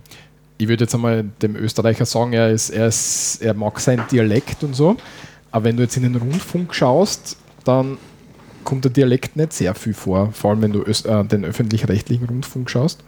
ich 0.57 0.66
würde 0.66 0.85
jetzt 0.85 0.94
einmal 0.94 1.25
dem 1.40 1.55
Österreicher 1.55 2.05
sagen, 2.05 2.33
er, 2.33 2.51
ist, 2.51 2.71
er, 2.71 2.88
ist, 2.88 3.40
er 3.40 3.55
mag 3.55 3.79
sein 3.79 4.03
Dialekt 4.11 4.64
und 4.64 4.75
so, 4.75 4.97
aber 5.51 5.66
wenn 5.66 5.77
du 5.77 5.83
jetzt 5.83 5.97
in 5.97 6.03
den 6.03 6.16
Rundfunk 6.16 6.75
schaust, 6.75 7.37
dann 7.64 7.99
kommt 8.64 8.85
der 8.85 8.90
Dialekt 8.90 9.37
nicht 9.37 9.53
sehr 9.53 9.75
viel 9.75 9.94
vor, 9.94 10.33
vor 10.33 10.51
allem 10.51 10.62
wenn 10.62 10.73
du 10.73 10.83
Öst, 10.83 11.07
äh, 11.07 11.25
den 11.25 11.44
öffentlich-rechtlichen 11.44 12.27
Rundfunk 12.27 12.68
schaust. 12.68 13.05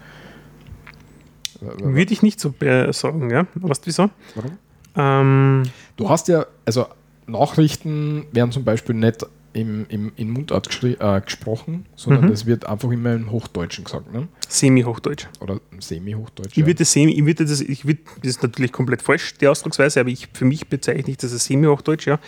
Würde 1.60 2.12
ich 2.12 2.22
nicht 2.22 2.40
so 2.40 2.54
sagen, 2.92 3.30
ja. 3.30 3.46
Weißt 3.54 3.84
du 3.84 3.86
wieso? 3.86 4.10
Warum? 4.34 4.52
Ähm, 4.96 5.62
du 5.96 6.08
hast 6.08 6.28
ja, 6.28 6.46
also 6.64 6.86
Nachrichten 7.26 8.24
werden 8.32 8.50
zum 8.50 8.64
Beispiel 8.64 8.94
nicht 8.94 9.26
im, 9.52 9.86
im, 9.88 10.12
in 10.16 10.30
Mundart 10.30 10.68
äh, 10.84 11.20
gesprochen, 11.20 11.86
sondern 11.96 12.26
mhm. 12.26 12.30
das 12.30 12.46
wird 12.46 12.66
einfach 12.66 12.90
immer 12.90 13.14
im 13.14 13.30
Hochdeutschen 13.30 13.84
gesagt. 13.84 14.12
Ne? 14.12 14.28
Semi-Hochdeutsch. 14.48 15.26
Oder 15.40 15.60
Semi-Hochdeutsch. 15.78 16.52
Ich 16.52 16.58
ja. 16.58 16.66
würde 16.66 16.84
Semi, 16.84 17.12
ich 17.12 17.24
würde 17.24 17.44
das, 17.44 17.60
ich 17.60 17.84
würde, 17.84 18.00
das 18.22 18.30
ist 18.30 18.42
natürlich 18.42 18.72
komplett 18.72 19.02
falsch, 19.02 19.34
die 19.34 19.48
Ausdrucksweise, 19.48 20.00
aber 20.00 20.10
ich, 20.10 20.28
für 20.32 20.44
mich 20.44 20.68
bezeichne 20.68 21.10
ich 21.10 21.16
das 21.16 21.32
als 21.32 21.44
Semi-Hochdeutsch, 21.46 22.06
ja, 22.06 22.20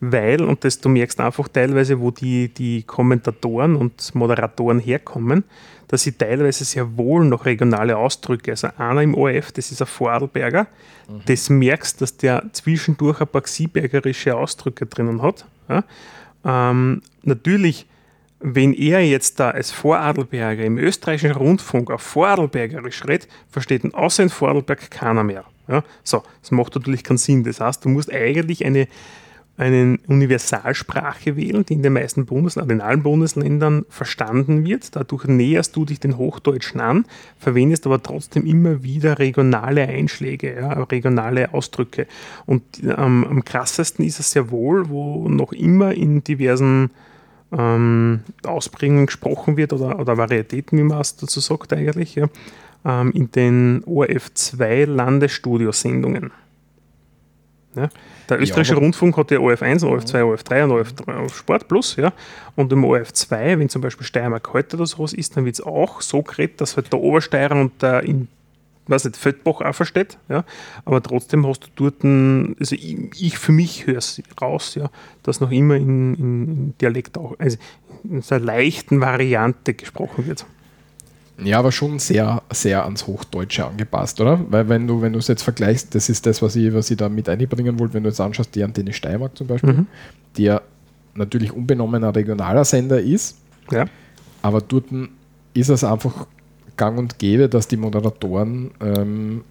weil, 0.00 0.42
und 0.42 0.64
das, 0.64 0.80
du 0.80 0.90
merkst 0.90 1.18
einfach 1.20 1.48
teilweise, 1.48 1.98
wo 2.00 2.10
die, 2.10 2.48
die 2.52 2.82
Kommentatoren 2.82 3.76
und 3.76 4.14
Moderatoren 4.14 4.78
herkommen, 4.78 5.44
dass 5.88 6.02
sie 6.02 6.12
teilweise 6.12 6.64
sehr 6.64 6.96
wohl 6.96 7.24
noch 7.24 7.46
regionale 7.46 7.96
Ausdrücke, 7.96 8.50
also 8.50 8.68
einer 8.76 9.02
im 9.02 9.14
ORF, 9.14 9.52
das 9.52 9.70
ist 9.72 9.80
ein 9.80 9.86
Vorarlberger, 9.86 10.66
mhm. 11.08 11.22
das 11.26 11.48
merkst, 11.48 12.00
dass 12.00 12.16
der 12.16 12.44
zwischendurch 12.52 13.20
ein 13.20 13.28
paar 13.28 13.42
Xiebergerische 13.42 14.36
Ausdrücke 14.36 14.84
drinnen 14.86 15.22
hat. 15.22 15.46
Ja? 15.68 15.84
Ähm, 16.46 17.02
natürlich, 17.22 17.86
wenn 18.38 18.72
er 18.72 19.04
jetzt 19.04 19.40
da 19.40 19.50
als 19.50 19.72
Vorarlberger 19.72 20.64
im 20.64 20.78
österreichischen 20.78 21.32
Rundfunk 21.32 21.90
auf 21.90 22.02
Vorarlbergerisch 22.02 23.04
redet, 23.04 23.28
versteht 23.50 23.84
ihn 23.84 23.94
außer 23.94 24.22
in 24.22 24.28
Vorarlberg 24.28 24.90
keiner 24.90 25.24
mehr. 25.24 25.44
Ja? 25.68 25.82
So, 26.04 26.22
das 26.40 26.50
macht 26.52 26.74
natürlich 26.74 27.02
keinen 27.02 27.18
Sinn. 27.18 27.42
Das 27.42 27.60
heißt, 27.60 27.84
du 27.84 27.88
musst 27.88 28.12
eigentlich 28.12 28.64
eine, 28.64 28.86
eine 29.56 29.98
Universalsprache 30.06 31.36
wählen, 31.36 31.64
die 31.64 31.74
in 31.74 31.82
den 31.82 31.94
meisten 31.94 32.26
Bundesländern, 32.26 32.78
in 32.78 32.80
allen 32.82 33.02
Bundesländern 33.02 33.86
verstanden 33.88 34.66
wird. 34.66 34.94
Dadurch 34.94 35.24
näherst 35.24 35.74
du 35.76 35.84
dich 35.84 35.98
den 35.98 36.18
Hochdeutschen 36.18 36.80
an, 36.80 37.06
verwendest 37.38 37.86
aber 37.86 38.02
trotzdem 38.02 38.44
immer 38.44 38.82
wieder 38.82 39.18
regionale 39.18 39.88
Einschläge, 39.88 40.54
ja, 40.54 40.72
regionale 40.84 41.54
Ausdrücke. 41.54 42.06
Und 42.44 42.62
ähm, 42.82 43.26
am 43.28 43.44
krassesten 43.44 44.04
ist 44.04 44.20
es 44.20 44.30
sehr 44.30 44.50
wohl, 44.50 44.88
wo 44.90 45.28
noch 45.28 45.52
immer 45.52 45.94
in 45.94 46.22
diversen 46.22 46.90
ähm, 47.52 48.20
Ausprägungen 48.44 49.06
gesprochen 49.06 49.56
wird 49.56 49.72
oder, 49.72 49.98
oder 49.98 50.18
Varietäten, 50.18 50.78
wie 50.78 50.82
man 50.82 51.00
es 51.00 51.16
dazu 51.16 51.40
sagt 51.40 51.72
eigentlich, 51.72 52.14
ja, 52.14 52.28
ähm, 52.84 53.10
in 53.12 53.30
den 53.30 53.84
ORF2 53.84 54.84
Landesstudiosendungen. 54.86 56.30
Ja. 57.76 57.88
Der 58.28 58.40
österreichische 58.40 58.72
aber- 58.72 58.82
Rundfunk 58.82 59.16
hat 59.16 59.30
ja 59.30 59.38
ORF1, 59.38 59.84
ORF2, 59.84 60.22
ORF3 60.22 60.64
und 60.64 60.72
ORF3 60.72 61.28
Sport 61.32 61.68
Plus. 61.68 61.96
Ja. 61.96 62.12
Und 62.56 62.72
im 62.72 62.84
ORF2, 62.84 63.58
wenn 63.58 63.68
zum 63.68 63.82
Beispiel 63.82 64.06
Steiermark 64.06 64.52
heute 64.52 64.76
oder 64.76 64.86
sowas 64.86 65.12
ist, 65.12 65.36
dann 65.36 65.44
wird 65.44 65.54
es 65.56 65.60
auch 65.60 66.00
so 66.00 66.22
geredet, 66.22 66.60
dass 66.60 66.76
halt 66.76 66.92
der 66.92 67.00
Obersteirer 67.00 67.60
und 67.60 67.80
der 67.82 68.02
in 68.02 68.28
weiß 68.88 69.04
nicht, 69.04 69.16
Feldbach 69.16 69.60
auch 69.62 69.74
versteht, 69.74 70.16
ja, 70.28 70.44
aber 70.84 71.02
trotzdem 71.02 71.46
hast 71.46 71.64
du 71.64 71.68
dort, 71.74 72.04
ein, 72.04 72.56
also 72.60 72.74
ich, 72.76 72.96
ich 73.20 73.38
für 73.38 73.52
mich 73.52 73.86
höre 73.86 73.98
es 73.98 74.22
raus, 74.40 74.74
ja, 74.74 74.90
dass 75.22 75.40
noch 75.40 75.50
immer 75.50 75.74
in, 75.74 76.14
in 76.14 76.74
Dialekt 76.80 77.18
auch, 77.18 77.34
also 77.38 77.58
in 78.04 78.22
so 78.22 78.36
einer 78.36 78.44
leichten 78.44 79.00
Variante 79.00 79.74
gesprochen 79.74 80.26
wird. 80.26 80.46
Ja, 81.42 81.58
aber 81.58 81.70
schon 81.70 81.98
sehr, 81.98 82.42
sehr 82.50 82.84
ans 82.84 83.06
Hochdeutsche 83.06 83.66
angepasst, 83.66 84.20
oder? 84.20 84.40
Weil 84.48 84.68
wenn 84.70 84.86
du, 84.86 85.02
wenn 85.02 85.12
du 85.12 85.18
es 85.18 85.28
jetzt 85.28 85.42
vergleichst, 85.42 85.94
das 85.94 86.08
ist 86.08 86.24
das, 86.24 86.40
was 86.40 86.56
ich, 86.56 86.72
was 86.72 86.90
ich 86.90 86.96
da 86.96 87.08
mit 87.10 87.28
einbringen 87.28 87.78
wollte, 87.78 87.94
wenn 87.94 88.04
du 88.04 88.08
jetzt 88.08 88.20
anschaust, 88.20 88.54
die 88.54 88.64
Antenne 88.64 88.92
Steiermark 88.92 89.36
zum 89.36 89.46
Beispiel, 89.46 89.72
Mhm. 89.74 89.86
die 90.36 90.44
ja 90.44 90.62
natürlich 91.14 91.52
unbenommen 91.52 92.02
ein 92.04 92.10
regionaler 92.10 92.64
Sender 92.64 93.00
ist, 93.00 93.38
Ja, 93.70 93.84
aber 94.42 94.60
dort 94.60 94.86
ist 95.54 95.68
es 95.68 95.82
einfach 95.84 96.26
gang 96.76 96.98
und 96.98 97.18
gäbe, 97.18 97.48
dass 97.48 97.68
die 97.68 97.76
Moderatoren 97.76 98.70
ähm, 98.80 99.44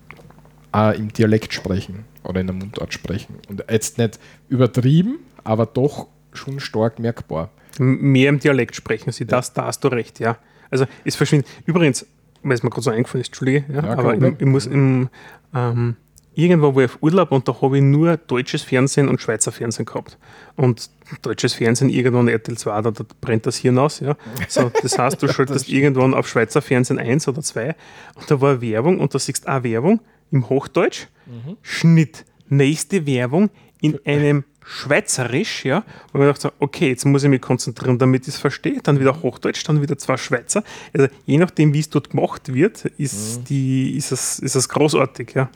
auch 0.71 0.91
im 0.93 1.11
Dialekt 1.13 1.53
sprechen 1.53 2.05
oder 2.23 2.41
in 2.41 2.47
der 2.47 2.55
Mundart 2.55 2.93
sprechen. 2.93 3.35
Und 3.49 3.63
jetzt 3.69 3.97
nicht 3.97 4.19
übertrieben, 4.49 5.19
aber 5.43 5.65
doch 5.65 6.07
schon 6.33 6.59
stark 6.59 6.97
merkbar. 6.99 7.49
Mehr 7.77 8.29
im 8.29 8.39
Dialekt 8.39 8.75
sprechen 8.75 9.11
sie, 9.11 9.25
das, 9.25 9.53
da 9.53 9.65
hast 9.65 9.83
du 9.83 9.87
recht, 9.89 10.19
ja. 10.19 10.37
Also 10.69 10.85
es 11.03 11.15
verschwindet, 11.15 11.47
übrigens, 11.65 12.05
weil 12.43 12.53
es 12.53 12.63
mir 12.63 12.69
gerade 12.69 12.83
so 12.83 12.91
eingefallen 12.91 13.21
ist, 13.21 13.29
Entschuldige, 13.29 13.65
ja, 13.73 13.83
Ja, 13.83 13.97
aber 13.97 14.15
ich, 14.15 14.35
ich 14.39 14.45
muss 14.45 14.65
im, 14.67 15.09
ähm, 15.53 15.95
irgendwo 16.35 16.75
war 16.75 16.83
ich 16.83 16.91
auf 16.91 16.97
Urlaub 17.01 17.31
und 17.31 17.47
da 17.47 17.61
habe 17.61 17.77
ich 17.77 17.83
nur 17.83 18.17
deutsches 18.17 18.61
Fernsehen 18.61 19.07
und 19.07 19.21
Schweizer 19.21 19.51
Fernsehen 19.51 19.85
gehabt. 19.85 20.17
Und 20.55 20.89
deutsches 21.21 21.53
Fernsehen 21.53 21.89
irgendwann 21.89 22.27
RTL 22.27 22.57
2, 22.57 22.81
da, 22.81 22.91
da 22.91 23.05
brennt 23.21 23.45
das 23.45 23.57
Hirn 23.57 23.77
aus. 23.77 23.99
Ja. 23.99 24.15
So, 24.47 24.71
das 24.81 24.97
heißt, 24.99 25.21
du 25.21 25.27
schaltest 25.31 25.69
irgendwann 25.69 26.13
auf 26.13 26.27
Schweizer 26.27 26.61
Fernsehen 26.61 26.99
1 26.99 27.27
oder 27.27 27.41
2 27.41 27.75
und 28.15 28.29
da 28.31 28.41
war 28.41 28.61
Werbung 28.61 28.99
und 28.99 29.13
da 29.13 29.19
siehst 29.19 29.45
du 29.45 29.51
auch 29.51 29.63
Werbung 29.63 30.01
im 30.31 30.49
Hochdeutsch, 30.49 31.07
Schnitt, 31.61 32.25
nächste 32.49 33.07
Werbung 33.07 33.49
in 33.81 33.99
einem 34.05 34.43
Schweizerisch, 34.67 35.63
ja, 35.63 35.83
und 36.11 36.21
ich 36.21 36.27
dachte, 36.27 36.41
so, 36.41 36.51
okay, 36.59 36.89
jetzt 36.89 37.05
muss 37.05 37.23
ich 37.23 37.29
mich 37.29 37.41
konzentrieren, 37.41 37.99
damit 37.99 38.23
ich 38.23 38.29
es 38.29 38.37
verstehe, 38.37 38.79
dann 38.81 38.99
wieder 38.99 39.21
Hochdeutsch, 39.21 39.63
dann 39.67 39.79
wieder 39.81 39.95
zwei 39.99 40.17
Schweizer. 40.17 40.63
Also 40.91 41.07
je 41.27 41.37
nachdem, 41.37 41.71
wie 41.73 41.79
es 41.79 41.89
dort 41.91 42.09
gemacht 42.09 42.51
wird, 42.51 42.85
ist, 42.97 43.41
die, 43.47 43.95
ist, 43.95 44.11
es, 44.11 44.39
ist 44.39 44.55
es 44.55 44.67
großartig, 44.67 45.33
ja. 45.35 45.49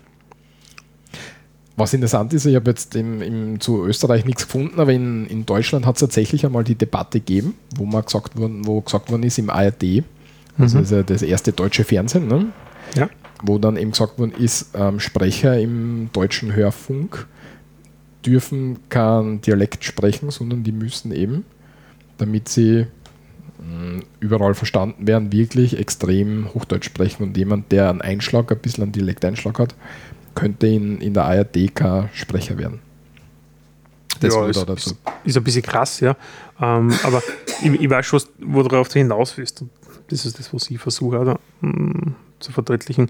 Was 1.75 1.93
interessant 1.93 2.34
ist, 2.34 2.45
ich 2.45 2.55
habe 2.55 2.69
jetzt 2.69 2.93
im, 2.95 3.21
im, 3.21 3.60
zu 3.60 3.84
Österreich 3.84 4.25
nichts 4.25 4.43
gefunden, 4.43 4.79
aber 4.79 4.91
in, 4.91 5.25
in 5.25 5.45
Deutschland 5.45 5.88
hat 5.88 5.95
es 5.95 6.01
tatsächlich 6.01 6.45
einmal 6.45 6.63
die 6.63 6.75
Debatte 6.75 7.19
gegeben, 7.19 7.55
wo, 7.77 7.86
man 7.86 8.03
gesagt 8.03 8.38
worden, 8.38 8.67
wo 8.67 8.82
gesagt 8.82 9.10
worden 9.10 9.23
ist 9.23 9.39
im 9.39 9.49
ARD, 9.49 10.03
also 10.60 10.77
das, 10.77 10.91
ist 10.91 10.91
ja 10.91 11.03
das 11.03 11.21
erste 11.23 11.51
deutsche 11.51 11.84
Fernsehen, 11.84 12.27
ne? 12.27 12.47
Ja. 12.95 13.10
wo 13.43 13.60
dann 13.60 13.77
eben 13.77 13.91
gesagt 13.91 14.19
worden 14.19 14.34
ist, 14.38 14.71
ähm, 14.75 14.99
Sprecher 14.99 15.60
im 15.60 16.10
deutschen 16.12 16.53
Hörfunk 16.53 17.27
dürfen 18.25 18.79
kein 18.89 19.41
Dialekt 19.41 19.84
sprechen, 19.84 20.32
sondern 20.32 20.63
die 20.63 20.71
müssen 20.71 21.12
eben, 21.12 21.45
damit 22.17 22.49
sie 22.49 22.88
mh, 23.60 24.01
überall 24.19 24.53
verstanden 24.53 25.08
werden, 25.08 25.32
wirklich 25.32 25.77
extrem 25.77 26.53
Hochdeutsch 26.53 26.86
sprechen. 26.86 27.23
Und 27.23 27.38
jemand, 27.38 27.71
der 27.71 27.89
einen 27.89 28.01
Einschlag, 28.01 28.51
ein 28.51 28.60
bisschen 28.60 28.84
einen 28.84 28.91
Dialekteinschlag 28.91 29.60
hat, 29.60 29.75
könnte 30.36 30.67
in, 30.67 30.99
in 30.99 31.13
der 31.13 31.25
ARD 31.25 31.73
kein 31.73 32.10
Sprecher 32.13 32.58
werden. 32.58 32.79
Das 34.19 34.36
ja, 34.36 34.47
ist, 34.47 34.58
ist, 34.58 34.95
ist 35.23 35.38
ein 35.38 35.43
bisschen 35.43 35.62
krass, 35.62 35.99
ja. 36.01 36.15
Ähm, 36.60 36.91
aber 37.03 37.21
ich, 37.63 37.71
ich 37.71 37.89
weiß 37.89 38.05
schon, 38.05 38.21
worauf 38.39 38.89
du 38.89 38.99
hinaus 38.99 39.38
willst. 39.38 39.63
Das 40.10 40.25
ist 40.25 40.39
das, 40.39 40.53
was 40.53 40.69
ich 40.69 40.79
versuche 40.79 41.38
mm, 41.62 42.15
zu 42.39 42.51
verdeutlichen. 42.51 43.10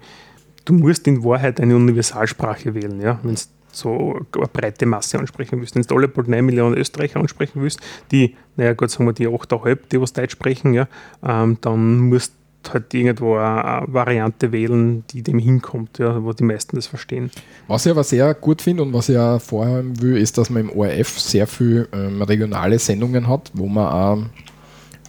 Du 0.69 0.75
musst 0.75 1.07
in 1.07 1.23
Wahrheit 1.23 1.59
eine 1.59 1.75
Universalsprache 1.75 2.75
wählen, 2.75 3.01
ja. 3.01 3.19
Wenn 3.23 3.33
du 3.33 3.41
so 3.71 4.19
eine 4.35 4.47
breite 4.53 4.85
Masse 4.85 5.17
ansprechen 5.17 5.59
willst. 5.59 5.73
Wenn 5.73 5.81
du 5.81 5.95
alle 5.95 6.07
bald 6.07 6.27
9 6.27 6.45
Millionen 6.45 6.77
Österreicher 6.77 7.19
ansprechen 7.19 7.63
willst, 7.63 7.79
die, 8.11 8.35
naja 8.55 8.73
gut, 8.73 8.91
sagen 8.91 9.05
wir 9.05 9.13
die 9.13 9.27
8,5, 9.27 9.79
die 9.91 9.99
was 9.99 10.13
Deutsch 10.13 10.33
sprechen, 10.33 10.75
ja, 10.75 10.87
ähm, 11.25 11.57
dann 11.61 11.97
musst 12.09 12.33
du 12.61 12.73
halt 12.73 12.93
irgendwo 12.93 13.37
eine, 13.37 13.65
eine 13.65 13.93
Variante 13.93 14.51
wählen, 14.51 15.03
die 15.09 15.23
dem 15.23 15.39
hinkommt, 15.39 15.97
ja, 15.97 16.23
wo 16.23 16.33
die 16.33 16.43
meisten 16.43 16.75
das 16.75 16.85
verstehen. 16.85 17.31
Was 17.67 17.87
ich 17.87 17.91
aber 17.91 18.03
sehr 18.03 18.31
gut 18.35 18.61
finde 18.61 18.83
und 18.83 18.93
was 18.93 19.09
ich 19.09 19.17
auch 19.17 19.41
vorhaben 19.41 19.99
will, 19.99 20.17
ist, 20.17 20.37
dass 20.37 20.51
man 20.51 20.69
im 20.69 20.77
ORF 20.77 21.19
sehr 21.19 21.47
viel 21.47 21.87
ähm, 21.93 22.21
regionale 22.21 22.77
Sendungen 22.77 23.27
hat, 23.27 23.49
wo 23.55 23.65
man 23.65 23.87
auch 23.87 24.17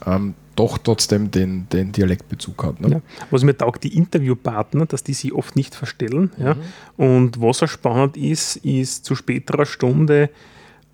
ähm, 0.06 0.34
doch 0.60 0.76
trotzdem 0.76 1.30
den, 1.30 1.66
den 1.70 1.90
Dialektbezug 1.90 2.64
hat. 2.64 2.82
Ne? 2.82 2.90
Ja. 2.90 3.00
Was 3.30 3.44
mir 3.44 3.56
taugt, 3.56 3.82
die 3.82 3.96
Interviewpartner, 3.96 4.84
dass 4.84 5.02
die 5.02 5.14
sich 5.14 5.32
oft 5.32 5.56
nicht 5.56 5.74
verstellen. 5.74 6.30
Ja. 6.36 6.54
Und 6.98 7.40
was 7.40 7.62
auch 7.62 7.68
spannend 7.68 8.18
ist, 8.18 8.56
ist 8.56 9.06
zu 9.06 9.14
späterer 9.14 9.64
Stunde 9.64 10.28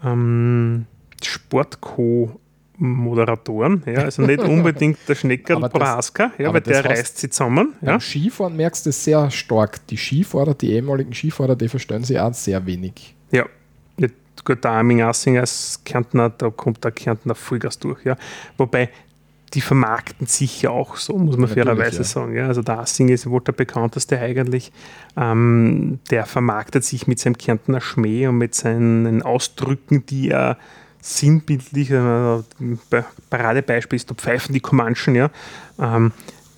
ähm, 0.05 0.87
Sportco-Moderatoren. 1.21 3.83
Ja. 3.87 4.05
Also 4.05 4.23
nicht 4.23 4.39
unbedingt 4.45 4.99
der 5.09 5.17
Schnecker 5.17 5.69
Prohaska, 5.69 6.31
ja, 6.39 6.55
weil 6.55 6.61
der 6.61 6.85
reißt 6.85 7.19
sie 7.19 7.29
zusammen. 7.29 7.75
Ja. 7.81 7.91
Beim 7.93 8.01
Skifahren 8.01 8.55
merkst 8.55 8.87
du 8.87 8.91
es 8.91 9.03
sehr 9.03 9.29
stark. 9.33 9.85
Die 9.89 9.97
Skifahrer, 9.97 10.55
die 10.55 10.75
ehemaligen 10.75 11.13
Skifahrer, 11.13 11.57
die 11.57 11.69
verstehen 11.69 12.05
sich 12.05 12.21
auch 12.21 12.35
sehr 12.35 12.65
wenig. 12.67 13.17
Ja. 13.33 13.47
gut, 14.45 14.63
der 14.63 14.71
Armin 14.71 15.03
Assinger 15.03 15.41
als 15.41 15.81
Kärntner, 15.85 16.31
da 16.31 16.51
kommt 16.51 16.85
der 16.85 16.93
Kärntner 16.93 17.35
Vollgas 17.35 17.81
durch. 17.81 18.05
Ja. 18.05 18.17
Wobei 18.59 18.91
die 19.55 19.61
vermarkten 19.61 20.27
sich 20.27 20.63
ja 20.63 20.71
auch 20.71 20.97
so, 20.97 21.17
muss 21.17 21.37
man 21.37 21.49
Natürlich, 21.49 21.65
fairerweise 21.65 21.99
ja. 21.99 22.05
sagen. 22.05 22.35
Ja. 22.35 22.47
Also 22.49 22.63
der 22.63 22.81
Assinger 22.81 23.13
ist 23.15 23.29
wohl 23.29 23.41
der 23.41 23.53
bekannteste 23.53 24.19
eigentlich. 24.19 24.73
Ähm, 25.17 26.01
der 26.11 26.27
vermarktet 26.27 26.85
sich 26.85 27.07
mit 27.07 27.19
seinem 27.21 27.39
Kärntner 27.39 27.81
Schmäh 27.81 28.27
und 28.27 28.39
mit 28.39 28.55
seinen 28.55 29.23
Ausdrücken, 29.23 30.05
die 30.07 30.31
er 30.31 30.59
sinnbildlich, 31.01 31.91
äh, 31.91 32.43
Paradebeispiel 33.31 33.97
ist, 33.97 34.11
da 34.11 34.15
pfeifen 34.15 34.53
die 34.53 34.61
Comanchen, 34.61 35.15
ja. 35.15 35.31
Ähm, 35.79 36.13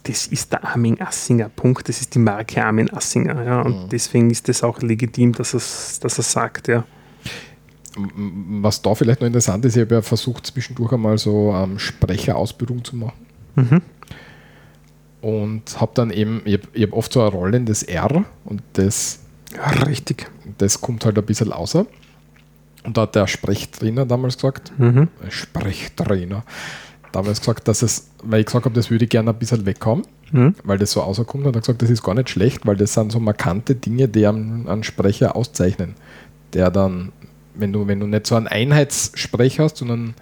das 0.05 0.27
ist 0.27 0.53
der 0.53 0.65
Armin 0.65 0.99
Assinger, 1.01 1.51
Punkt. 1.51 1.89
Das 1.89 2.01
ist 2.01 2.15
die 2.15 2.19
Marke 2.19 2.65
Armin 2.65 2.91
Assinger. 2.91 3.45
Ja. 3.45 3.61
Und 3.61 3.85
Mhm. 3.85 3.89
deswegen 3.91 4.31
ist 4.31 4.49
es 4.49 4.63
auch 4.63 4.81
legitim, 4.81 5.33
dass 5.33 5.53
er 5.53 5.59
es 5.59 6.01
dass 6.01 6.17
er's 6.17 6.33
sagt. 6.33 6.69
Ja. 6.69 6.85
Was 7.97 8.83
da 8.83 8.95
vielleicht 8.95 9.21
noch 9.21 9.27
interessant 9.27 9.65
ist, 9.65 9.77
ich 9.77 9.83
habe 9.83 9.97
ja 9.97 10.03
versucht, 10.03 10.47
zwischendurch 10.47 10.93
einmal 10.93 11.19
so 11.19 11.53
ähm, 11.55 11.79
Sprecherausbildung 11.79 12.85
zu 12.85 12.97
machen. 12.97 13.13
Mhm. 13.57 13.83
Und 15.21 15.81
habe 15.81 15.93
dann 15.95 16.11
eben, 16.11 16.43
ich 16.45 16.55
habe 16.55 16.81
hab 16.83 16.93
oft 16.93 17.13
so 17.13 17.21
eine 17.21 17.31
Rolle 17.31 17.57
in 17.57 17.67
das 17.67 17.83
R 17.83 18.25
und 18.45 18.63
das, 18.75 19.21
Ja, 19.55 19.69
richtig. 19.85 20.31
das 20.59 20.81
kommt 20.81 21.05
halt 21.05 21.19
ein 21.19 21.25
bisschen 21.27 21.53
außer. 21.53 21.87
Und 22.85 22.97
da 22.97 23.03
hat 23.03 23.15
der 23.17 23.27
Sprechtrainer 23.27 24.07
damals 24.07 24.37
gesagt, 24.37 24.73
Mhm. 24.79 25.09
Sprechtrainer, 25.29 26.45
damals 27.11 27.41
gesagt, 27.41 27.67
dass 27.67 27.83
es, 27.83 28.09
weil 28.23 28.41
ich 28.41 28.47
gesagt 28.47 28.65
habe, 28.67 28.75
das 28.75 28.91
würde 28.91 29.05
ich 29.05 29.11
gerne 29.11 29.31
ein 29.31 29.39
bisschen 29.39 29.67
weghaben, 29.67 30.05
Mhm. 30.31 30.55
weil 30.63 30.79
das 30.79 30.93
so 30.93 31.01
rauskommt, 31.01 31.45
hat 31.47 31.55
er 31.57 31.61
gesagt, 31.63 31.83
das 31.83 31.91
ist 31.91 32.03
gar 32.05 32.15
nicht 32.15 32.31
schlecht, 32.31 32.65
weil 32.65 32.77
das 32.77 32.93
sind 32.95 33.11
so 33.11 33.19
markante 33.19 33.75
Dinge, 33.75 34.07
die 34.07 34.27
einen, 34.27 34.69
einen 34.69 34.85
Sprecher 34.85 35.35
auszeichnen. 35.35 35.95
Der 36.55 36.71
dann, 36.71 37.13
wenn 37.59 37.73
du, 37.73 37.87
wenn 37.87 38.01
du 38.01 38.07
nicht 38.07 38.27
so 38.27 38.35
einen 38.37 38.47
Einheitssprech 38.47 39.61
hast, 39.61 39.77
sondern 39.79 40.15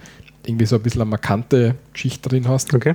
irgendwie 0.45 0.67
so 0.67 0.77
ein 0.77 0.83
bisschen 0.83 1.03
eine 1.03 1.11
markante 1.11 1.75
Geschichte 1.93 2.29
drin 2.29 2.49
hast, 2.49 2.73
Okay. 2.75 2.95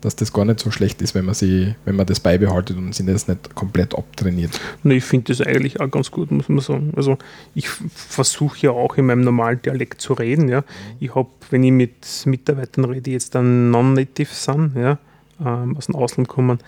dass 0.00 0.16
das 0.16 0.32
gar 0.32 0.44
nicht 0.44 0.60
so 0.60 0.70
schlecht 0.70 1.02
ist, 1.02 1.14
wenn 1.14 1.24
man 1.24 1.34
sie, 1.34 1.74
wenn 1.84 1.96
man 1.96 2.06
das 2.06 2.20
beibehaltet 2.20 2.76
und 2.76 2.94
sie 2.94 3.04
das 3.04 3.28
nicht 3.28 3.54
komplett 3.54 3.94
abtrainiert. 3.94 4.60
Ne, 4.84 4.94
ich 4.94 5.04
finde 5.04 5.34
das 5.34 5.46
eigentlich 5.46 5.80
auch 5.80 5.90
ganz 5.90 6.10
gut, 6.10 6.30
muss 6.30 6.48
man 6.48 6.60
sagen. 6.60 6.92
Also 6.96 7.18
ich 7.54 7.68
versuche 7.68 8.58
ja 8.60 8.70
auch 8.70 8.96
in 8.96 9.06
meinem 9.06 9.22
normalen 9.22 9.60
Dialekt 9.60 10.00
zu 10.00 10.12
reden. 10.14 10.48
Ja. 10.48 10.64
Ich 11.00 11.14
habe, 11.14 11.28
wenn 11.50 11.64
ich 11.64 11.72
mit 11.72 12.22
Mitarbeitern 12.26 12.84
rede, 12.84 13.02
die 13.02 13.12
jetzt 13.12 13.34
dann 13.34 13.70
non-native 13.70 14.32
sind, 14.32 14.76
ja, 14.76 14.98
ähm, 15.44 15.76
aus 15.76 15.86
dem 15.86 15.96
Ausland 15.96 16.28
kommen, 16.28 16.58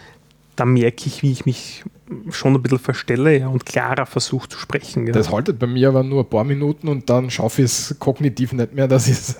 da 0.56 0.64
merke 0.66 1.06
ich, 1.06 1.22
wie 1.22 1.32
ich 1.32 1.46
mich 1.46 1.84
schon 2.30 2.54
ein 2.54 2.62
bisschen 2.62 2.78
verstelle 2.78 3.38
ja, 3.38 3.48
und 3.48 3.64
klarer 3.64 4.04
versuche 4.06 4.48
zu 4.48 4.58
sprechen. 4.58 5.06
Ja. 5.06 5.12
Das 5.12 5.30
haltet 5.30 5.58
bei 5.58 5.66
mir 5.66 5.88
aber 5.88 6.02
nur 6.02 6.24
ein 6.24 6.28
paar 6.28 6.44
Minuten 6.44 6.88
und 6.88 7.08
dann 7.08 7.30
schaffe 7.30 7.62
ich 7.62 7.66
es 7.66 7.96
kognitiv 7.98 8.52
nicht 8.52 8.74
mehr, 8.74 8.88
dass, 8.88 9.36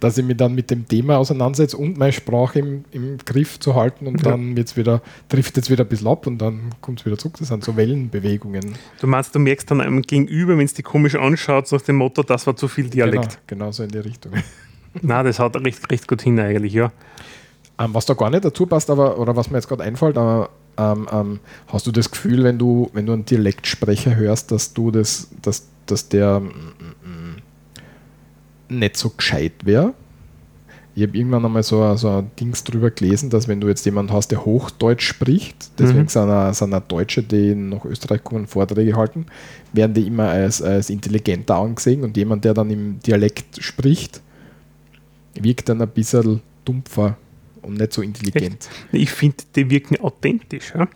dass 0.00 0.18
ich 0.18 0.24
mich 0.24 0.36
dann 0.36 0.54
mit 0.54 0.70
dem 0.70 0.86
Thema 0.88 1.18
auseinandersetze 1.18 1.76
und 1.76 1.96
meine 1.96 2.12
Sprache 2.12 2.58
im, 2.58 2.84
im 2.90 3.18
Griff 3.24 3.60
zu 3.60 3.74
halten 3.74 4.06
und 4.06 4.22
Ja. 4.24 4.32
dann 4.32 4.56
wird's 4.56 4.76
wieder, 4.76 5.00
trifft 5.28 5.56
jetzt 5.56 5.70
wieder 5.70 5.84
ein 5.84 5.88
bisschen 5.88 6.08
ab 6.08 6.26
und 6.26 6.38
dann 6.38 6.70
kommt 6.80 7.00
es 7.00 7.06
wieder 7.06 7.16
zurück. 7.18 7.36
Das 7.38 7.48
sind 7.48 7.62
so 7.62 7.76
Wellenbewegungen. 7.76 8.74
Du 9.00 9.06
meinst, 9.06 9.34
du 9.34 9.38
merkst 9.38 9.70
dann 9.70 9.80
einem 9.80 10.02
Gegenüber, 10.02 10.58
wenn 10.58 10.64
es 10.64 10.74
die 10.74 10.82
komisch 10.82 11.14
anschaut, 11.14 11.70
nach 11.70 11.82
dem 11.82 11.96
Motto, 11.96 12.22
das 12.22 12.46
war 12.46 12.56
zu 12.56 12.66
viel 12.68 12.88
Dialekt. 12.90 13.38
Genau, 13.46 13.64
genau 13.66 13.72
so 13.72 13.82
in 13.84 13.90
die 13.90 13.98
Richtung. 13.98 14.32
Na, 15.02 15.22
das 15.22 15.38
hat 15.38 15.56
recht, 15.56 15.90
recht 15.90 16.08
gut 16.08 16.22
hin 16.22 16.40
eigentlich, 16.40 16.72
ja. 16.72 16.90
Ähm, 17.78 17.94
was 17.94 18.06
da 18.06 18.14
gar 18.14 18.30
nicht 18.30 18.44
dazu 18.44 18.66
passt, 18.66 18.90
aber, 18.90 19.18
oder 19.18 19.36
was 19.36 19.50
mir 19.50 19.58
jetzt 19.58 19.68
gerade 19.68 19.84
einfällt, 19.84 20.18
aber 20.18 20.50
ähm, 20.78 21.06
ähm, 21.12 21.40
hast 21.66 21.86
du 21.86 21.92
das 21.92 22.10
Gefühl, 22.10 22.44
wenn 22.44 22.58
du, 22.58 22.88
wenn 22.92 23.04
du 23.06 23.12
einen 23.12 23.24
Dialektsprecher 23.24 24.14
hörst, 24.16 24.50
dass 24.52 24.72
du 24.72 24.90
das, 24.90 25.28
dass, 25.42 25.66
dass 25.86 26.08
der 26.08 26.40
mm, 26.40 26.44
mm, 26.46 27.38
mm, 28.70 28.78
nicht 28.78 28.96
so 28.96 29.10
gescheit 29.10 29.52
wäre? 29.64 29.94
Ich 30.94 31.04
habe 31.06 31.16
irgendwann 31.16 31.44
einmal 31.44 31.62
so, 31.62 31.80
ein- 31.82 31.96
so 31.96 32.08
ein 32.10 32.30
Dings 32.40 32.64
drüber 32.64 32.90
gelesen, 32.90 33.30
dass 33.30 33.46
wenn 33.46 33.60
du 33.60 33.68
jetzt 33.68 33.84
jemanden 33.84 34.12
hast, 34.12 34.28
der 34.32 34.44
Hochdeutsch 34.44 35.06
spricht, 35.06 35.70
deswegen 35.78 36.02
Mhm. 36.02 36.08
sind, 36.08 36.28
auch, 36.30 36.52
sind 36.52 36.74
auch 36.74 36.80
Deutsche, 36.80 37.22
die 37.22 37.54
nach 37.54 37.84
Österreich 37.84 38.24
kommen, 38.24 38.48
Vorträge 38.48 38.96
halten, 38.96 39.26
werden 39.72 39.94
die 39.94 40.06
immer 40.08 40.28
als, 40.28 40.60
als 40.60 40.90
intelligenter 40.90 41.54
angesehen 41.56 42.02
und 42.02 42.16
jemand, 42.16 42.44
der 42.44 42.52
dann 42.54 42.68
im 42.70 42.98
Dialekt 43.00 43.62
spricht, 43.62 44.20
wirkt 45.34 45.68
dann 45.68 45.80
ein 45.82 45.88
bisschen 45.88 46.40
dumpfer 46.64 47.16
und 47.62 47.78
nicht 47.78 47.92
so 47.92 48.02
intelligent. 48.02 48.68
Ich 48.92 49.10
finde, 49.10 49.36
die 49.54 49.70
wirken 49.70 50.00
authentisch. 50.00 50.72
Ja? 50.74 50.88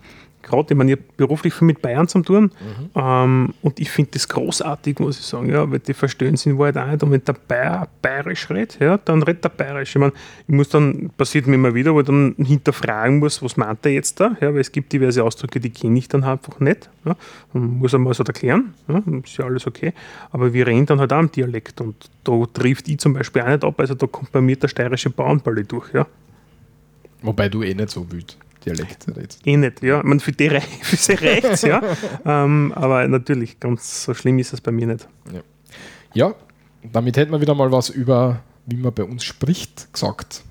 Gerade, 0.43 0.73
ich 0.73 0.77
meine, 0.77 0.91
ich 0.91 0.99
habe 0.99 1.07
beruflich 1.15 1.53
viel 1.53 1.65
mit 1.65 1.81
Bayern 1.81 2.07
zu 2.07 2.21
tun 2.21 2.51
ähm, 2.95 3.53
und 3.61 3.79
ich 3.79 3.89
finde 3.89 4.11
das 4.11 4.27
großartig, 4.27 4.99
muss 4.99 5.17
ich 5.17 5.25
sagen, 5.25 5.49
ja, 5.49 5.71
weil 5.71 5.79
die 5.79 5.93
verstehen 5.93 6.35
sich 6.35 6.47
in 6.47 6.59
Wahrheit 6.59 6.77
auch 6.77 6.85
nicht. 6.85 7.01
Und 7.01 7.11
wenn 7.11 7.23
der 7.23 7.33
Bayer 7.47 7.87
bayerisch 8.01 8.49
redet, 8.49 8.77
ja, 8.81 8.97
dann 8.97 9.23
redet 9.23 9.45
er 9.45 9.49
bayerisch. 9.49 9.95
Ich 9.95 9.99
meine, 9.99 10.11
ich 10.45 10.53
muss 10.53 10.67
dann, 10.67 11.09
passiert 11.17 11.47
mir 11.47 11.55
immer 11.55 11.73
wieder, 11.73 11.93
wo 11.93 12.01
ich 12.01 12.05
dann 12.05 12.35
hinterfragen 12.37 13.19
muss, 13.19 13.41
was 13.41 13.55
meint 13.55 13.85
er 13.85 13.93
jetzt 13.93 14.19
da? 14.19 14.35
Ja, 14.41 14.53
weil 14.53 14.59
es 14.59 14.71
gibt 14.71 14.91
diverse 14.91 15.23
Ausdrücke, 15.23 15.61
die 15.61 15.69
kenne 15.69 15.97
ich 15.97 16.09
dann 16.09 16.25
einfach 16.25 16.59
nicht. 16.59 16.89
Ja? 17.05 17.15
Und 17.53 17.79
muss 17.79 17.95
einmal 17.95 18.13
so 18.13 18.23
erklären, 18.23 18.73
ja? 18.89 19.01
ist 19.23 19.37
ja 19.37 19.45
alles 19.45 19.65
okay. 19.65 19.93
Aber 20.31 20.53
wir 20.53 20.67
reden 20.67 20.85
dann 20.85 20.99
halt 20.99 21.13
auch 21.13 21.21
im 21.21 21.31
Dialekt 21.31 21.79
und 21.79 21.95
da 22.25 22.43
trifft 22.53 22.89
ich 22.89 22.99
zum 22.99 23.13
Beispiel 23.13 23.43
auch 23.43 23.47
nicht 23.47 23.63
ab, 23.63 23.79
also 23.79 23.95
da 23.95 24.07
kommt 24.07 24.33
bei 24.33 24.41
mir 24.41 24.57
der 24.57 24.67
steirische 24.67 25.09
Bauernballe 25.09 25.63
durch. 25.63 25.93
Ja? 25.93 26.05
Wobei 27.23 27.49
du 27.49 27.63
eh 27.63 27.73
nicht 27.73 27.89
so 27.89 28.11
wüt 28.11 28.37
Dialekt 28.65 29.07
redest. 29.07 29.41
Eh 29.45 29.57
nicht, 29.57 29.81
ja. 29.83 30.01
Man, 30.03 30.19
für 30.19 30.31
die 30.31 30.47
rei- 30.47 30.61
für 30.81 30.95
sie 30.95 31.13
reicht 31.15 31.63
ja. 31.63 31.81
ähm, 32.25 32.71
aber 32.75 33.07
natürlich, 33.07 33.59
ganz 33.59 34.05
so 34.05 34.13
schlimm 34.13 34.39
ist 34.39 34.53
es 34.53 34.61
bei 34.61 34.71
mir 34.71 34.87
nicht. 34.87 35.07
Ja, 36.13 36.33
damit 36.91 37.17
hätten 37.17 37.31
wir 37.31 37.41
wieder 37.41 37.55
mal 37.55 37.71
was 37.71 37.89
über, 37.89 38.39
wie 38.65 38.77
man 38.77 38.93
bei 38.93 39.03
uns 39.03 39.23
spricht, 39.23 39.91
gesagt. 39.91 40.43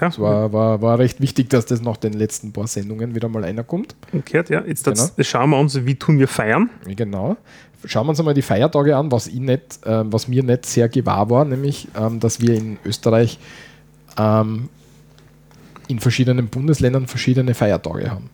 Ja, 0.00 0.08
Es 0.08 0.18
war, 0.18 0.52
war, 0.52 0.82
war 0.82 0.98
recht 0.98 1.20
wichtig, 1.20 1.50
dass 1.50 1.66
das 1.66 1.80
nach 1.80 1.96
den 1.98 2.14
letzten 2.14 2.52
paar 2.52 2.66
Sendungen 2.66 3.14
wieder 3.14 3.28
mal 3.28 3.44
einer 3.44 3.62
kommt. 3.62 3.94
umgekehrt, 4.12 4.50
ja. 4.50 4.64
Jetzt, 4.64 4.84
Genau. 4.84 5.06
schauen 5.20 5.50
wir 5.50 5.58
uns, 5.60 5.84
wie 5.84 5.94
tun 5.94 6.18
wir 6.18 6.26
feiern. 6.26 6.70
Genau. 6.86 7.36
Schauen 7.84 8.06
wir 8.06 8.10
uns 8.10 8.18
einmal 8.18 8.34
die 8.34 8.42
Feiertage 8.42 8.96
an, 8.96 9.12
was, 9.12 9.26
ich 9.28 9.38
nicht, 9.38 9.78
ähm, 9.84 10.12
was 10.12 10.26
mir 10.26 10.42
nicht 10.42 10.66
sehr 10.66 10.88
gewahr 10.88 11.28
war, 11.30 11.44
nämlich, 11.44 11.86
ähm, 11.96 12.18
dass 12.18 12.40
wir 12.40 12.54
in 12.54 12.78
Österreich 12.84 13.38
ähm, 14.18 14.68
in 15.88 15.98
verschiedenen 15.98 16.48
Bundesländern 16.48 17.06
verschiedene 17.06 17.54
Feiertage 17.54 18.10
haben. 18.10 18.30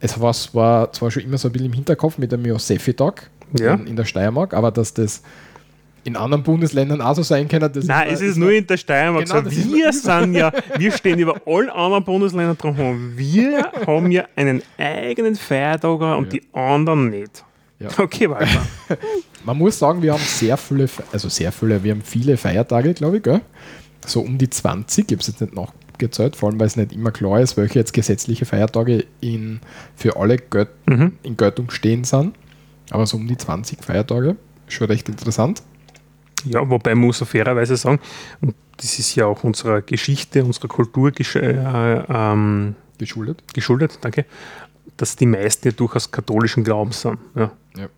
Es 0.00 0.20
war, 0.20 0.30
es 0.30 0.54
war 0.54 0.92
zwar 0.92 1.10
schon 1.10 1.22
immer 1.24 1.38
so 1.38 1.48
ein 1.48 1.52
bisschen 1.52 1.66
im 1.66 1.72
Hinterkopf 1.72 2.18
mit 2.18 2.30
dem 2.30 2.44
Josefi-Tag 2.44 3.30
Ja. 3.58 3.74
in, 3.74 3.86
in 3.88 3.96
der 3.96 4.04
Steiermark, 4.04 4.54
aber 4.54 4.70
dass 4.70 4.94
das 4.94 5.22
in 6.04 6.16
anderen 6.16 6.42
Bundesländern 6.44 7.00
auch 7.02 7.14
so 7.16 7.22
sein 7.22 7.48
kann, 7.48 7.60
das 7.60 7.84
Nein, 7.84 8.06
mir- 8.08 8.14
es 8.14 8.20
ist 8.20 8.36
nur 8.36 8.52
in 8.52 8.66
der 8.66 8.76
Steiermark 8.76 9.26
Genau, 9.26 9.42
so. 9.42 9.48
ist 9.48 9.72
Wir 9.72 9.92
sind 9.92 10.34
ja, 10.42 10.52
wir 10.78 10.92
stehen 10.92 11.18
über 11.18 11.40
allen 11.46 11.68
anderen 11.70 12.04
Bundesländern 12.04 12.56
drum. 12.56 13.12
Wir 13.16 13.70
haben 13.86 14.10
ja 14.12 14.24
einen 14.36 14.62
eigenen 14.78 15.34
Feiertag 15.34 16.00
und 16.16 16.32
die 16.32 16.42
anderen 16.52 17.10
nicht. 17.10 17.44
Ja. 17.80 17.88
Okay, 17.98 18.30
weiter. 18.30 18.62
Man 19.44 19.56
muss 19.58 19.78
sagen, 19.78 20.00
wir 20.02 20.12
haben 20.12 20.22
sehr 20.22 20.56
viele, 20.56 20.88
also 21.12 21.28
sehr 21.28 21.52
viele, 21.52 21.82
wir 21.82 21.92
haben 21.92 22.02
viele 22.02 22.36
Feiertage, 22.36 22.94
glaube 22.94 23.18
ich, 23.18 23.22
gell? 23.22 23.40
so 24.06 24.20
um 24.20 24.38
die 24.38 24.48
20, 24.50 25.04
ich 25.06 25.12
habe 25.12 25.20
es 25.20 25.26
jetzt 25.28 25.40
nicht 25.40 25.54
nachgezählt, 25.98 26.36
vor 26.36 26.48
allem 26.48 26.60
weil 26.60 26.66
es 26.66 26.76
nicht 26.76 26.92
immer 26.92 27.10
klar 27.10 27.40
ist, 27.40 27.56
welche 27.56 27.78
jetzt 27.78 27.92
gesetzliche 27.92 28.44
Feiertage 28.44 29.04
in, 29.20 29.60
für 29.96 30.16
alle 30.16 30.36
Göt 30.38 30.68
Mhm. 30.86 31.12
in 31.22 31.36
Göttung 31.36 31.70
stehen 31.70 32.04
sind. 32.04 32.36
Aber 32.90 33.06
so 33.06 33.16
um 33.16 33.26
die 33.26 33.36
20 33.36 33.84
Feiertage, 33.84 34.36
schon 34.68 34.86
recht 34.86 35.08
interessant. 35.08 35.62
Ja, 36.44 36.68
wobei 36.70 36.94
man 36.94 37.06
muss 37.06 37.18
fairerweise 37.18 37.76
sagen, 37.76 37.98
und 38.40 38.54
das 38.76 38.98
ist 38.98 39.14
ja 39.16 39.26
auch 39.26 39.42
unserer 39.44 39.82
Geschichte, 39.82 40.44
unserer 40.44 40.68
Kultur 40.68 41.10
gesch 41.10 41.36
äh, 41.36 42.04
ähm, 42.08 42.76
Geschuldet. 42.98 43.42
geschuldet, 43.54 43.98
danke, 44.00 44.24
dass 44.96 45.16
die 45.16 45.26
meisten 45.26 45.68
ja 45.68 45.72
durchaus 45.72 46.10
katholischen 46.10 46.64
Glaubens 46.64 47.00
sind. 47.02 47.18
Ja. 47.36 47.52
Ja. 47.76 47.88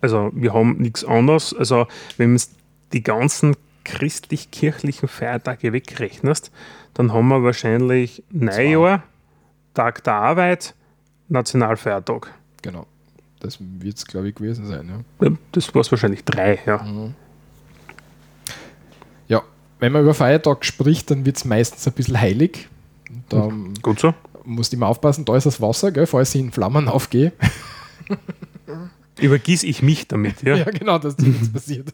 Also 0.00 0.30
wir 0.34 0.52
haben 0.54 0.78
nichts 0.78 1.04
anderes. 1.04 1.54
Also 1.54 1.86
wenn 2.16 2.32
man 2.32 2.42
die 2.92 3.02
ganzen 3.02 3.54
christlich-kirchlichen 3.84 5.08
Feiertage 5.08 5.72
wegrechnest, 5.72 6.50
dann 6.94 7.12
haben 7.12 7.28
wir 7.28 7.42
wahrscheinlich 7.42 8.22
Neujahr, 8.30 9.02
Tag 9.74 10.04
der 10.04 10.14
Arbeit, 10.14 10.74
Nationalfeiertag. 11.28 12.32
Genau. 12.62 12.86
Das 13.40 13.58
wird 13.60 13.96
es, 13.96 14.06
glaube 14.06 14.28
ich, 14.28 14.34
gewesen 14.34 14.66
sein. 14.66 15.04
Ja. 15.20 15.30
Das 15.52 15.74
war 15.74 15.80
es 15.80 15.90
wahrscheinlich 15.90 16.24
drei, 16.24 16.58
ja. 16.66 16.84
ja, 19.28 19.42
wenn 19.78 19.92
man 19.92 20.02
über 20.02 20.12
Feiertag 20.12 20.64
spricht, 20.64 21.10
dann 21.10 21.24
wird 21.24 21.38
es 21.38 21.44
meistens 21.46 21.86
ein 21.86 21.94
bisschen 21.94 22.20
heilig. 22.20 22.68
Da 23.30 23.48
Gut 23.80 24.00
so. 24.00 24.14
musst 24.44 24.74
immer 24.74 24.88
aufpassen, 24.88 25.24
da 25.24 25.36
ist 25.36 25.46
das 25.46 25.60
Wasser, 25.60 25.90
gell, 25.90 26.06
falls 26.06 26.34
ich 26.34 26.40
in 26.42 26.52
Flammen 26.52 26.88
aufgehe. 26.88 27.32
Übergieß 29.18 29.62
ich 29.64 29.82
mich 29.82 30.06
damit, 30.06 30.42
ja. 30.42 30.56
Ja, 30.56 30.64
genau, 30.64 30.98
dass 30.98 31.16
das 31.16 31.52
passiert. 31.52 31.92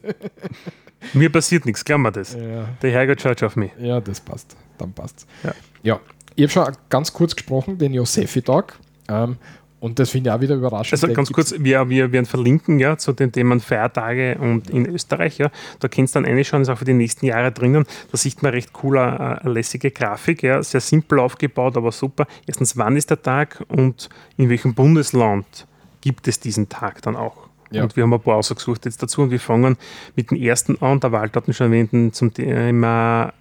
Mir 1.13 1.31
passiert 1.31 1.65
nichts, 1.65 1.83
glauben 1.85 2.03
wir 2.03 2.11
das. 2.11 2.33
ja. 2.33 2.67
Der 2.81 2.91
Herrgott 2.91 3.21
schaut 3.21 3.43
auf 3.43 3.55
mich. 3.55 3.71
Ja, 3.79 3.99
das 4.01 4.19
passt. 4.19 4.55
Dann 4.77 4.93
passt's. 4.93 5.25
Ja. 5.43 5.53
ja. 5.83 5.99
Ich 6.35 6.43
habe 6.43 6.51
schon 6.51 6.77
ganz 6.89 7.13
kurz 7.13 7.35
gesprochen, 7.35 7.77
den 7.77 7.93
Josefi-Tag. 7.93 8.77
Ähm, 9.09 9.37
und 9.79 9.99
das 9.99 10.09
finde 10.09 10.29
ich 10.29 10.35
auch 10.35 10.41
wieder 10.41 10.55
überraschend. 10.55 10.93
Also 10.93 11.13
ganz 11.13 11.31
kurz, 11.31 11.53
wir, 11.57 11.87
wir 11.89 12.11
werden 12.11 12.25
verlinken 12.25 12.79
ja, 12.79 12.97
zu 12.97 13.13
den 13.13 13.31
Themen 13.31 13.59
Feiertage 13.59 14.37
und 14.39 14.69
in 14.71 14.87
Österreich. 14.87 15.37
Ja. 15.37 15.51
Da 15.79 15.87
kannst 15.87 16.15
du 16.15 16.19
dann 16.21 16.31
reinschauen, 16.31 16.63
ist 16.63 16.69
auch 16.69 16.79
für 16.79 16.85
die 16.85 16.93
nächsten 16.93 17.27
Jahre 17.27 17.51
drinnen. 17.51 17.85
Da 18.11 18.17
sieht 18.17 18.41
man 18.41 18.53
recht 18.53 18.71
cool 18.83 18.97
eine, 18.97 19.41
eine 19.41 19.53
lässige 19.53 19.91
Grafik, 19.91 20.41
ja. 20.41 20.63
sehr 20.63 20.81
simpel 20.81 21.19
aufgebaut, 21.19 21.77
aber 21.77 21.91
super. 21.91 22.25
Erstens, 22.47 22.75
wann 22.75 22.97
ist 22.97 23.11
der 23.11 23.21
Tag 23.21 23.63
und 23.67 24.09
in 24.35 24.49
welchem 24.49 24.73
Bundesland 24.73 25.67
gibt 26.01 26.27
es 26.27 26.39
diesen 26.39 26.69
Tag 26.69 27.03
dann 27.03 27.15
auch? 27.15 27.46
Ja. 27.71 27.83
Und 27.83 27.95
wir 27.95 28.03
haben 28.03 28.13
ein 28.13 28.19
paar 28.19 28.35
ausgesucht 28.37 28.85
jetzt 28.85 29.01
dazu 29.03 29.21
und 29.23 29.31
wir 29.31 29.39
fangen 29.39 29.77
mit 30.15 30.31
dem 30.31 30.37
ersten 30.41 30.81
an. 30.81 30.99
Der 30.99 31.11
Walter 31.11 31.41
hat 31.41 31.47
ihn 31.47 31.53
schon 31.53 31.73
erwähnt, 31.73 32.15
zum 32.15 32.33
Thema 32.33 33.33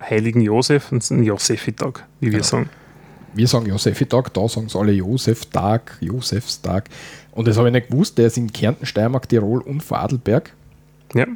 Heiligen 0.00 0.40
Josef 0.40 0.90
und 0.92 1.08
den 1.08 1.22
Josefi-Tag, 1.22 2.04
wie 2.20 2.26
wir 2.26 2.32
Genau. 2.32 2.44
sagen. 2.44 2.70
Wir 3.34 3.48
sagen 3.48 3.66
Josefi-Tag, 3.66 4.32
da 4.32 4.48
sagen 4.48 4.68
sie 4.68 4.78
alle 4.78 4.92
Josef-Tag, 4.92 5.98
Josefstag. 6.00 6.88
Und 7.32 7.48
das 7.48 7.56
habe 7.58 7.68
ich 7.68 7.72
nicht 7.74 7.88
gewusst, 7.88 8.16
der 8.16 8.28
ist 8.28 8.36
in 8.36 8.52
Kärnten, 8.52 8.86
Steiermark, 8.86 9.28
Tirol 9.28 9.60
und 9.60 9.82
Vorarlberg. 9.82 10.52
Ja. 11.14 11.26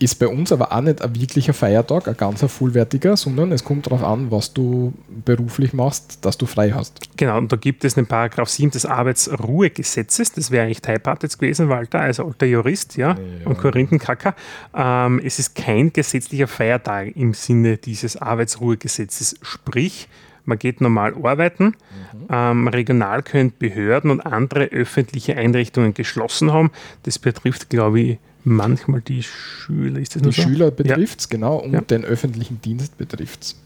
Ist 0.00 0.16
bei 0.18 0.26
uns 0.26 0.50
aber 0.50 0.72
auch 0.72 0.80
nicht 0.80 1.02
ein 1.02 1.14
wirklicher 1.14 1.54
Feiertag, 1.54 2.08
ein 2.08 2.16
ganzer 2.16 2.48
vollwertiger, 2.48 3.16
sondern 3.16 3.52
es 3.52 3.62
kommt 3.64 3.86
darauf 3.86 4.02
an, 4.02 4.30
was 4.30 4.52
du 4.52 4.92
beruflich 5.24 5.72
machst, 5.72 6.24
dass 6.24 6.36
du 6.36 6.46
frei 6.46 6.72
hast. 6.72 6.98
Genau, 7.16 7.38
und 7.38 7.52
da 7.52 7.56
gibt 7.56 7.84
es 7.84 7.94
den 7.94 8.06
Paragraph 8.06 8.48
7 8.48 8.72
des 8.72 8.86
Arbeitsruhegesetzes. 8.86 10.32
Das 10.32 10.50
wäre 10.50 10.64
eigentlich 10.66 10.82
dein 10.82 11.00
Part 11.00 11.22
jetzt 11.22 11.38
gewesen, 11.38 11.68
Walter, 11.68 12.00
als 12.00 12.18
alter 12.20 12.46
Jurist, 12.46 12.96
ja, 12.96 13.10
Ja. 13.10 13.16
und 13.46 13.58
Korinthenkacker. 13.58 14.34
Ähm, 14.74 15.20
es 15.24 15.38
ist 15.38 15.54
kein 15.54 15.92
gesetzlicher 15.92 16.48
Feiertag 16.48 17.14
im 17.16 17.34
Sinne 17.34 17.76
dieses 17.76 18.16
Arbeitsruhegesetzes. 18.16 19.36
Sprich, 19.42 20.08
man 20.44 20.58
geht 20.58 20.80
normal 20.80 21.14
arbeiten. 21.22 21.74
Ähm, 22.28 22.68
regional 22.68 23.22
können 23.22 23.52
Behörden 23.58 24.10
und 24.10 24.20
andere 24.20 24.64
öffentliche 24.66 25.36
Einrichtungen 25.36 25.94
geschlossen 25.94 26.52
haben. 26.52 26.70
Das 27.04 27.18
betrifft, 27.18 27.70
glaube 27.70 28.00
ich, 28.00 28.18
manchmal 28.44 29.00
die 29.00 29.22
Schüler. 29.22 30.00
Ist 30.00 30.14
das 30.16 30.22
Die 30.22 30.30
so? 30.32 30.42
Schüler 30.42 30.70
betrifft 30.70 31.20
es, 31.20 31.28
genau, 31.28 31.56
und 31.56 31.72
Ja. 31.72 31.80
den 31.80 32.04
öffentlichen 32.04 32.60
Dienst 32.60 32.96
betrifft 32.98 33.42
es. 33.42 33.56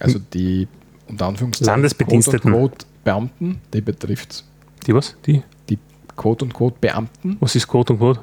Also 0.00 0.18
die, 0.18 0.68
unter 1.08 1.26
Anführungszeichen, 1.26 1.66
Landesbediensteten. 1.72 2.50
Quote 2.50 2.56
und 2.56 2.70
Quote 2.72 2.86
Beamten, 3.04 3.60
die 3.72 3.80
betrifft 3.80 4.30
es. 4.32 4.44
Die 4.86 4.94
was? 4.94 5.16
Die? 5.26 5.42
Die 5.68 5.78
Quote 6.16 6.44
und 6.44 6.54
Quote 6.54 6.76
Beamten, 6.80 7.36
Was 7.40 7.54
ist 7.56 7.66
Code 7.66 7.92
und 7.94 7.98
Code? 8.00 8.20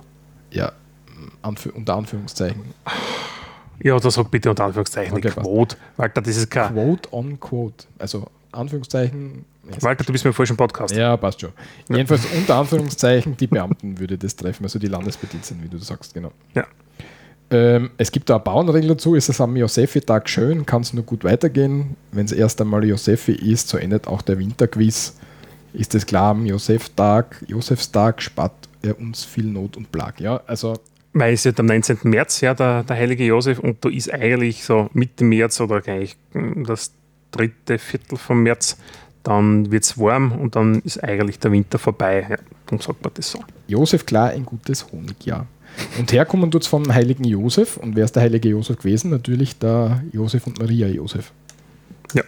ja, 0.51 0.71
anf 1.41 1.65
unter 1.73 1.95
Anführungszeichen. 1.95 2.61
Ja, 3.83 3.97
das 3.99 4.13
sag 4.13 4.31
bitte 4.31 4.49
unter 4.49 4.65
Anführungszeichen 4.65 5.17
Okay. 5.17 5.29
Quote. 5.31 5.75
Walter, 5.97 6.21
das 6.21 6.37
ist 6.37 6.49
kein. 6.49 6.73
Quote 6.73 7.11
on 7.13 7.39
Quote. 7.39 7.85
Also 7.99 8.27
Anführungszeichen 8.51 9.43
Walter, 9.81 10.03
du 10.03 10.11
bist 10.11 10.25
mir 10.25 10.33
vorher 10.33 10.47
schon 10.47 10.57
Podcast. 10.57 10.95
Ja, 10.95 11.17
passt 11.17 11.41
schon. 11.41 11.51
Jedenfalls 11.89 12.25
unter 12.35 12.55
Anführungszeichen 12.55 13.35
die 13.37 13.47
Beamten 13.47 13.99
würde 13.99 14.17
das 14.17 14.35
treffen, 14.35 14.63
also 14.63 14.79
die 14.79 14.87
Landesbediensteten, 14.87 15.63
wie 15.63 15.69
du 15.69 15.77
sagst, 15.77 16.13
genau. 16.13 16.31
Ja. 16.53 16.65
Ähm, 17.51 17.91
es 17.97 18.11
gibt 18.11 18.29
da 18.29 18.35
eine 18.35 18.43
Bauernregel 18.43 18.89
dazu, 18.89 19.15
ist 19.15 19.29
es 19.29 19.39
am 19.39 19.55
Josefi-Tag 19.55 20.27
schön, 20.29 20.65
kann 20.65 20.81
es 20.81 20.93
nur 20.93 21.03
gut 21.03 21.23
weitergehen. 21.23 21.95
Wenn 22.11 22.25
es 22.25 22.31
erst 22.31 22.59
einmal 22.61 22.83
Josefi 22.83 23.33
ist, 23.33 23.69
so 23.69 23.77
endet 23.77 24.07
auch 24.07 24.21
der 24.21 24.39
Winterquiz. 24.39 25.17
Ist 25.73 25.93
es 25.93 26.05
klar, 26.05 26.31
am 26.31 26.45
Josef-Tag, 26.45 27.43
Josefstag 27.47 28.21
spart 28.21 28.53
er 28.81 28.99
uns 28.99 29.23
viel 29.25 29.45
Not 29.45 29.77
und 29.77 29.91
Plag. 29.91 30.19
Ja, 30.19 30.41
also 30.47 30.79
Weil 31.13 31.33
es 31.33 31.43
ja 31.43 31.51
am 31.57 31.65
19. 31.65 31.99
März, 32.03 32.41
ja, 32.41 32.53
der, 32.53 32.83
der 32.83 32.95
heilige 32.95 33.25
Josef, 33.25 33.59
und 33.59 33.83
da 33.83 33.89
ist 33.89 34.11
eigentlich 34.11 34.63
so 34.63 34.89
Mitte 34.93 35.23
März 35.23 35.59
oder 35.59 35.81
gleich 35.81 36.15
mm, 36.33 36.63
das 36.63 36.93
dritte 37.31 37.77
Viertel 37.77 38.17
vom 38.17 38.43
März, 38.43 38.77
dann 39.25 39.71
wird 39.71 39.83
es 39.83 39.97
warm 39.97 40.31
und 40.33 40.55
dann 40.55 40.81
ist 40.81 41.03
eigentlich 41.03 41.39
der 41.39 41.51
Winter 41.51 41.79
vorbei. 41.79 42.27
Ja, 42.29 42.37
darum 42.67 42.79
sagt 42.79 43.03
man 43.03 43.11
das 43.15 43.31
so. 43.31 43.39
Josef 43.67 44.05
klar, 44.05 44.29
ein 44.29 44.45
gutes 44.45 44.91
Honigjahr. 44.91 45.47
Und 45.97 46.13
herkommen 46.13 46.51
tut 46.51 46.61
es 46.61 46.67
vom 46.67 46.93
heiligen 46.93 47.23
Josef. 47.23 47.77
Und 47.77 47.95
wer 47.95 48.05
ist 48.05 48.15
der 48.15 48.21
heilige 48.21 48.49
Josef 48.49 48.77
gewesen? 48.77 49.09
Natürlich 49.09 49.57
der 49.57 50.03
Josef 50.11 50.45
und 50.45 50.59
Maria 50.59 50.87
Josef. 50.87 51.31
Ja. 52.13 52.21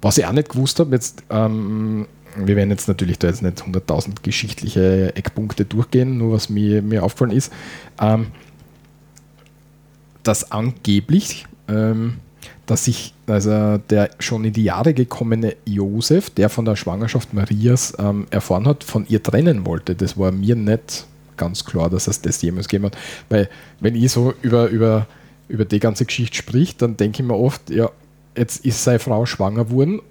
Was 0.00 0.16
ich 0.16 0.24
auch 0.24 0.32
nicht 0.32 0.48
gewusst 0.48 0.80
habe, 0.80 0.94
jetzt, 0.94 1.22
ähm, 1.28 2.06
wir 2.34 2.56
werden 2.56 2.70
jetzt 2.70 2.88
natürlich 2.88 3.18
da 3.18 3.28
jetzt 3.28 3.42
nicht 3.42 3.62
100.000 3.62 4.22
geschichtliche 4.22 5.14
Eckpunkte 5.16 5.66
durchgehen, 5.66 6.16
nur 6.16 6.32
was 6.32 6.48
mir, 6.48 6.80
mir 6.80 7.04
aufgefallen 7.04 7.32
ist, 7.32 7.52
ähm, 8.00 8.28
dass 10.22 10.50
angeblich, 10.50 11.46
ähm, 11.68 12.16
dass 12.68 12.84
sich 12.84 13.14
also 13.26 13.78
der 13.90 14.10
schon 14.18 14.44
in 14.44 14.52
die 14.52 14.64
Jahre 14.64 14.92
gekommene 14.92 15.56
Josef, 15.64 16.28
der 16.30 16.50
von 16.50 16.66
der 16.66 16.76
Schwangerschaft 16.76 17.32
Marias 17.32 17.94
ähm, 17.98 18.26
erfahren 18.30 18.66
hat, 18.66 18.84
von 18.84 19.06
ihr 19.08 19.22
trennen 19.22 19.64
wollte. 19.64 19.94
Das 19.94 20.18
war 20.18 20.32
mir 20.32 20.54
nicht 20.54 21.06
ganz 21.38 21.64
klar, 21.64 21.88
dass 21.88 22.08
es 22.08 22.20
das 22.20 22.42
jemals 22.42 22.68
gegeben 22.68 22.86
hat. 22.86 22.98
Weil, 23.30 23.48
wenn 23.80 23.94
ich 23.94 24.12
so 24.12 24.34
über, 24.42 24.68
über, 24.68 25.06
über 25.48 25.64
die 25.64 25.80
ganze 25.80 26.04
Geschichte 26.04 26.36
spricht, 26.36 26.82
dann 26.82 26.98
denke 26.98 27.22
ich 27.22 27.26
mir 27.26 27.36
oft, 27.36 27.70
ja, 27.70 27.90
jetzt 28.36 28.66
ist 28.66 28.84
seine 28.84 28.98
Frau 28.98 29.24
schwanger 29.24 29.64
geworden 29.64 30.02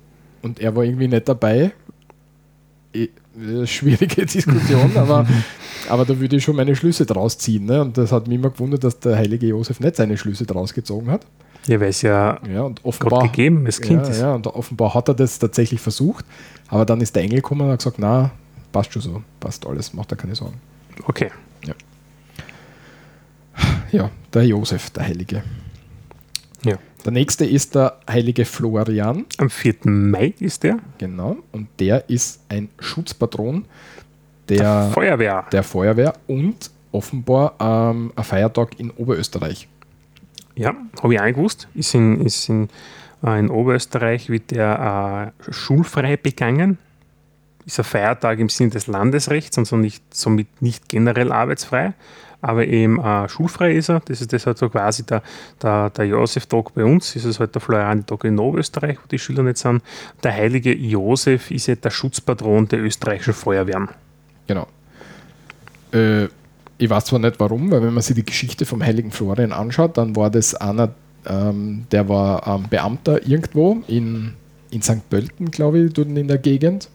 und 0.41 0.59
er 0.59 0.75
war 0.75 0.83
irgendwie 0.83 1.07
nicht 1.07 1.29
dabei. 1.29 1.73
Eh, 2.91 3.09
äh, 3.39 3.67
Schwierige 3.67 4.25
Diskussion, 4.25 4.97
aber, 4.97 5.27
aber 5.89 6.05
da 6.05 6.19
würde 6.19 6.37
ich 6.37 6.43
schon 6.43 6.55
meine 6.55 6.75
Schlüsse 6.75 7.05
draus 7.05 7.37
ziehen. 7.37 7.65
Ne? 7.65 7.81
Und 7.81 7.99
das 7.99 8.11
hat 8.11 8.27
mich 8.27 8.39
immer 8.39 8.49
gewundert, 8.49 8.83
dass 8.83 8.99
der 8.99 9.15
heilige 9.15 9.45
Josef 9.45 9.79
nicht 9.79 9.95
seine 9.95 10.17
Schlüsse 10.17 10.47
draus 10.47 10.73
gezogen 10.73 11.11
hat. 11.11 11.27
Ja, 11.67 11.79
weil 11.79 11.89
es 11.89 12.01
ja 12.01 12.39
Ja, 12.51 12.61
und 12.61 12.81
Gott 12.81 12.85
offenbar, 12.95 13.23
gegeben, 13.23 13.65
das 13.65 13.81
Kind 13.81 14.03
ja, 14.03 14.09
ist. 14.09 14.19
ja, 14.21 14.33
und 14.35 14.47
offenbar 14.47 14.93
hat 14.93 15.07
er 15.09 15.13
das 15.15 15.37
tatsächlich 15.39 15.81
versucht, 15.81 16.25
aber 16.69 16.85
dann 16.85 17.01
ist 17.01 17.15
der 17.15 17.23
Engel 17.23 17.37
gekommen 17.37 17.61
und 17.61 17.71
hat 17.71 17.79
gesagt, 17.79 17.97
na, 17.99 18.31
passt 18.71 18.93
schon 18.93 19.01
so, 19.01 19.21
passt 19.39 19.65
alles, 19.65 19.93
macht 19.93 20.11
er 20.11 20.17
keine 20.17 20.35
Sorgen. 20.35 20.59
Okay. 21.05 21.29
Ja, 23.91 24.11
der 24.33 24.45
Josef, 24.45 24.89
der 24.91 25.03
Heilige. 25.05 25.43
Ja. 26.65 26.77
Der 27.05 27.11
nächste 27.11 27.45
ist 27.45 27.73
der 27.75 27.97
heilige 28.09 28.43
Florian, 28.43 29.25
Am 29.37 29.49
4. 29.49 29.75
Mai 29.85 30.33
ist 30.39 30.63
der. 30.63 30.79
genau, 30.97 31.37
und 31.53 31.67
der 31.79 32.09
ist 32.09 32.41
ein 32.49 32.69
Schutzpatron 32.79 33.65
der, 34.49 34.89
Feuerwehr. 34.93 35.45
der 35.51 35.63
Feuerwehr 35.63 36.13
und 36.27 36.69
offenbar 36.91 37.55
ähm, 37.59 38.11
ein 38.15 38.23
Feiertag 38.23 38.79
in 38.79 38.91
Oberösterreich. 38.91 39.67
Ja, 40.57 40.75
habe 41.03 41.13
ich 41.13 41.21
auch 41.21 41.27
gewusst. 41.27 41.67
Ist 41.75 41.93
in, 41.93 42.25
ist 42.25 42.49
in, 42.49 42.69
äh, 43.23 43.39
in 43.39 43.49
Oberösterreich 43.49 44.29
wird 44.29 44.51
der 44.51 45.33
äh, 45.47 45.53
schulfrei 45.53 46.17
begangen. 46.17 46.79
Ist 47.65 47.79
ein 47.79 47.85
Feiertag 47.85 48.39
im 48.39 48.49
Sinne 48.49 48.71
des 48.71 48.87
Landesrechts 48.87 49.57
und 49.57 49.65
so 49.65 49.77
nicht, 49.77 50.03
somit 50.13 50.61
nicht 50.61 50.89
generell 50.89 51.31
arbeitsfrei. 51.31 51.93
Aber 52.41 52.65
eben 52.65 52.99
äh, 52.99 53.29
schulfrei 53.29 53.73
ist 53.73 53.89
er. 53.89 53.99
Das 53.99 54.21
ist 54.21 54.31
deshalb 54.31 54.57
so 54.57 54.69
quasi 54.69 55.05
der, 55.05 55.21
der, 55.61 55.91
der 55.91 56.05
Josef-Tag 56.05 56.73
bei 56.73 56.83
uns. 56.83 57.15
Ist 57.15 57.25
es 57.25 57.39
halt 57.39 57.53
der 57.53 57.61
Florian-Tag 57.61 58.23
in 58.23 58.39
Oberösterreich, 58.39 58.97
wo 58.97 59.07
die 59.07 59.19
Schüler 59.19 59.43
nicht 59.43 59.57
sind. 59.57 59.83
Der 60.23 60.33
heilige 60.33 60.73
Josef 60.73 61.51
ist 61.51 61.67
ja 61.67 61.75
der 61.75 61.91
Schutzpatron 61.91 62.67
der 62.67 62.81
österreichischen 62.81 63.33
Feuerwehren. 63.33 63.89
Genau. 64.47 64.67
Äh, 65.91 66.27
ich 66.77 66.89
weiß 66.89 67.05
zwar 67.05 67.19
nicht 67.19 67.39
warum, 67.39 67.71
weil 67.71 67.81
wenn 67.81 67.93
man 67.93 68.03
sich 68.03 68.15
die 68.15 68.25
Geschichte 68.25 68.65
vom 68.65 68.83
heiligen 68.83 69.11
Florian 69.11 69.51
anschaut, 69.51 69.97
dann 69.97 70.15
war 70.15 70.29
das 70.29 70.53
einer, 70.55 70.93
ähm, 71.25 71.85
der 71.91 72.07
war 72.07 72.45
ähm, 72.47 72.65
Beamter 72.69 73.25
irgendwo 73.27 73.81
in, 73.87 74.33
in 74.69 74.81
St. 74.81 75.09
Pölten, 75.09 75.49
glaube 75.51 75.79
ich, 75.79 75.93
dort 75.93 76.07
in 76.07 76.27
der 76.27 76.37
Gegend. 76.37 76.89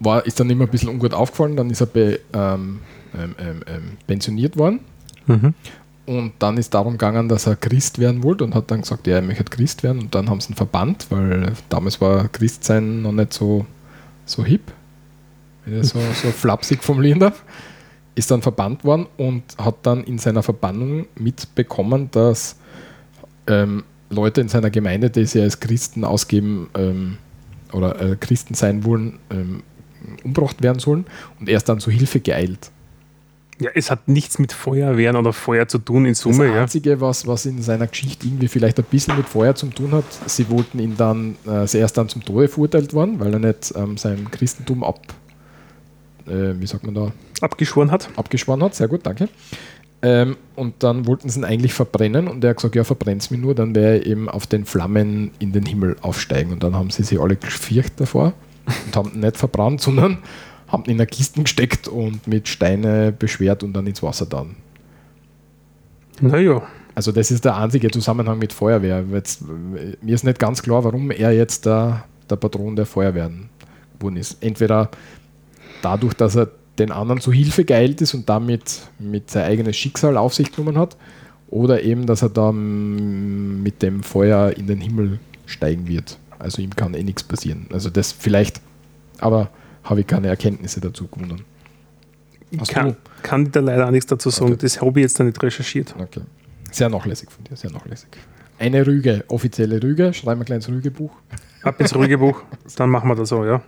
War, 0.00 0.26
ist 0.26 0.38
dann 0.40 0.50
immer 0.50 0.64
ein 0.64 0.70
bisschen 0.70 0.88
ungut 0.88 1.14
aufgefallen, 1.14 1.56
dann 1.56 1.70
ist 1.70 1.80
er 1.80 1.86
be, 1.86 2.20
ähm, 2.32 2.80
ähm, 3.16 3.34
ähm, 3.38 3.62
ähm, 3.66 3.82
pensioniert 4.06 4.56
worden. 4.56 4.80
Mhm. 5.26 5.54
Und 6.06 6.32
dann 6.38 6.56
ist 6.56 6.74
darum 6.74 6.92
gegangen, 6.92 7.28
dass 7.28 7.46
er 7.46 7.56
Christ 7.56 7.98
werden 7.98 8.22
wollte 8.22 8.44
und 8.44 8.54
hat 8.54 8.70
dann 8.70 8.82
gesagt, 8.82 9.06
ja, 9.06 9.16
er 9.16 9.22
möchte 9.22 9.44
Christ 9.44 9.82
werden. 9.82 10.02
Und 10.02 10.14
dann 10.14 10.30
haben 10.30 10.40
sie 10.40 10.52
ihn 10.52 10.56
verbannt, 10.56 11.06
weil 11.10 11.52
damals 11.68 12.00
war 12.00 12.28
Christsein 12.28 13.02
noch 13.02 13.12
nicht 13.12 13.32
so, 13.32 13.66
so 14.24 14.44
hip, 14.44 14.72
wenn 15.64 15.80
ich 15.80 15.88
so, 15.88 15.98
so 15.98 16.30
flapsig 16.30 16.84
formulieren 16.84 17.20
darf. 17.20 17.42
Ist 18.16 18.30
dann 18.32 18.42
verbannt 18.42 18.84
worden 18.84 19.06
und 19.16 19.44
hat 19.58 19.76
dann 19.82 20.02
in 20.02 20.18
seiner 20.18 20.42
Verbannung 20.42 21.06
mitbekommen, 21.16 22.08
dass 22.10 22.56
ähm, 23.46 23.84
Leute 24.10 24.40
in 24.40 24.48
seiner 24.48 24.70
Gemeinde, 24.70 25.10
die 25.10 25.24
sich 25.26 25.42
als 25.42 25.60
Christen 25.60 26.04
ausgeben 26.04 26.68
ähm, 26.74 27.18
oder 27.72 28.00
äh, 28.00 28.16
Christen 28.16 28.54
sein 28.54 28.84
wollen, 28.84 29.18
ähm, 29.30 29.62
umgebracht 30.24 30.62
werden 30.62 30.78
sollen. 30.78 31.06
Und 31.38 31.48
er 31.48 31.56
ist 31.56 31.68
dann 31.68 31.80
zu 31.80 31.90
Hilfe 31.90 32.20
geeilt. 32.20 32.70
Ja, 33.58 33.70
es 33.74 33.90
hat 33.90 34.06
nichts 34.06 34.38
mit 34.38 34.52
Feuerwehren 34.52 35.16
oder 35.16 35.32
Feuer 35.32 35.66
zu 35.66 35.78
tun 35.78 36.04
in 36.04 36.12
Das 36.12 36.20
Summe. 36.20 36.46
Ja. 36.46 36.62
Einzige, 36.62 37.00
was, 37.00 37.26
was 37.26 37.46
in 37.46 37.62
seiner 37.62 37.86
Geschichte 37.86 38.26
irgendwie 38.26 38.48
vielleicht 38.48 38.78
ein 38.78 38.84
bisschen 38.84 39.16
mit 39.16 39.26
Feuer 39.26 39.54
zu 39.54 39.68
tun 39.68 39.92
hat, 39.92 40.04
sie 40.26 40.50
wollten 40.50 40.78
ihn 40.78 40.94
dann, 40.96 41.36
äh, 41.46 41.66
sie 41.66 41.78
erst 41.78 41.96
dann 41.96 42.08
zum 42.08 42.22
Tode 42.22 42.48
verurteilt 42.48 42.92
worden, 42.92 43.18
weil 43.18 43.32
er 43.32 43.38
nicht 43.38 43.72
ähm, 43.74 43.96
seinem 43.96 44.30
Christentum 44.30 44.84
ab, 44.84 45.00
äh, 46.26 46.60
wie 46.60 46.66
sagt 46.66 46.84
man 46.84 46.94
da, 46.94 47.12
Abgeschworen 47.40 47.90
hat. 47.90 48.08
abgeschworen 48.16 48.62
hat. 48.62 48.74
Sehr 48.74 48.88
gut, 48.88 49.04
danke. 49.04 49.28
Ähm, 50.02 50.36
und 50.54 50.74
dann 50.82 51.06
wollten 51.06 51.28
sie 51.28 51.40
ihn 51.40 51.44
eigentlich 51.44 51.72
verbrennen 51.72 52.28
und 52.28 52.44
er 52.44 52.50
hat 52.50 52.58
gesagt, 52.58 52.76
ja, 52.76 52.84
verbrennt's 52.84 53.30
mir 53.30 53.38
nur, 53.38 53.54
dann 53.54 53.74
werde 53.74 53.98
er 53.98 54.06
eben 54.06 54.28
auf 54.28 54.46
den 54.46 54.64
Flammen 54.64 55.30
in 55.38 55.52
den 55.52 55.64
Himmel 55.64 55.96
aufsteigen. 56.02 56.52
Und 56.52 56.62
dann 56.62 56.76
haben 56.76 56.90
sie 56.90 57.02
sich 57.02 57.18
alle 57.18 57.36
gefürchtet 57.36 58.00
davor 58.00 58.34
und 58.86 58.96
haben 58.96 59.12
ihn 59.14 59.20
nicht 59.20 59.36
verbrannt, 59.36 59.80
sondern 59.80 60.18
haben 60.68 60.84
ihn 60.84 60.92
in 60.92 60.96
eine 60.96 61.06
Kisten 61.06 61.44
gesteckt 61.44 61.88
und 61.88 62.26
mit 62.26 62.46
Steine 62.48 63.12
beschwert 63.12 63.62
und 63.62 63.72
dann 63.72 63.86
ins 63.86 64.02
Wasser 64.02 64.26
dann. 64.26 64.56
Naja, 66.20 66.62
Also 66.94 67.12
das 67.12 67.30
ist 67.30 67.44
der 67.44 67.56
einzige 67.56 67.90
Zusammenhang 67.90 68.38
mit 68.38 68.52
Feuerwehr. 68.54 69.04
Jetzt, 69.12 69.42
mir 69.46 70.14
ist 70.14 70.24
nicht 70.24 70.38
ganz 70.38 70.62
klar, 70.62 70.82
warum 70.82 71.10
er 71.10 71.30
jetzt 71.32 71.66
der, 71.66 72.04
der 72.30 72.36
Patron 72.36 72.74
der 72.74 72.86
Feuerwehren 72.86 73.50
geworden 73.98 74.16
ist. 74.16 74.42
Entweder 74.42 74.90
dadurch, 75.86 76.14
dass 76.14 76.34
er 76.34 76.50
den 76.80 76.90
anderen 76.90 77.20
zu 77.20 77.32
Hilfe 77.32 77.64
geeilt 77.64 78.00
ist 78.00 78.12
und 78.12 78.28
damit 78.28 78.80
mit 78.98 79.30
sein 79.30 79.44
eigenes 79.44 79.76
Schicksal 79.76 80.16
auf 80.16 80.34
sich 80.34 80.50
genommen 80.50 80.76
hat, 80.76 80.96
oder 81.48 81.82
eben, 81.82 82.06
dass 82.06 82.22
er 82.22 82.28
da 82.28 82.50
mm, 82.50 83.62
mit 83.62 83.80
dem 83.80 84.02
Feuer 84.02 84.50
in 84.56 84.66
den 84.66 84.80
Himmel 84.80 85.20
steigen 85.46 85.86
wird. 85.86 86.18
Also 86.40 86.60
ihm 86.60 86.74
kann 86.74 86.92
eh 86.94 87.04
nichts 87.04 87.22
passieren. 87.22 87.66
Also 87.72 87.88
das 87.88 88.10
vielleicht, 88.10 88.60
aber 89.18 89.50
habe 89.84 90.00
ich 90.00 90.08
keine 90.08 90.26
Erkenntnisse 90.26 90.80
dazu 90.80 91.06
gewonnen. 91.06 91.44
ich 92.50 92.60
Hast 92.60 92.72
kann, 92.72 92.88
du? 92.88 92.96
kann 93.22 93.52
da 93.52 93.60
leider 93.60 93.86
auch 93.86 93.92
nichts 93.92 94.06
dazu 94.06 94.30
sagen. 94.30 94.52
Okay. 94.54 94.62
Das 94.62 94.80
habe 94.80 94.98
ich 94.98 95.04
jetzt 95.04 95.20
noch 95.20 95.26
nicht 95.26 95.40
recherchiert. 95.40 95.94
Okay. 95.96 96.22
Sehr 96.72 96.88
nachlässig 96.88 97.30
von 97.30 97.44
dir, 97.44 97.56
sehr 97.56 97.70
nachlässig. 97.70 98.08
Eine 98.58 98.84
Rüge, 98.84 99.24
offizielle 99.28 99.80
Rüge, 99.80 100.12
schreiben 100.12 100.40
wir 100.40 100.42
ein 100.42 100.46
kleines 100.46 100.68
Rügebuch. 100.68 101.12
Ab 101.62 101.80
ins 101.80 101.94
ruhige 101.94 102.18
Buch, 102.18 102.42
dann 102.76 102.90
machen 102.90 103.08
wir 103.08 103.14
das 103.14 103.28
so, 103.28 103.44
ja. 103.44 103.62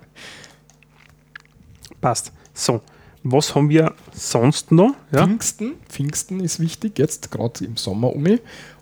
Passt. 2.00 2.32
So, 2.54 2.80
was 3.22 3.54
haben 3.54 3.68
wir 3.68 3.94
sonst 4.12 4.72
noch? 4.72 4.94
Ja? 5.12 5.24
Pfingsten, 5.24 5.74
Pfingsten 5.88 6.40
ist 6.40 6.60
wichtig, 6.60 6.98
jetzt 6.98 7.30
gerade 7.30 7.64
im 7.64 7.76
Sommer 7.76 8.14
um. 8.14 8.26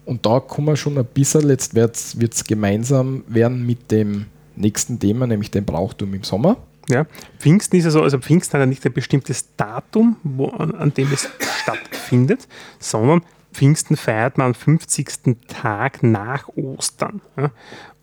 Und 0.04 0.24
da 0.24 0.40
kommen 0.40 0.68
wir 0.68 0.76
schon 0.76 0.98
ein 0.98 1.04
bisschen, 1.04 1.48
jetzt 1.48 1.74
wird 1.74 1.96
es 2.34 2.44
gemeinsam 2.44 3.24
werden 3.26 3.66
mit 3.66 3.90
dem 3.90 4.26
nächsten 4.54 4.98
Thema, 4.98 5.26
nämlich 5.26 5.50
dem 5.50 5.64
Brauchtum 5.64 6.14
im 6.14 6.22
Sommer. 6.22 6.56
Ja. 6.88 7.06
Pfingsten 7.38 7.76
ist 7.78 7.84
ja 7.84 7.90
so, 7.90 8.02
also 8.02 8.18
Pfingsten 8.18 8.54
hat 8.54 8.60
ja 8.60 8.66
nicht 8.66 8.86
ein 8.86 8.92
bestimmtes 8.92 9.56
Datum, 9.56 10.16
wo, 10.22 10.48
an, 10.48 10.72
an 10.76 10.94
dem 10.94 11.12
es 11.12 11.28
stattfindet, 11.62 12.46
sondern 12.78 13.22
Pfingsten 13.52 13.96
feiert 13.96 14.38
man 14.38 14.48
am 14.48 14.54
50. 14.54 15.36
Tag 15.48 16.02
nach 16.02 16.48
Ostern. 16.56 17.20
Ja. 17.36 17.50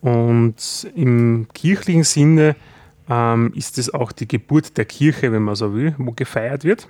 Und 0.02 0.90
im 0.94 1.46
kirchlichen 1.54 2.04
Sinne 2.04 2.56
ähm, 3.08 3.52
ist 3.54 3.78
es 3.78 3.92
auch 3.92 4.12
die 4.12 4.28
Geburt 4.28 4.76
der 4.76 4.84
Kirche, 4.84 5.32
wenn 5.32 5.42
man 5.42 5.54
so 5.54 5.74
will, 5.74 5.94
wo 5.98 6.12
gefeiert 6.12 6.64
wird. 6.64 6.88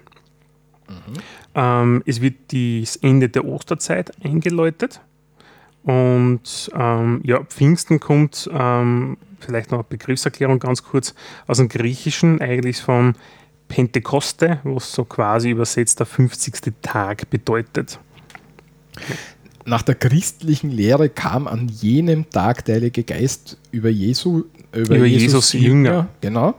Ähm, 1.54 2.02
es 2.06 2.20
wird 2.20 2.52
das 2.52 2.96
Ende 2.96 3.28
der 3.28 3.44
Osterzeit 3.44 4.12
eingeläutet 4.22 5.00
Und 5.82 6.70
ähm, 6.74 7.20
ja, 7.24 7.42
Pfingsten 7.44 8.00
kommt, 8.00 8.48
ähm, 8.52 9.16
vielleicht 9.40 9.70
noch 9.70 9.78
eine 9.78 9.86
Begriffserklärung 9.88 10.58
ganz 10.58 10.82
kurz, 10.82 11.14
aus 11.46 11.58
dem 11.58 11.68
Griechischen, 11.68 12.40
eigentlich 12.40 12.80
von 12.80 13.14
Pentekoste, 13.68 14.60
was 14.64 14.92
so 14.92 15.04
quasi 15.04 15.50
übersetzt 15.50 15.98
der 15.98 16.06
50. 16.06 16.74
Tag 16.82 17.28
bedeutet. 17.30 17.98
Nach 19.66 19.82
der 19.82 19.94
christlichen 19.94 20.70
Lehre 20.70 21.08
kam 21.08 21.46
an 21.46 21.68
jenem 21.68 22.28
Tag 22.28 22.66
der 22.66 22.76
Heilige 22.76 23.02
Geist 23.02 23.58
über, 23.70 23.88
Jesu, 23.88 24.44
über, 24.74 24.96
Über 24.96 25.06
Jesus 25.06 25.52
Jünger. 25.52 26.08
Genau. 26.20 26.54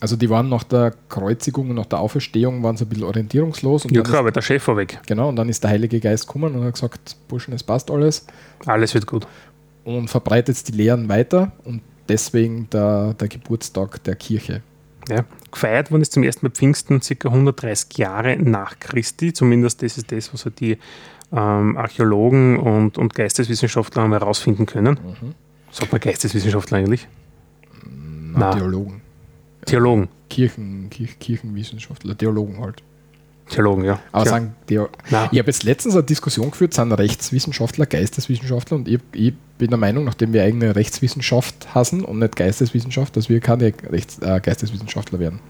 Also 0.00 0.16
die 0.16 0.30
waren 0.30 0.48
nach 0.48 0.64
der 0.64 0.94
Kreuzigung 1.10 1.70
und 1.70 1.76
nach 1.76 1.86
der 1.86 2.00
Auferstehung 2.00 2.62
waren 2.62 2.76
sie 2.76 2.86
ein 2.86 2.88
bisschen 2.88 3.04
orientierungslos. 3.04 3.84
Und 3.84 3.94
Ja 3.94 4.02
klar, 4.02 4.24
weil 4.24 4.32
der 4.32 4.40
Chef 4.40 4.66
war 4.66 4.76
weg. 4.78 4.98
Genau, 5.06 5.28
und 5.28 5.36
dann 5.36 5.48
ist 5.50 5.62
der 5.62 5.70
Heilige 5.70 6.00
Geist 6.00 6.26
gekommen 6.26 6.54
und 6.54 6.64
hat 6.64 6.74
gesagt, 6.74 7.16
Burschen, 7.28 7.52
es 7.52 7.62
passt 7.62 7.90
alles. 7.90 8.26
Alles 8.64 8.94
wird 8.94 9.06
gut. 9.06 9.26
Und 9.84 10.08
verbreitet 10.08 10.66
die 10.68 10.72
Lehren 10.72 11.08
weiter 11.10 11.52
und 11.64 11.82
deswegen 12.08 12.68
der, 12.70 13.14
der 13.14 13.28
Geburtstag 13.28 14.02
der 14.04 14.16
Kirche. 14.16 14.62
Ja. 15.08 15.24
Gefeiert 15.50 15.90
worden 15.90 16.02
ist 16.02 16.12
zum 16.12 16.22
ersten 16.22 16.46
Mal 16.46 16.50
Pfingsten 16.50 17.00
ca. 17.00 17.28
130 17.28 17.98
Jahre 17.98 18.36
nach 18.38 18.78
Christi. 18.80 19.32
Zumindest 19.32 19.82
das 19.82 19.98
ist 19.98 20.12
das, 20.12 20.32
was 20.32 20.44
halt 20.44 20.60
die 20.60 20.78
ähm, 21.32 21.76
Archäologen 21.76 22.58
und, 22.58 22.96
und 22.96 23.14
Geisteswissenschaftler 23.14 24.02
haben 24.02 24.12
herausfinden 24.12 24.66
können. 24.66 24.98
Sagt 25.70 25.92
man 25.92 26.00
Geisteswissenschaftler 26.00 26.78
eigentlich? 26.78 27.06
Na. 28.38 28.52
Theologen. 28.54 29.00
Theologen. 29.66 30.08
Kirchen, 30.28 30.88
Kirch, 30.90 31.18
Kirchenwissenschaftler, 31.18 32.16
Theologen 32.16 32.60
halt. 32.60 32.82
Theologen, 33.48 33.84
ja. 33.84 33.98
Aber 34.12 34.22
Tja. 34.22 34.32
sagen, 34.32 34.54
Theo 34.68 34.88
Na. 35.10 35.28
ich 35.32 35.38
habe 35.38 35.48
jetzt 35.48 35.64
letztens 35.64 35.94
eine 35.94 36.04
Diskussion 36.04 36.52
geführt, 36.52 36.72
sind 36.72 36.92
Rechtswissenschaftler, 36.92 37.84
Geisteswissenschaftler 37.86 38.76
und 38.76 38.86
ich, 38.86 39.00
ich 39.12 39.34
bin 39.58 39.70
der 39.70 39.78
Meinung, 39.78 40.04
nachdem 40.04 40.32
wir 40.32 40.44
eigene 40.44 40.76
Rechtswissenschaft 40.76 41.74
hassen 41.74 42.04
und 42.04 42.20
nicht 42.20 42.36
Geisteswissenschaft, 42.36 43.16
dass 43.16 43.28
wir 43.28 43.40
keine 43.40 43.72
Rechts, 43.90 44.18
äh, 44.20 44.40
Geisteswissenschaftler 44.40 45.18
werden. 45.18 45.40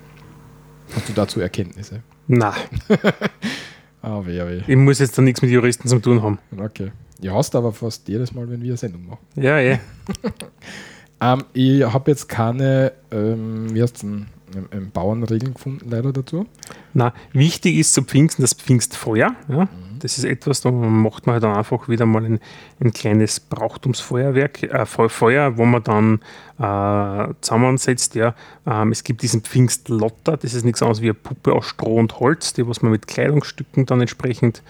Hast 0.94 1.08
du 1.10 1.12
dazu 1.12 1.40
Erkenntnisse? 1.40 2.00
Na, 2.26 2.54
Ah, 4.02 4.22
weh, 4.24 4.38
weh. 4.40 4.62
ich 4.66 4.76
muss 4.76 4.98
jetzt 4.98 5.18
da 5.18 5.22
nichts 5.22 5.42
mit 5.42 5.50
Juristen 5.50 5.86
zu 5.86 5.98
tun 5.98 6.22
haben. 6.22 6.38
Okay. 6.58 6.92
Ja, 7.20 7.34
hast 7.34 7.54
aber 7.54 7.70
fast 7.70 8.08
jedes 8.08 8.32
Mal, 8.32 8.48
wenn 8.48 8.62
wir 8.62 8.68
eine 8.68 8.76
Sendung 8.78 9.06
machen. 9.06 9.18
Ja, 9.36 9.58
ja. 9.60 9.78
Ähm, 11.20 11.44
ich 11.52 11.82
habe 11.82 12.10
jetzt 12.10 12.28
keine, 12.28 12.92
ähm, 13.10 13.74
wie 13.74 13.82
heißt 13.82 14.02
denn, 14.02 14.26
ähm, 14.56 14.68
ähm, 14.72 14.90
Bauernregeln 14.90 15.54
gefunden, 15.54 15.90
leider 15.90 16.12
dazu. 16.12 16.46
Na, 16.94 17.12
wichtig 17.32 17.76
ist 17.76 17.94
zu 17.94 18.02
Pfingsten 18.02 18.42
das 18.42 18.54
Pfingstfeuer. 18.54 19.34
Ja? 19.48 19.68
Das 20.00 20.16
ist 20.16 20.24
etwas, 20.24 20.62
da 20.62 20.70
macht 20.70 21.26
man 21.26 21.34
halt 21.34 21.44
dann 21.44 21.54
einfach 21.54 21.88
wieder 21.88 22.06
mal 22.06 22.24
ein, 22.24 22.40
ein 22.80 22.92
kleines 22.92 23.38
Brauchtumsfeuerwerk, 23.38 24.62
äh, 24.62 24.86
Feu- 24.86 25.10
Feuer, 25.10 25.58
wo 25.58 25.66
man 25.66 25.84
dann 25.84 26.20
äh, 26.58 27.34
zusammensetzt. 27.42 28.14
Ja? 28.14 28.34
Ähm, 28.66 28.92
es 28.92 29.04
gibt 29.04 29.22
diesen 29.22 29.42
Pfingstlotter, 29.42 30.38
das 30.38 30.54
ist 30.54 30.64
nichts 30.64 30.80
anderes 30.82 31.02
wie 31.02 31.10
eine 31.10 31.14
Puppe 31.14 31.52
aus 31.52 31.66
Stroh 31.66 31.96
und 31.96 32.18
Holz, 32.18 32.54
die 32.54 32.66
was 32.66 32.80
man 32.80 32.92
mit 32.92 33.06
Kleidungsstücken 33.06 33.84
dann 33.84 34.00
entsprechend 34.00 34.62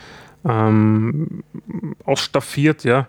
ähm, 0.44 1.44
ausstaffiert. 2.05 2.82
Ja? 2.82 3.07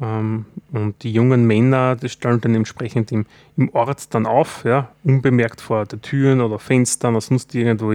Ähm, 0.00 0.44
und 0.72 1.02
die 1.02 1.12
jungen 1.12 1.46
Männer, 1.46 1.96
das 1.96 2.12
stellen 2.12 2.40
dann 2.40 2.54
entsprechend 2.54 3.10
im, 3.10 3.26
im 3.56 3.68
Ort 3.74 4.14
dann 4.14 4.26
auf, 4.26 4.64
ja, 4.64 4.90
unbemerkt 5.04 5.60
vor 5.60 5.86
der 5.86 6.00
Türen 6.00 6.40
oder 6.40 6.58
Fenstern 6.58 7.14
oder 7.14 7.20
sonst 7.20 7.54
irgendwo. 7.54 7.92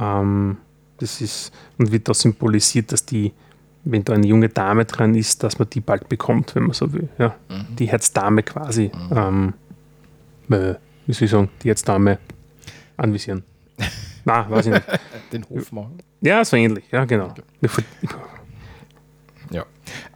Ähm, 0.00 0.56
das 0.98 1.20
ist 1.20 1.52
und 1.78 1.92
wird 1.92 2.08
da 2.08 2.14
symbolisiert, 2.14 2.92
dass 2.92 3.06
die, 3.06 3.32
wenn 3.84 4.04
da 4.04 4.14
eine 4.14 4.26
junge 4.26 4.48
Dame 4.48 4.84
dran 4.84 5.14
ist, 5.14 5.42
dass 5.42 5.58
man 5.58 5.68
die 5.70 5.80
bald 5.80 6.08
bekommt, 6.08 6.54
wenn 6.54 6.64
man 6.64 6.72
so 6.72 6.92
will. 6.92 7.08
Ja. 7.18 7.34
Die 7.78 7.86
Herzdame 7.86 8.42
quasi, 8.42 8.90
ähm, 9.10 9.54
äh, 10.50 10.74
wie 11.06 11.12
soll 11.12 11.24
ich 11.24 11.30
sagen, 11.30 11.48
die 11.62 11.68
Herzdame 11.68 12.18
anvisieren. 12.96 13.44
Na, 14.24 14.48
weiß 14.50 14.66
ich 14.66 14.72
nicht. 14.72 14.86
Den 15.32 15.48
Hof 15.48 15.72
machen. 15.72 15.98
Ja, 16.20 16.44
so 16.44 16.56
ähnlich, 16.56 16.84
ja, 16.90 17.04
genau. 17.06 17.32
Ja. 17.62 17.68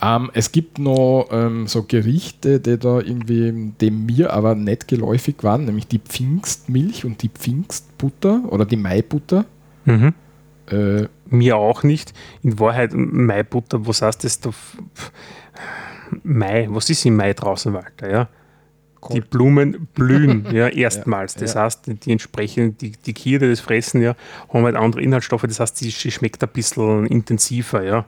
Ähm, 0.01 0.31
es 0.35 0.53
gibt 0.53 0.79
noch 0.79 1.29
ähm, 1.31 1.67
so 1.67 1.85
Gerichte, 1.85 2.61
die 2.61 2.79
da 2.79 3.01
irgendwie 3.01 3.73
dem 3.81 4.07
mir 4.07 4.33
aber 4.33 4.55
nicht 4.55 4.89
geläufig 4.89 5.37
waren, 5.43 5.65
nämlich 5.65 5.87
die 5.87 5.99
Pfingstmilch 5.99 7.05
und 7.05 7.23
die 7.23 7.29
Pfingstbutter 7.29 8.43
oder 8.49 8.65
die 8.65 8.77
Maibutter. 8.77 9.45
Mhm. 9.85 10.15
Äh, 10.71 11.09
Mir 11.27 11.57
auch 11.57 11.83
nicht. 11.83 12.13
In 12.43 12.59
Wahrheit, 12.59 12.93
Maibutter, 12.95 13.87
was 13.87 14.03
heißt 14.03 14.25
das 14.25 14.41
da? 14.41 14.51
Mai, 16.23 16.69
was 16.71 16.91
ist 16.91 17.05
im 17.07 17.17
Mai 17.17 17.33
draußen, 17.33 17.73
Walter? 17.73 18.11
Ja? 18.11 18.29
Die 19.13 19.21
Blumen 19.21 19.89
blühen, 19.95 20.47
ja, 20.53 20.69
erstmals. 20.69 21.35
Das 21.35 21.55
ja. 21.55 21.63
heißt, 21.63 21.87
die, 21.87 21.95
die 21.95 22.13
entsprechend, 22.13 22.81
die, 22.81 22.93
die 22.93 23.13
Kier, 23.13 23.39
die 23.39 23.49
das 23.49 23.61
fressen, 23.61 24.01
ja, 24.01 24.15
haben 24.49 24.65
halt 24.65 24.77
andere 24.77 25.03
Inhaltsstoffe. 25.03 25.43
Das 25.43 25.61
heißt, 25.61 25.77
sie, 25.77 25.91
sie 25.91 26.11
schmeckt 26.11 26.43
ein 26.43 26.49
bisschen 26.49 27.07
intensiver, 27.07 27.83
ja. 27.83 28.07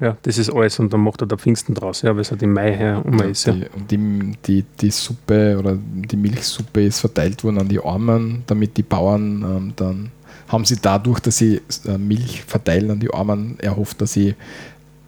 Ja. 0.00 0.06
Ja, 0.08 0.16
das 0.22 0.38
ist 0.38 0.50
alles 0.50 0.78
und 0.78 0.92
dann 0.92 1.00
macht 1.00 1.22
er 1.22 1.26
der 1.26 1.38
Pfingsten 1.38 1.74
draus, 1.74 2.02
ja, 2.02 2.14
weil 2.14 2.20
es 2.20 2.30
halt 2.30 2.42
im 2.42 2.52
Mai 2.52 2.72
her 2.72 3.02
um 3.04 3.20
ist. 3.20 3.46
Ja. 3.46 3.52
Die, 3.52 3.66
und 3.68 3.90
die, 3.90 4.32
die, 4.46 4.64
die 4.80 4.90
Suppe 4.90 5.58
oder 5.58 5.76
die 5.76 6.16
Milchsuppe 6.16 6.84
ist 6.84 7.00
verteilt 7.00 7.42
worden 7.42 7.58
an 7.58 7.68
die 7.68 7.82
Armen, 7.82 8.44
damit 8.46 8.76
die 8.76 8.84
Bauern 8.84 9.42
ähm, 9.42 9.72
dann 9.74 10.10
haben 10.46 10.64
sie 10.64 10.76
dadurch, 10.80 11.20
dass 11.20 11.38
sie 11.38 11.60
äh, 11.86 11.98
Milch 11.98 12.44
verteilen 12.44 12.92
an 12.92 13.00
die 13.00 13.12
Armen, 13.12 13.58
erhofft, 13.58 14.00
dass 14.00 14.12
sie 14.12 14.34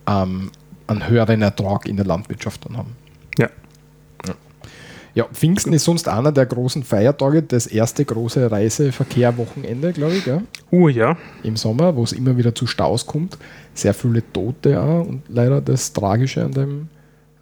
ähm, 0.07 0.51
einen 0.87 1.09
höheren 1.09 1.41
Ertrag 1.43 1.87
in 1.89 1.97
der 1.97 2.07
Landwirtschaft 2.07 2.67
dann 2.67 2.77
haben. 2.77 2.97
Ja. 3.39 3.49
Ja, 5.13 5.25
Pfingsten 5.25 5.73
ist 5.73 5.85
sonst 5.85 6.09
einer 6.09 6.31
der 6.31 6.47
großen 6.47 6.85
Feiertage, 6.85 7.43
das 7.43 7.67
erste 7.67 8.05
große 8.05 8.51
Reiseverkehrwochenende, 8.51 9.93
glaube 9.93 10.15
ich, 10.15 10.25
gell? 10.25 10.43
Uh, 10.71 10.89
ja. 10.89 11.17
im 11.43 11.57
Sommer, 11.57 11.97
wo 11.97 12.05
es 12.05 12.13
immer 12.13 12.37
wieder 12.37 12.55
zu 12.55 12.67
Staus 12.67 13.07
kommt. 13.07 13.37
Sehr 13.81 13.95
viele 13.95 14.23
Tote 14.33 14.81
auch 14.81 15.07
und 15.07 15.23
leider 15.29 15.61
das 15.61 15.93
Tragische 15.93 16.45
an 16.45 16.53
dem. 16.53 16.71
An 16.71 16.89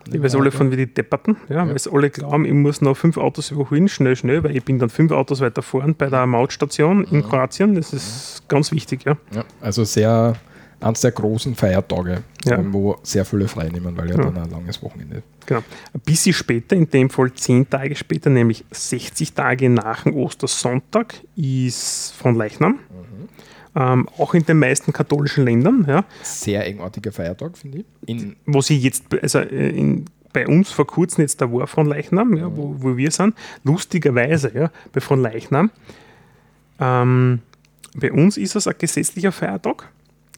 Ich 0.06 0.12
dem 0.12 0.22
weiß 0.22 0.34
alle 0.34 0.42
Feiertag. 0.50 0.58
von 0.58 0.70
wie 0.70 0.76
die 0.76 0.86
Depperten, 0.94 1.36
ja, 1.48 1.66
weil 1.66 1.74
es 1.74 1.88
alle 1.88 2.10
glauben, 2.10 2.44
ich 2.44 2.52
muss 2.52 2.80
noch 2.80 2.96
fünf 2.96 3.16
Autos 3.16 3.50
überholen, 3.50 3.88
schnell, 3.88 4.14
schnell, 4.16 4.42
weil 4.44 4.56
ich 4.56 4.64
bin 4.64 4.78
dann 4.78 4.88
fünf 4.88 5.10
Autos 5.12 5.40
weiter 5.40 5.62
vorn 5.62 5.94
bei 5.96 6.06
der 6.08 6.26
Mautstation 6.26 7.04
in 7.04 7.22
Kroatien. 7.22 7.74
Das 7.74 7.92
ist 7.92 8.42
ganz 8.48 8.70
wichtig, 8.72 9.04
ja. 9.04 9.16
Ja, 9.34 9.44
also 9.60 9.82
sehr 9.84 10.34
eines 10.80 11.00
der 11.00 11.10
großen 11.10 11.56
Feiertage, 11.56 12.22
Ja. 12.44 12.62
wo 12.72 12.96
sehr 13.02 13.24
viele 13.24 13.48
frei 13.48 13.68
nehmen, 13.68 13.96
weil 13.96 14.10
ja, 14.10 14.16
Ja. 14.16 14.22
dann 14.22 14.38
ein 14.38 14.48
langes 14.50 14.80
Wochenende. 14.80 15.24
Genau. 15.44 15.62
Ein 15.92 16.00
bisschen 16.04 16.32
später, 16.32 16.76
in 16.76 16.88
dem 16.88 17.10
Fall 17.10 17.32
zehn 17.32 17.68
Tage 17.68 17.96
später, 17.96 18.30
nämlich 18.30 18.64
60 18.70 19.32
Tage 19.32 19.68
nach 19.70 20.04
dem 20.04 20.14
Ostersonntag, 20.14 21.14
ist 21.34 22.12
von 22.16 22.36
Leichnam. 22.36 22.78
Ähm, 23.78 24.08
auch 24.18 24.34
in 24.34 24.44
den 24.44 24.58
meisten 24.58 24.92
katholischen 24.92 25.44
Ländern, 25.44 25.84
ja, 25.88 26.04
Sehr 26.22 26.66
engartiger 26.66 27.12
Feiertag, 27.12 27.56
finde 27.56 27.78
ich. 27.78 27.84
In, 28.08 28.34
wo 28.44 28.60
sie 28.60 28.76
jetzt, 28.76 29.04
also 29.22 29.38
äh, 29.38 29.68
in, 29.68 30.06
bei 30.32 30.48
uns 30.48 30.72
vor 30.72 30.84
kurzem 30.84 31.22
jetzt 31.22 31.40
der 31.40 31.52
war 31.52 31.68
von 31.68 31.86
Leichnam, 31.86 32.36
ja, 32.36 32.50
wo, 32.56 32.74
wo 32.76 32.96
wir 32.96 33.12
sind, 33.12 33.36
lustigerweise, 33.62 34.50
ja, 34.52 34.72
bei 34.92 35.00
von 35.00 35.22
Leichnam. 35.22 35.70
Ähm, 36.80 37.40
bei 37.94 38.10
uns 38.10 38.36
ist 38.36 38.56
es 38.56 38.66
ein 38.66 38.74
gesetzlicher 38.76 39.30
Feiertag. 39.30 39.88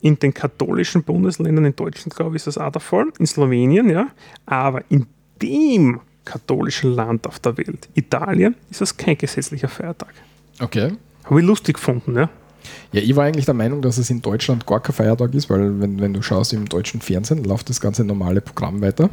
In 0.02 0.18
den 0.18 0.34
katholischen 0.34 1.02
Bundesländern, 1.02 1.64
in 1.64 1.76
Deutschland, 1.76 2.14
glaube 2.14 2.36
ich, 2.36 2.40
ist 2.40 2.46
das 2.46 2.58
auch 2.58 2.72
der 2.72 2.80
Fall, 2.82 3.06
in 3.18 3.26
Slowenien, 3.26 3.88
ja. 3.88 4.08
Aber 4.44 4.82
in 4.90 5.06
dem 5.40 6.00
katholischen 6.26 6.92
Land 6.92 7.26
auf 7.26 7.38
der 7.38 7.56
Welt, 7.56 7.88
Italien, 7.94 8.54
ist 8.70 8.82
das 8.82 8.94
kein 8.94 9.16
gesetzlicher 9.16 9.68
Feiertag. 9.68 10.12
okay. 10.60 10.92
Habe 11.24 11.40
ich 11.40 11.46
lustig 11.46 11.76
gefunden, 11.76 12.16
ja. 12.16 12.28
Ja, 12.92 13.00
ich 13.00 13.14
war 13.16 13.24
eigentlich 13.24 13.44
der 13.44 13.54
Meinung, 13.54 13.82
dass 13.82 13.98
es 13.98 14.10
in 14.10 14.20
Deutschland 14.22 14.66
gar 14.66 14.80
kein 14.80 14.94
Feiertag 14.94 15.34
ist, 15.34 15.48
weil 15.50 15.80
wenn, 15.80 16.00
wenn 16.00 16.12
du 16.12 16.22
schaust 16.22 16.52
im 16.52 16.68
deutschen 16.68 17.00
Fernsehen, 17.00 17.44
läuft 17.44 17.68
das 17.70 17.80
ganze 17.80 18.04
normale 18.04 18.40
Programm 18.40 18.80
weiter. 18.80 19.10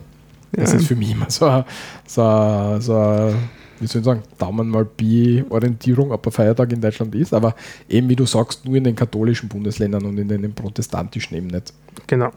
Das 0.51 0.71
Ja. 0.71 0.79
ist 0.79 0.87
für 0.87 0.95
mich 0.95 1.11
immer 1.11 1.29
so 1.29 1.45
ein, 1.45 1.65
so 2.05 2.77
so 2.79 3.33
wie 3.79 3.85
soll 3.85 3.99
ich 4.01 4.05
sagen, 4.05 4.23
Daumen 4.39 4.69
mal 4.69 4.85
Bi-Orientierung, 4.85 6.11
ob 6.11 6.25
ein 6.25 6.31
Feiertag 6.31 6.71
in 6.73 6.81
Deutschland 6.81 7.13
ist, 7.13 7.33
aber 7.33 7.55
eben 7.87 8.09
wie 8.09 8.15
du 8.15 8.25
sagst, 8.25 8.65
nur 8.65 8.75
in 8.75 8.83
den 8.83 8.95
katholischen 8.95 9.49
Bundesländern 9.49 10.03
und 10.05 10.17
in 10.17 10.27
den 10.29 10.53
protestantischen 10.53 11.37
eben 11.37 11.47
nicht. 11.47 11.73
Genau. 12.07 12.31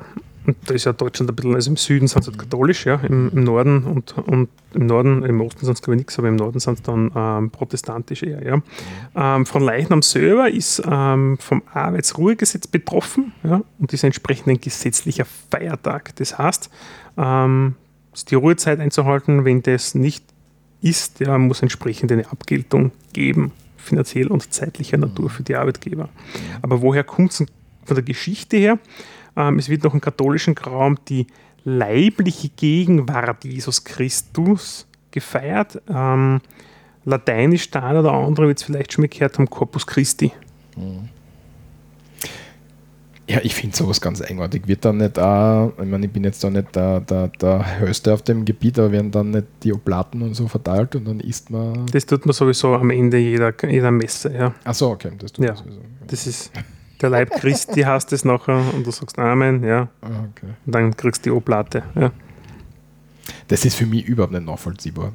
Und 0.46 0.56
da 0.66 0.74
ist 0.74 0.84
ja 0.84 0.92
Deutschland 0.92 1.30
ein 1.30 1.36
bisschen, 1.36 1.54
also 1.54 1.70
im 1.70 1.76
Süden 1.76 2.08
sind 2.08 2.24
sie 2.24 2.30
halt 2.30 2.38
katholisch, 2.38 2.86
ja, 2.86 2.96
im, 2.96 3.30
im 3.30 3.44
Norden 3.44 3.84
und, 3.84 4.16
und 4.18 4.48
im 4.72 4.86
Norden, 4.86 5.22
im 5.22 5.40
Osten 5.40 5.66
sind 5.66 5.74
es 5.74 5.82
glaube 5.82 5.96
ich 5.96 6.00
nichts, 6.00 6.18
aber 6.18 6.28
im 6.28 6.36
Norden 6.36 6.60
sind 6.60 6.74
es 6.74 6.82
dann 6.82 7.10
ähm, 7.14 7.50
protestantisch 7.50 8.22
eher, 8.22 8.42
ja. 8.44 8.62
Ähm, 9.14 9.46
von 9.46 9.62
Leichnam 9.62 10.02
selber 10.02 10.50
ist 10.50 10.82
ähm, 10.86 11.36
vom 11.38 11.62
Arbeitsruhegesetz 11.72 12.66
betroffen, 12.66 13.32
ja, 13.42 13.62
und 13.78 13.92
ist 13.92 14.02
entsprechend 14.02 14.48
ein 14.48 14.60
gesetzlicher 14.60 15.26
Feiertag. 15.50 16.16
Das 16.16 16.38
heißt, 16.38 16.70
ähm, 17.18 17.74
ist 18.12 18.30
die 18.30 18.36
Ruhezeit 18.36 18.80
einzuhalten, 18.80 19.44
wenn 19.44 19.62
das 19.62 19.94
nicht 19.94 20.24
ist, 20.82 21.20
ja, 21.20 21.36
muss 21.38 21.62
entsprechend 21.62 22.10
eine 22.12 22.30
Abgeltung 22.30 22.92
geben, 23.12 23.52
finanziell 23.76 24.28
und 24.28 24.52
zeitlicher 24.52 24.96
Natur 24.96 25.30
für 25.30 25.42
die 25.42 25.56
Arbeitgeber. 25.56 26.08
Aber 26.62 26.80
woher 26.80 27.04
kommt 27.04 27.32
es 27.32 27.38
von 27.84 27.94
der 27.94 28.02
Geschichte 28.02 28.56
her? 28.56 28.78
Ähm, 29.48 29.58
es 29.58 29.68
wird 29.68 29.84
noch 29.84 29.94
im 29.94 30.00
katholischen 30.00 30.56
Raum 30.56 30.98
die 31.08 31.26
leibliche 31.64 32.48
Gegenwart 32.50 33.44
Jesus 33.44 33.84
Christus 33.84 34.86
gefeiert. 35.10 35.80
Ähm, 35.88 36.40
Lateinisch 37.06 37.70
der 37.70 37.82
eine 37.84 38.00
oder 38.00 38.12
andere 38.12 38.46
wird 38.46 38.58
es 38.58 38.64
vielleicht 38.64 38.92
schon 38.92 39.02
mal 39.02 39.08
gehört 39.08 39.38
haben, 39.38 39.48
Corpus 39.48 39.86
Christi. 39.86 40.32
Ja, 43.26 43.38
ich 43.42 43.54
finde 43.54 43.76
sowas 43.76 44.00
ganz 44.00 44.20
eigenartig. 44.20 44.66
Wird 44.66 44.84
dann 44.84 44.96
nicht 44.98 45.18
auch, 45.18 45.72
ich 45.80 45.86
meine, 45.86 46.06
ich 46.06 46.12
bin 46.12 46.24
jetzt 46.24 46.42
da 46.42 46.50
nicht 46.50 46.74
der, 46.74 47.00
der, 47.00 47.28
der 47.28 47.78
Höchste 47.78 48.12
auf 48.12 48.22
dem 48.22 48.44
Gebiet, 48.44 48.78
aber 48.78 48.90
werden 48.90 49.10
dann 49.12 49.30
nicht 49.30 49.46
die 49.62 49.72
Oblaten 49.72 50.20
und 50.22 50.34
so 50.34 50.48
verteilt 50.48 50.96
und 50.96 51.06
dann 51.06 51.20
isst 51.20 51.48
man. 51.48 51.86
Das 51.86 52.04
tut 52.04 52.26
man 52.26 52.32
sowieso 52.32 52.74
am 52.74 52.90
Ende 52.90 53.18
jeder, 53.18 53.52
jeder 53.68 53.90
Messe. 53.92 54.34
Ja. 54.34 54.54
Achso, 54.64 54.90
okay, 54.90 55.12
das 55.16 55.32
tut 55.32 55.44
Ja. 55.44 55.54
man 55.54 55.62
sowieso. 55.62 55.80
Das 56.08 56.26
ist 56.26 56.50
der 57.00 57.10
Leib 57.10 57.30
Christi, 57.40 57.82
heißt 57.82 58.12
es 58.12 58.24
nachher, 58.24 58.62
und 58.74 58.86
du 58.86 58.90
sagst 58.90 59.18
Amen, 59.18 59.64
ja. 59.64 59.88
Ah, 60.02 60.26
okay. 60.30 60.52
Und 60.66 60.74
dann 60.74 60.96
kriegst 60.96 61.24
du 61.24 61.30
die 61.30 61.36
Oblate. 61.36 61.82
Ja. 61.94 62.12
Das 63.48 63.64
ist 63.64 63.76
für 63.76 63.86
mich 63.86 64.04
überhaupt 64.04 64.32
nicht 64.32 64.46
nachvollziehbar. 64.46 65.12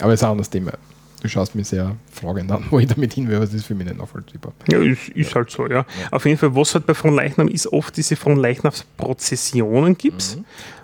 Aber 0.00 0.12
es 0.12 0.20
ist 0.20 0.24
ein 0.24 0.30
anderes 0.30 0.50
Thema. 0.50 0.72
Du 1.20 1.28
schaust 1.28 1.54
mich 1.54 1.68
sehr 1.68 1.94
fragend 2.10 2.50
an, 2.50 2.64
wo 2.70 2.80
ich 2.80 2.88
damit 2.88 3.14
hin 3.14 3.28
will, 3.28 3.36
aber 3.36 3.44
das 3.44 3.54
ist 3.54 3.66
für 3.66 3.76
mich 3.76 3.86
nicht 3.86 3.98
nachvollziehbar. 3.98 4.52
Ja, 4.68 4.80
ist, 4.80 5.08
ist 5.10 5.34
halt 5.34 5.50
so, 5.50 5.68
ja. 5.68 5.86
Auf 6.10 6.26
jeden 6.26 6.36
Fall, 6.36 6.54
was 6.56 6.74
halt 6.74 6.86
bei 6.86 6.94
Fronleichnam 6.94 7.46
ist, 7.48 7.72
oft 7.72 7.96
diese 7.96 8.16
Fronleichnamsprozessionen 8.16 9.96
gibt 9.96 10.38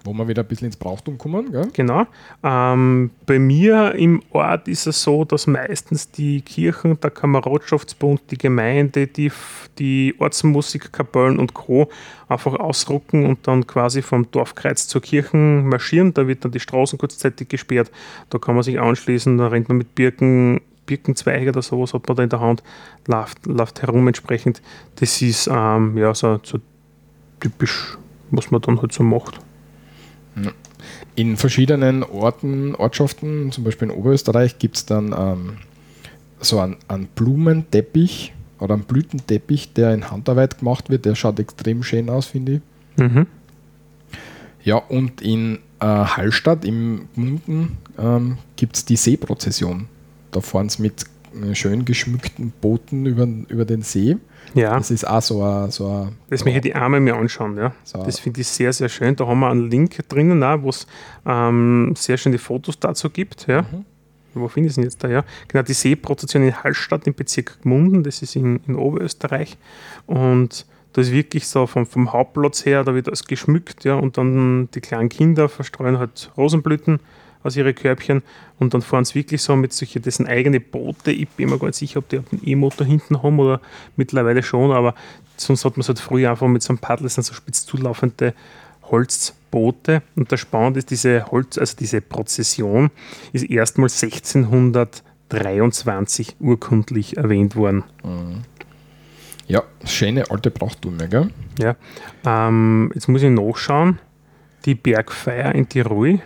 Wo 0.09 0.15
wir 0.15 0.27
wieder 0.27 0.43
ein 0.43 0.49
bisschen 0.49 0.67
ins 0.67 0.77
Brauchtum 0.79 1.19
kommen, 1.19 1.53
gell? 1.53 1.69
Genau. 1.75 2.07
Ähm, 2.43 3.11
bei 3.27 3.39
mir 3.39 3.95
im 3.95 4.23
Ort 4.31 4.67
ist 4.67 4.87
es 4.87 5.03
so, 5.03 5.27
dass 5.27 5.47
meistens 5.47 6.11
die 6.11 6.41
Kirchen, 6.41 6.99
der 6.99 7.11
Kameradschaftsbund, 7.11 8.23
die 8.31 8.39
Gemeinde, 8.39 9.07
die, 9.07 9.31
die 9.79 10.15
Ortsmusikkapellen 10.19 11.39
und 11.39 11.53
Co. 11.53 11.91
einfach 12.27 12.55
ausrucken 12.55 13.27
und 13.27 13.47
dann 13.47 13.67
quasi 13.67 14.01
vom 14.01 14.31
Dorfkreuz 14.31 14.89
zur 14.89 15.03
Kirche 15.03 15.37
marschieren. 15.37 16.15
Da 16.15 16.27
wird 16.27 16.43
dann 16.43 16.53
die 16.53 16.61
Straßen 16.61 16.99
kurzzeitig 16.99 17.49
gesperrt. 17.49 17.91
Da 18.31 18.39
kann 18.39 18.55
man 18.55 18.65
sich 18.65 18.81
anschließen, 18.81 19.37
da 19.37 19.49
rennt 19.49 19.69
man 19.69 19.77
mit 19.77 19.95
Birken, 19.95 20.63
Birkenzweige 20.87 21.51
oder 21.51 21.61
sowas 21.61 21.93
hat 21.93 22.09
man 22.09 22.17
da 22.17 22.23
in 22.23 22.31
der 22.31 22.41
Hand, 22.41 22.63
läuft, 23.07 23.45
läuft 23.45 23.83
herum 23.83 24.09
entsprechend. 24.09 24.63
Das 24.97 25.21
ist 25.21 25.51
ähm, 25.53 25.99
ja 25.99 26.15
so, 26.15 26.41
so 26.43 26.59
typisch, 27.41 27.99
was 28.31 28.51
man 28.51 28.63
dann 28.63 28.81
halt 28.81 28.93
so 28.93 29.03
macht. 29.03 29.39
In 31.15 31.37
verschiedenen 31.37 32.03
Orten, 32.03 32.75
Ortschaften, 32.75 33.51
zum 33.53 33.65
Beispiel 33.65 33.91
in 33.91 33.95
Oberösterreich, 33.95 34.59
gibt 34.59 34.77
es 34.77 34.87
dann 34.87 35.15
ähm, 35.17 35.57
so 36.41 36.61
einen, 36.61 36.77
einen 36.89 37.07
Blumenteppich 37.07 38.33
oder 38.61 38.75
einen 38.75 38.85
Blütenteppich, 38.85 39.73
der 39.73 39.95
in 39.95 40.11
Handarbeit 40.11 40.59
gemacht 40.59 40.91
wird. 40.91 41.05
Der 41.05 41.15
schaut 41.15 41.39
extrem 41.41 41.83
schön 41.83 42.09
aus, 42.11 42.27
finde 42.27 42.55
ich. 42.55 42.61
Mhm. 42.99 43.27
Ja, 44.65 44.77
und 44.77 45.21
in 45.21 45.59
äh, 45.81 45.87
Hallstatt 45.87 46.65
im 46.65 47.09
Gmunden 47.15 47.79
ähm, 47.99 48.39
gibt 48.57 48.77
es 48.77 48.85
die 48.85 48.97
Seeprozession. 48.97 49.87
Da 50.31 50.41
fahren 50.41 50.69
sie 50.69 50.83
mit 50.83 51.05
schön 51.55 51.85
geschmückten 51.85 52.53
Booten 52.61 53.07
über, 53.07 53.27
über 53.49 53.65
den 53.65 53.83
See. 53.83 54.17
Ja. 54.55 54.77
Das 54.77 54.91
ist 54.91 55.07
auch 55.07 55.23
so 55.23 55.43
ein. 55.43 55.71
So 55.71 55.89
ein 55.89 56.13
Das 56.31 56.45
möchte 56.45 56.59
ich 56.59 56.63
die 56.63 56.75
Arme 56.75 57.01
mir 57.01 57.17
anschauen, 57.17 57.57
ja. 57.57 57.73
So. 57.85 58.03
Das 58.03 58.19
finde 58.19 58.41
ich 58.41 58.49
sehr, 58.49 58.73
sehr 58.73 58.89
schön. 58.89 59.17
Da 59.17 59.27
haben 59.27 59.41
wir 59.41 59.51
einen 59.51 59.71
Link 59.71 60.09
drinnen, 60.09 60.41
wo 60.63 60.71
es 60.71 60.87
ähm, 61.27 61.95
sehr 61.97 62.17
schöne 62.17 62.39
Fotos 62.39 62.79
dazu 62.79 63.11
gibt, 63.11 63.47
ja. 63.47 63.65
Wo 64.35 64.49
finde 64.49 64.67
ich 64.67 64.73
es 64.73 64.75
denn 64.77 64.85
jetzt 64.85 65.03
da, 65.03 65.09
ja? 65.09 65.25
Genau, 65.49 65.63
die 65.63 65.73
Seeprozession 65.73 66.43
in 66.43 66.55
Hallstatt 66.63 67.07
im 67.07 67.15
Bezirk 67.15 67.61
Gmunden, 67.63 68.03
das 68.03 68.23
ist 68.23 68.37
in, 68.37 68.61
in 68.67 68.77
Oberösterreich. 68.77 69.57
Und 70.07 70.67
da 70.93 71.01
ist 71.01 71.13
wirklich 71.13 71.47
so 71.49 71.67
vom, 71.67 71.87
vom 71.87 72.13
Hauptplatz 72.13 72.65
her, 72.65 72.85
da 72.85 72.95
wird 72.95 73.09
alles 73.09 73.25
geschmückt, 73.25 73.85
ja, 73.85 73.95
und 73.95 74.17
dann 74.19 74.69
die 74.75 74.81
kleinen 74.81 75.09
Kinder 75.09 75.49
verstreuen 75.49 75.99
halt 75.99 76.31
Rosenblüten 76.37 77.01
aus 77.43 77.57
ihre 77.57 77.75
Körbchen 77.75 78.23
und 78.59 78.75
dann 78.75 78.83
fahren 78.83 79.05
sie 79.05 79.15
wirklich 79.15 79.43
so 79.43 79.55
mit 79.57 79.73
solche, 79.73 80.01
dessen 80.01 80.27
eigene 80.27 80.61
Boote. 80.61 81.13
Ich 81.13 81.29
bin 81.29 81.51
mir 81.51 81.59
gar 81.59 81.69
nicht 81.69 81.77
sicher, 81.77 81.99
ob 81.99 82.09
die 82.09 82.19
einen 82.19 82.43
E-Motor 82.45 82.87
hinten 82.87 83.23
haben 83.23 83.39
oder 83.39 83.61
mittlerweile 83.97 84.43
schon, 84.43 84.73
aber 84.73 84.95
sonst 85.37 85.65
hat 85.65 85.77
man 85.77 85.83
es 85.83 85.89
halt 85.89 86.01
früher 86.01 86.31
einfach 86.31 86.49
mit 86.49 86.63
so 86.63 86.71
einem 86.71 86.79
Paddel, 86.79 87.05
das 87.05 87.15
sind 87.15 87.25
so 87.25 87.35
spitz 87.35 87.67
zulaufende 87.67 88.35
Holzboote. 88.91 90.03
Und 90.17 90.31
der 90.31 90.37
Spannend 90.37 90.77
ist, 90.77 90.91
diese 90.91 91.31
Holz, 91.31 91.57
also 91.59 91.77
diese 91.79 92.01
Prozession 92.01 92.91
ist 93.33 93.49
erstmals 93.49 94.03
1623 94.03 96.37
urkundlich 96.41 97.17
erwähnt 97.17 97.55
worden. 97.57 97.85
ja, 99.47 99.63
schöne 99.85 100.29
alte 100.31 100.51
Brauchtume, 100.51 101.09
gell? 101.09 101.31
Ja. 101.59 101.77
Ähm, 102.25 102.91
jetzt 102.95 103.09
muss 103.09 103.23
ich 103.23 103.31
nachschauen. 103.31 103.99
Die 104.65 104.75
Bergfeier 104.75 105.55
in 105.55 105.69
Tirol, 105.69 106.21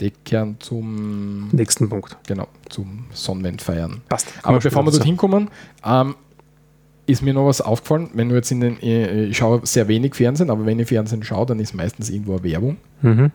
Die 0.00 0.10
kehren 0.10 0.56
zum, 0.60 1.48
nächsten 1.52 1.88
Punkt. 1.88 2.16
genau, 2.26 2.48
zum 2.68 3.06
Sonnenwendfeiern. 3.12 4.02
Passt. 4.08 4.26
Aber 4.42 4.58
bevor 4.58 4.84
wir 4.84 4.90
dorthin 4.90 5.16
kommen, 5.16 5.48
ähm, 5.84 6.14
ist 7.06 7.22
mir 7.22 7.32
noch 7.32 7.46
was 7.46 7.60
aufgefallen, 7.60 8.10
wenn 8.14 8.28
du 8.28 8.34
jetzt 8.34 8.50
in 8.50 8.60
den, 8.60 8.82
äh, 8.82 9.24
ich 9.26 9.36
schaue 9.38 9.60
sehr 9.64 9.88
wenig 9.88 10.14
Fernsehen, 10.14 10.50
aber 10.50 10.66
wenn 10.66 10.78
ich 10.78 10.88
Fernsehen 10.88 11.22
schaue, 11.22 11.46
dann 11.46 11.60
ist 11.60 11.72
meistens 11.74 12.10
irgendwo 12.10 12.32
eine 12.34 12.42
Werbung. 12.42 12.76
Mhm. 13.02 13.30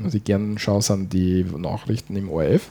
Was 0.00 0.14
ich 0.14 0.22
gerne 0.24 0.58
schaue, 0.58 0.82
sind 0.82 1.12
die 1.12 1.44
Nachrichten 1.56 2.16
im 2.16 2.28
ORF. 2.28 2.68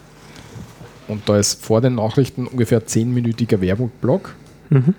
Und 1.08 1.28
da 1.28 1.38
ist 1.38 1.64
vor 1.64 1.82
den 1.82 1.96
Nachrichten 1.96 2.48
ungefähr 2.48 2.86
10-minütiger 2.86 3.60
Werbungblock. 3.60 4.36
Mhm. 4.70 4.94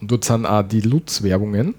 Und 0.00 0.10
dort 0.10 0.24
sind 0.24 0.46
auch 0.46 0.62
die 0.62 0.80
Lutz-Werbungen. 0.80 1.74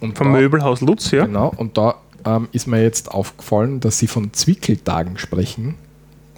Vom 0.00 0.14
da- 0.14 0.24
Möbelhaus 0.24 0.80
Lutz, 0.80 1.10
ja. 1.10 1.26
Genau, 1.26 1.52
und 1.56 1.76
da 1.76 1.96
ähm, 2.24 2.48
ist 2.52 2.66
mir 2.66 2.82
jetzt 2.82 3.10
aufgefallen, 3.10 3.80
dass 3.80 3.98
sie 3.98 4.06
von 4.06 4.32
Zwickeltagen 4.32 5.18
sprechen. 5.18 5.74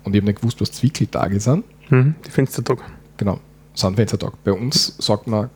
Und 0.04 0.14
ich 0.14 0.20
habe 0.20 0.26
nicht 0.30 0.40
gewusst, 0.40 0.60
was 0.60 0.72
Zwickeltage 0.72 1.38
sind. 1.40 1.64
Mhm. 1.90 2.14
Die 2.26 2.30
Fenstertag. 2.30 2.78
Genau, 3.16 3.38
sind 3.74 3.96
Fenstertag. 3.96 4.32
Bei 4.44 4.52
uns 4.52 4.96
sagt 4.98 5.26
man 5.26 5.50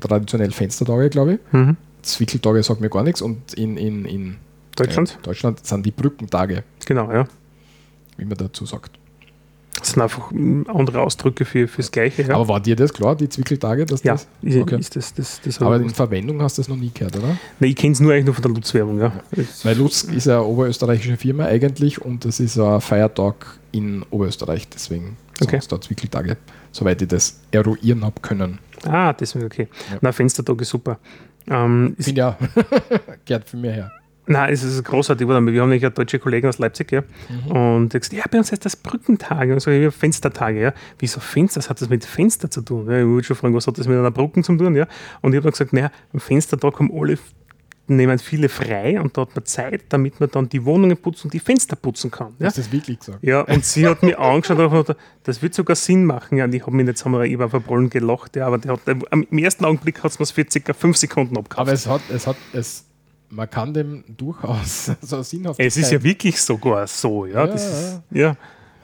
traditionell 0.00 0.52
Fenstertage, 0.52 1.10
glaube 1.10 1.34
ich. 1.34 1.40
Mhm. 1.52 1.76
Zwickeltage 2.02 2.62
sagt 2.62 2.80
mir 2.80 2.88
gar 2.90 3.02
nichts. 3.02 3.20
Und 3.22 3.54
in, 3.54 3.76
in, 3.76 4.04
in 4.04 4.36
Deutschland? 4.76 5.18
äh, 5.20 5.22
Deutschland 5.22 5.66
sind 5.66 5.84
die 5.84 5.90
Brückentage, 5.90 6.64
Genau, 6.86 7.10
ja. 7.12 7.26
wie 8.16 8.24
man 8.24 8.38
dazu 8.38 8.64
sagt. 8.66 8.98
Das 9.80 9.90
sind 9.90 10.02
einfach 10.02 10.30
mm, 10.30 10.62
andere 10.68 11.00
Ausdrücke 11.00 11.44
für, 11.44 11.66
fürs 11.68 11.90
Gleiche. 11.90 12.22
Ja, 12.22 12.34
Aber 12.34 12.48
war 12.48 12.60
dir 12.60 12.76
das 12.76 12.92
klar, 12.92 13.16
die 13.16 13.28
Zwickeltage? 13.28 13.86
Dass 13.86 14.02
ja 14.02 14.12
das? 14.12 14.28
okay. 14.42 14.78
ist 14.78 14.96
das, 14.96 15.14
das, 15.14 15.40
das 15.42 15.60
Aber 15.60 15.76
in 15.76 15.90
Verwendung 15.90 16.40
hast 16.42 16.58
du 16.58 16.62
das 16.62 16.68
noch 16.68 16.76
nie 16.76 16.90
gehört, 16.92 17.16
oder? 17.16 17.36
Nein, 17.58 17.70
ich 17.70 17.76
kenne 17.76 17.92
es 17.92 18.00
nur 18.00 18.12
eigentlich 18.12 18.26
nur 18.26 18.34
von 18.34 18.42
der 18.42 18.52
Lutz-Werbung. 18.52 19.00
Ja. 19.00 19.12
Weil 19.64 19.76
Lutz 19.76 20.02
ist 20.02 20.26
ja 20.26 20.38
eine 20.38 20.44
oberösterreichische 20.44 21.16
Firma 21.16 21.46
eigentlich 21.46 22.00
und 22.00 22.24
das 22.24 22.40
ist 22.40 22.58
ein 22.58 22.80
Feiertag 22.80 23.58
in 23.72 24.04
Oberösterreich, 24.10 24.68
deswegen 24.68 25.16
Okay. 25.40 25.48
okay. 25.48 25.56
es 25.56 25.68
da 25.68 25.80
Zwickeltage, 25.80 26.36
soweit 26.70 27.00
ich 27.00 27.08
das 27.08 27.40
eruieren 27.50 28.04
habe 28.04 28.20
können. 28.20 28.58
Ah, 28.84 29.12
deswegen, 29.14 29.46
okay. 29.46 29.68
Ja. 29.90 29.98
Na, 30.02 30.12
Fenstertag 30.12 30.60
ist 30.60 30.68
super. 30.68 30.98
Ähm, 31.48 31.96
finde 31.98 32.18
ja, 32.20 32.38
gehört 33.24 33.48
für 33.48 33.56
mir 33.56 33.72
her. 33.72 33.92
Nein, 34.30 34.52
es 34.52 34.62
ist 34.62 34.82
großartig. 34.84 35.26
Wir 35.26 35.34
haben 35.34 35.44
nämlich 35.44 35.84
eine 35.84 35.90
deutsche 35.90 36.18
Kollegin 36.18 36.48
aus 36.48 36.58
Leipzig, 36.58 36.92
ja. 36.92 37.02
Mhm. 37.02 37.50
Und 37.50 37.88
die 37.92 37.96
hat 37.96 38.02
gesagt, 38.02 38.12
ja, 38.12 38.24
bei 38.30 38.38
uns 38.38 38.52
heißt 38.52 38.64
das 38.64 38.76
Brückentage. 38.76 39.52
Und 39.52 39.60
so, 39.60 39.70
ja, 39.70 39.90
Fenstertage, 39.90 40.60
ja. 40.60 40.74
Wieso 40.98 41.20
Fenster? 41.20 41.58
Was 41.58 41.68
hat 41.68 41.80
das 41.80 41.88
mit 41.88 42.04
Fenster 42.04 42.50
zu 42.50 42.62
tun? 42.62 42.90
Ja, 42.90 43.00
ich 43.00 43.06
wollte 43.06 43.26
schon 43.28 43.36
fragen, 43.36 43.54
was 43.54 43.66
hat 43.66 43.78
das 43.78 43.86
mit 43.86 43.98
einer 43.98 44.10
Brücke 44.10 44.42
zu 44.42 44.56
tun, 44.56 44.74
ja. 44.74 44.86
Und 45.20 45.32
ich 45.32 45.36
habe 45.36 45.44
dann 45.44 45.52
gesagt, 45.52 45.72
naja, 45.72 45.90
am 46.12 46.20
Fenstertag 46.20 46.78
haben 46.78 46.90
alle 46.92 47.18
nehmen 47.90 48.18
viele 48.18 48.48
frei 48.48 49.00
und 49.00 49.16
da 49.16 49.22
hat 49.22 49.34
man 49.34 49.44
Zeit, 49.44 49.82
damit 49.88 50.20
man 50.20 50.30
dann 50.30 50.48
die 50.48 50.64
Wohnungen 50.64 50.96
putzen 50.96 51.26
und 51.26 51.34
die 51.34 51.40
Fenster 51.40 51.76
putzen 51.76 52.10
kann. 52.10 52.34
Ja? 52.38 52.46
Hast 52.46 52.56
du 52.56 52.62
das 52.62 52.72
wirklich 52.72 53.00
gesagt? 53.00 53.18
Ja, 53.22 53.42
und 53.42 53.64
sie 53.64 53.86
hat 53.86 54.02
mich 54.02 54.18
angeschaut 54.18 54.58
und 54.58 54.70
hat 54.70 54.86
gesagt, 54.86 55.00
das 55.24 55.42
wird 55.42 55.54
sogar 55.54 55.76
Sinn 55.76 56.04
machen. 56.04 56.38
Ja, 56.38 56.44
und 56.44 56.54
ich 56.54 56.62
habe 56.62 56.74
mich 56.74 56.86
nicht 56.86 57.04
einmal 57.04 57.26
über 57.26 57.50
Verbrüllen 57.50 57.90
gelacht, 57.90 58.36
ja, 58.36 58.46
aber 58.46 58.58
der 58.58 58.72
hat, 58.72 58.80
am 59.10 59.26
im 59.30 59.38
ersten 59.38 59.64
Augenblick 59.64 60.02
hat 60.02 60.12
es 60.12 60.18
mir 60.18 60.26
für 60.26 60.46
circa 60.48 60.72
fünf 60.72 60.96
Sekunden 60.96 61.36
abgehauen. 61.36 61.68
Aber 61.68 61.72
es 61.72 61.86
hat, 61.86 62.02
es 62.10 62.26
hat, 62.26 62.36
es, 62.52 62.86
man 63.30 63.48
kann 63.48 63.72
dem 63.74 64.04
durchaus 64.16 64.90
so 65.00 65.22
sinnhaft. 65.22 65.60
Es 65.60 65.76
ist 65.76 65.90
ja 65.92 66.02
wirklich 66.02 66.40
sogar 66.40 66.86
so, 66.86 67.26
ja. 67.26 67.40
Ja, 67.40 67.46
das 67.46 67.64
ist, 67.66 68.00
ja. 68.10 68.36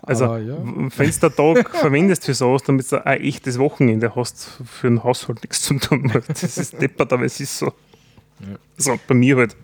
Also, 0.03 0.27
Aber 0.27 0.39
ja. 0.39 0.55
w- 0.57 0.89
Fenstertag 0.91 1.71
verwendest 1.77 2.25
für 2.25 2.35
sowas, 2.35 2.63
damit 2.63 2.91
du 2.93 3.05
ein 3.05 3.21
echtes 3.21 3.59
Wochenende 3.59 4.15
hast, 4.15 4.61
für 4.65 4.89
den 4.89 5.03
Haushalt 5.03 5.43
nichts 5.43 5.63
zu 5.63 5.75
tun. 5.79 6.13
Das 6.29 6.57
ist 6.59 6.81
deppert, 6.81 7.13
aber 7.13 7.25
es 7.25 7.41
ist 7.41 7.59
so. 7.59 7.73
So, 8.77 8.99
bei 9.09 9.15
mir 9.15 9.37
halt. 9.39 9.57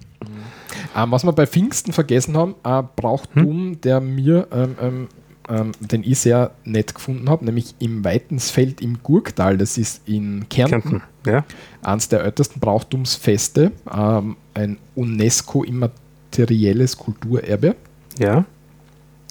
Ähm, 0.96 1.10
was 1.12 1.24
wir 1.24 1.32
bei 1.32 1.46
Pfingsten 1.46 1.92
vergessen 1.92 2.36
haben, 2.36 2.54
ein 2.62 2.88
Brauchtum, 2.96 3.80
der 3.82 4.00
mir, 4.00 4.48
ähm, 4.50 4.76
ähm, 4.80 5.08
ähm, 5.48 5.72
den 5.80 6.02
ich 6.02 6.18
sehr 6.20 6.52
nett 6.64 6.94
gefunden 6.94 7.28
habe, 7.28 7.44
nämlich 7.44 7.74
im 7.80 8.04
Weitensfeld 8.04 8.80
im 8.80 9.02
Gurktal, 9.02 9.58
das 9.58 9.76
ist 9.78 10.08
in 10.08 10.48
Kärnten, 10.48 10.80
Kärnten. 10.80 11.02
Ja. 11.26 11.44
eines 11.82 12.08
der 12.08 12.22
ältesten 12.24 12.60
Brauchtumsfeste, 12.60 13.72
ähm, 13.92 14.36
ein 14.54 14.78
UNESCO-immaterielles 14.96 16.96
Kulturerbe 16.96 17.76
ja, 18.18 18.44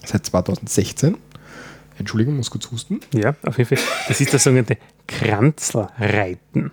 seit 0.06 0.26
2016. 0.26 1.18
Entschuldigung, 1.98 2.38
muss 2.38 2.50
kurz 2.50 2.72
husten. 2.72 3.00
ja, 3.14 3.36
auf 3.44 3.58
jeden 3.58 3.76
Fall. 3.76 3.86
Das 4.08 4.22
ist 4.22 4.34
das 4.34 4.44
sogenannte 4.44 4.78
Kranzlreiten. 5.08 6.72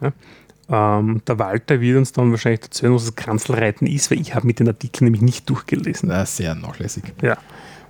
Ja. 0.00 0.12
Ähm, 0.70 1.22
der 1.26 1.38
Walter 1.38 1.80
wird 1.80 1.96
uns 1.96 2.12
dann 2.12 2.30
wahrscheinlich 2.30 2.62
erzählen, 2.62 2.92
was 2.92 3.06
das 3.06 3.14
Kranzelreiten 3.14 3.86
ist, 3.86 4.10
weil 4.10 4.20
ich 4.20 4.34
habe 4.34 4.46
mit 4.46 4.58
den 4.58 4.68
Artikeln 4.68 5.06
nämlich 5.06 5.22
nicht 5.22 5.48
durchgelesen. 5.48 6.10
Na, 6.10 6.26
sehr 6.26 6.54
nachlässig. 6.54 7.04
Ja. 7.22 7.38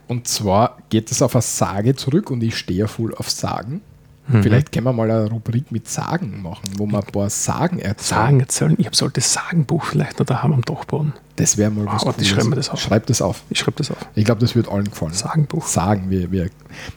Und 0.07 0.29
zwar 0.29 0.79
geht 0.89 1.11
es 1.11 1.21
auf 1.21 1.35
eine 1.35 1.43
Sage 1.43 1.97
zurück 1.97 2.31
und 2.31 2.43
ich 2.43 2.57
stehe 2.57 2.81
ja 2.81 2.87
voll 2.87 3.15
auf 3.15 3.29
Sagen. 3.29 3.81
Mhm. 4.29 4.43
Vielleicht 4.43 4.73
können 4.73 4.85
wir 4.85 4.93
mal 4.93 5.11
eine 5.11 5.31
Rubrik 5.31 5.73
mit 5.73 5.89
Sagen 5.89 6.43
machen, 6.43 6.65
wo 6.77 6.87
wir 6.87 6.99
ein 6.99 7.05
paar 7.05 7.31
Sagen 7.31 7.79
erzählen. 7.79 8.21
Sagen 8.21 8.41
erzählen. 8.41 8.75
Ich 8.79 8.87
habe 8.87 8.95
so 8.97 9.07
ein 9.07 9.09
altes 9.09 9.33
Sagenbuch 9.33 9.85
vielleicht 9.85 10.19
noch 10.19 10.27
daheim 10.27 10.53
am 10.53 10.63
Dachboden. 10.63 11.15
Das 11.37 11.57
wäre 11.57 11.71
mal 11.71 11.87
was 11.87 12.03
Ah, 12.03 12.07
warte, 12.07 12.23
ich 12.23 12.29
schreibe 12.29 12.55
das 12.55 12.69
auf. 12.69 12.81
Schreib 12.81 13.07
das 13.07 13.23
auf. 13.23 13.43
Ich 13.49 13.59
schreibe 13.59 13.79
das 13.79 13.91
auf. 13.91 13.99
Ich 14.15 14.25
glaube, 14.25 14.41
das 14.41 14.55
wird 14.55 14.69
allen 14.69 14.85
gefallen. 14.85 15.15
Sagenbuch. 15.15 15.67
Sagen 15.67 16.11
wir, 16.11 16.31
wir. 16.31 16.51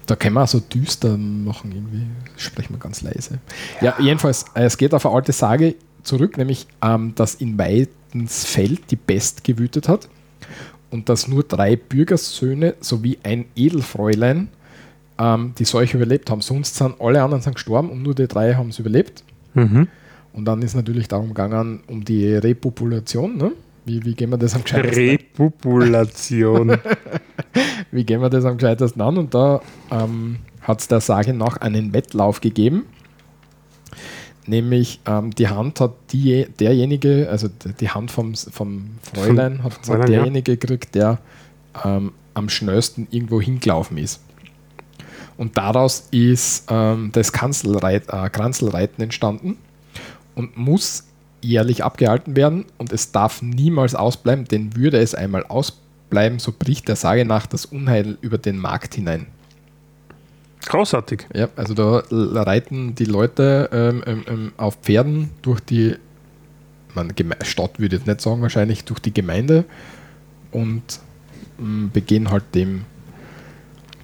Da 0.08 0.16
können 0.16 0.34
wir 0.34 0.46
so 0.48 0.60
düster 0.60 1.18
machen, 1.18 1.72
irgendwie. 1.72 2.08
Sprechen 2.38 2.74
wir 2.74 2.80
ganz 2.80 3.02
leise. 3.02 3.40
Ja, 3.80 3.96
jedenfalls, 4.00 4.46
äh, 4.56 4.64
es 4.64 4.78
geht 4.78 4.94
auf 4.94 5.06
eine 5.06 5.16
alte 5.16 5.32
Sage 5.32 5.76
zurück, 6.04 6.38
nämlich, 6.38 6.68
ähm, 6.82 7.14
dass 7.16 7.36
in 7.36 7.58
Weidensfeld 7.58 8.92
die 8.92 8.96
Pest 8.96 9.44
gewütet 9.44 9.88
hat 9.88 10.10
und 10.90 11.08
dass 11.08 11.28
nur 11.28 11.44
drei 11.44 11.76
Bürgersöhne 11.76 12.76
sowie 12.82 13.20
ein 13.24 13.46
Edelfräulein 13.56 14.50
ähm, 15.22 15.54
die 15.58 15.66
Seuche 15.66 15.98
überlebt 15.98 16.30
haben. 16.32 16.42
Sonst 16.42 16.76
sind 16.76 17.00
alle 17.00 17.22
anderen 17.22 17.42
sind 17.42 17.54
gestorben 17.54 17.90
und 17.90 18.02
nur 18.02 18.16
die 18.16 18.28
drei 18.28 18.56
haben 18.56 18.70
es 18.70 18.80
überlebt. 18.80 19.24
Mhm. 19.54 19.88
Und 20.34 20.46
dann 20.46 20.62
ist 20.62 20.76
natürlich 20.76 21.08
darum 21.08 21.28
gegangen, 21.30 21.84
um 21.88 22.04
die 22.04 22.34
Repopulation. 22.34 23.38
Ne? 23.38 23.52
Wie, 23.86 24.04
wie 24.04 24.16
gehen 24.16 24.32
wir 24.32 24.38
das 24.38 24.56
am 24.56 24.64
gescheitesten 24.64 25.10
Repopulation. 25.10 26.78
wie 27.92 28.04
gehen 28.04 28.22
wir 28.22 28.30
das 28.30 28.46
am 28.46 28.58
gescheitesten 28.58 29.02
an? 29.02 29.18
Und 29.18 29.34
da 29.34 29.62
ähm, 29.92 30.38
hat 30.62 30.82
es 30.82 30.88
der 30.88 31.02
Sage 31.02 31.34
nach 31.34 31.58
einen 31.58 31.94
Wettlauf 31.94 32.42
gegeben. 32.42 32.86
Nämlich 34.48 35.02
ähm, 35.06 35.32
die 35.32 35.50
Hand 35.50 35.80
hat 35.82 35.94
die, 36.14 36.48
derjenige, 36.60 37.28
also 37.30 37.48
die 37.80 37.90
Hand 37.90 38.10
vom, 38.10 38.34
vom 38.34 38.92
Fräulein 39.14 39.64
hat, 39.64 39.74
Fräulein, 39.86 40.02
hat 40.02 40.10
ja. 40.10 40.16
derjenige 40.18 40.58
gekriegt, 40.58 40.96
der 40.96 41.20
ähm, 41.86 42.14
am 42.34 42.50
schnellsten 42.50 43.08
irgendwo 43.12 43.40
hingelaufen 43.40 43.98
ist. 43.98 44.22
Und 45.42 45.58
daraus 45.58 46.08
ist 46.12 46.66
ähm, 46.70 47.10
das 47.14 47.34
Kanzelreit, 47.34 48.04
äh, 48.10 48.30
Kranzelreiten 48.30 49.04
entstanden 49.04 49.58
und 50.36 50.56
muss 50.56 51.06
jährlich 51.42 51.84
abgehalten 51.84 52.36
werden 52.36 52.66
und 52.78 52.94
es 52.94 53.12
darf 53.12 53.42
niemals 53.42 53.96
ausbleiben, 53.96 54.46
denn 54.46 54.76
würde 54.76 55.00
es 55.00 55.16
einmal 55.16 55.44
ausbleiben, 55.44 56.38
so 56.38 56.54
bricht 56.56 56.88
der 56.90 56.96
Sage 56.96 57.26
nach 57.26 57.48
das 57.48 57.66
Unheil 57.66 58.20
über 58.22 58.38
den 58.38 58.60
Markt 58.60 58.94
hinein. 58.94 59.26
Großartig. 60.68 61.26
Ja, 61.34 61.50
also 61.56 61.74
da 61.74 62.04
reiten 62.44 62.94
die 62.94 63.06
Leute 63.06 63.68
ähm, 63.74 64.04
ähm, 64.06 64.24
ähm, 64.28 64.52
auf 64.58 64.76
Pferden 64.76 65.32
durch 65.42 65.60
die 65.62 65.96
man, 66.94 67.12
Stadt 67.42 67.80
würde 67.80 67.96
ich 67.96 68.06
nicht 68.06 68.22
sagen, 68.22 68.44
wahrscheinlich 68.44 68.86
durch 68.86 69.00
die 69.00 69.12
Gemeinde 69.12 69.66
und 70.52 70.84
ähm, 71.58 71.90
begehen 71.92 72.30
halt 72.30 72.44
dem 72.54 72.86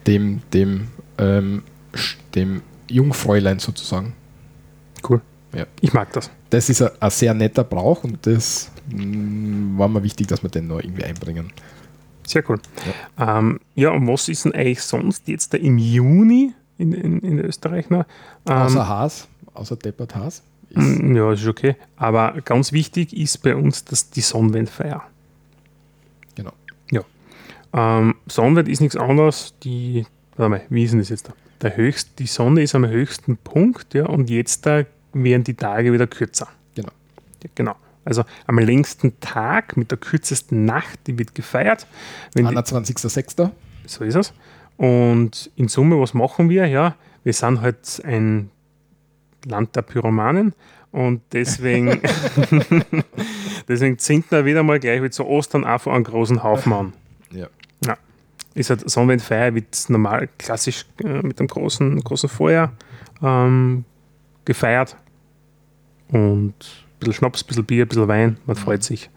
dem, 0.07 0.41
dem, 0.53 0.87
ähm, 1.17 1.63
dem 2.35 2.61
Jungfräulein 2.89 3.59
sozusagen. 3.59 4.13
Cool. 5.07 5.21
Ja. 5.53 5.65
Ich 5.81 5.93
mag 5.93 6.11
das. 6.13 6.29
Das 6.49 6.69
ist 6.69 6.81
ein, 6.81 7.09
sehr 7.09 7.33
netter 7.33 7.63
Brauch 7.63 8.03
und 8.03 8.25
das 8.25 8.71
mh, 8.89 9.77
war 9.79 9.87
mir 9.87 10.03
wichtig, 10.03 10.27
dass 10.27 10.43
wir 10.43 10.49
den 10.49 10.67
noch 10.67 10.79
irgendwie 10.79 11.03
einbringen. 11.03 11.51
Sehr 12.25 12.43
cool. 12.49 12.59
Ja, 13.17 13.39
ähm, 13.39 13.59
ja 13.75 13.89
und 13.91 14.07
was 14.07 14.27
ist 14.29 14.45
denn 14.45 14.53
eigentlich 14.53 14.81
sonst 14.81 15.27
jetzt 15.27 15.53
im 15.53 15.77
Juni 15.77 16.53
in, 16.77 16.91
in, 16.93 17.19
in 17.19 17.39
Österreich 17.39 17.89
noch? 17.89 18.05
Ähm, 18.47 18.53
Außer 18.57 18.87
Haas, 18.87 19.27
außer 19.53 19.75
Deppert 19.77 20.15
Haas. 20.15 20.43
Ist, 20.69 20.77
Mm, 20.77 21.15
Ja, 21.15 21.31
ist 21.31 21.47
okay. 21.47 21.77
Aber 21.95 22.33
ganz 22.43 22.73
wichtig 22.73 23.15
ist 23.15 23.37
bei 23.41 23.55
uns 23.55 23.85
das, 23.85 24.09
die 24.09 24.19
Sonnenwendfeier. 24.21 25.01
genau. 26.35 26.51
Ja. 26.91 27.01
Ähm, 27.73 28.15
Sonnenwend 28.27 28.67
ist 28.67 28.81
nichts 28.81 28.97
anderes. 28.97 29.53
Die, 29.63 30.05
mal, 30.37 30.61
wie 30.69 30.83
ist 30.83 30.91
denn 30.91 30.99
das 30.99 31.09
jetzt 31.09 31.27
da? 31.27 31.33
Der 31.61 31.75
höchst, 31.75 32.19
die 32.19 32.27
Sonne 32.27 32.61
ist 32.61 32.75
am 32.75 32.87
höchsten 32.87 33.37
Punkt, 33.37 33.93
ja, 33.93 34.05
und 34.05 34.29
jetzt 34.29 34.65
da 34.65 34.83
werden 35.13 35.43
die 35.43 35.55
Tage 35.55 35.91
wieder 35.91 36.07
kürzer. 36.07 36.47
Genau. 36.75 36.91
Ja, 37.43 37.49
genau. 37.55 37.75
Also 38.05 38.23
am 38.45 38.59
längsten 38.59 39.19
Tag 39.19 39.75
mit 39.75 39.91
der 39.91 39.97
kürzesten 39.97 40.65
Nacht, 40.65 40.99
die 41.07 41.19
wird 41.19 41.35
gefeiert. 41.35 41.87
Wenn 42.33 42.47
die, 42.47 42.55
21.06. 42.55 43.51
so 43.85 44.03
ist 44.03 44.15
es. 44.15 44.33
Und 44.77 45.51
in 45.55 45.67
Summe, 45.67 45.99
was 45.99 46.13
machen 46.13 46.49
wir? 46.49 46.67
Ja, 46.67 46.95
wir 47.23 47.33
sind 47.33 47.61
halt 47.61 48.01
ein 48.05 48.49
Land 49.45 49.75
der 49.75 49.81
Pyromanen 49.81 50.53
und 50.91 51.21
deswegen, 51.33 52.01
deswegen 53.67 53.97
zünden 53.97 54.31
wir 54.31 54.45
wieder 54.45 54.63
mal 54.63 54.79
gleich 54.79 55.01
wie 55.03 55.09
zu 55.09 55.25
Ostern 55.25 55.65
einfach 55.65 55.93
einen 55.93 56.03
großen 56.03 56.43
Haufen 56.43 56.73
an. 56.73 56.93
Ist 58.57 58.69
halt 58.69 58.89
Sonnenwendfeier, 58.89 59.53
wird 59.53 59.85
normal 59.89 60.29
klassisch 60.37 60.85
äh, 61.03 61.21
mit 61.21 61.39
einem 61.39 61.47
großen, 61.47 61.99
großen 62.03 62.27
Feuer 62.27 62.71
ähm, 63.21 63.85
gefeiert. 64.45 64.97
Und 66.09 66.53
ein 66.53 66.99
bisschen 66.99 67.13
Schnaps, 67.13 67.43
ein 67.43 67.47
bisschen 67.47 67.65
Bier, 67.65 67.85
ein 67.85 67.87
bisschen 67.87 68.07
Wein, 68.07 68.37
man 68.45 68.55
freut 68.55 68.83
sich. 68.83 69.09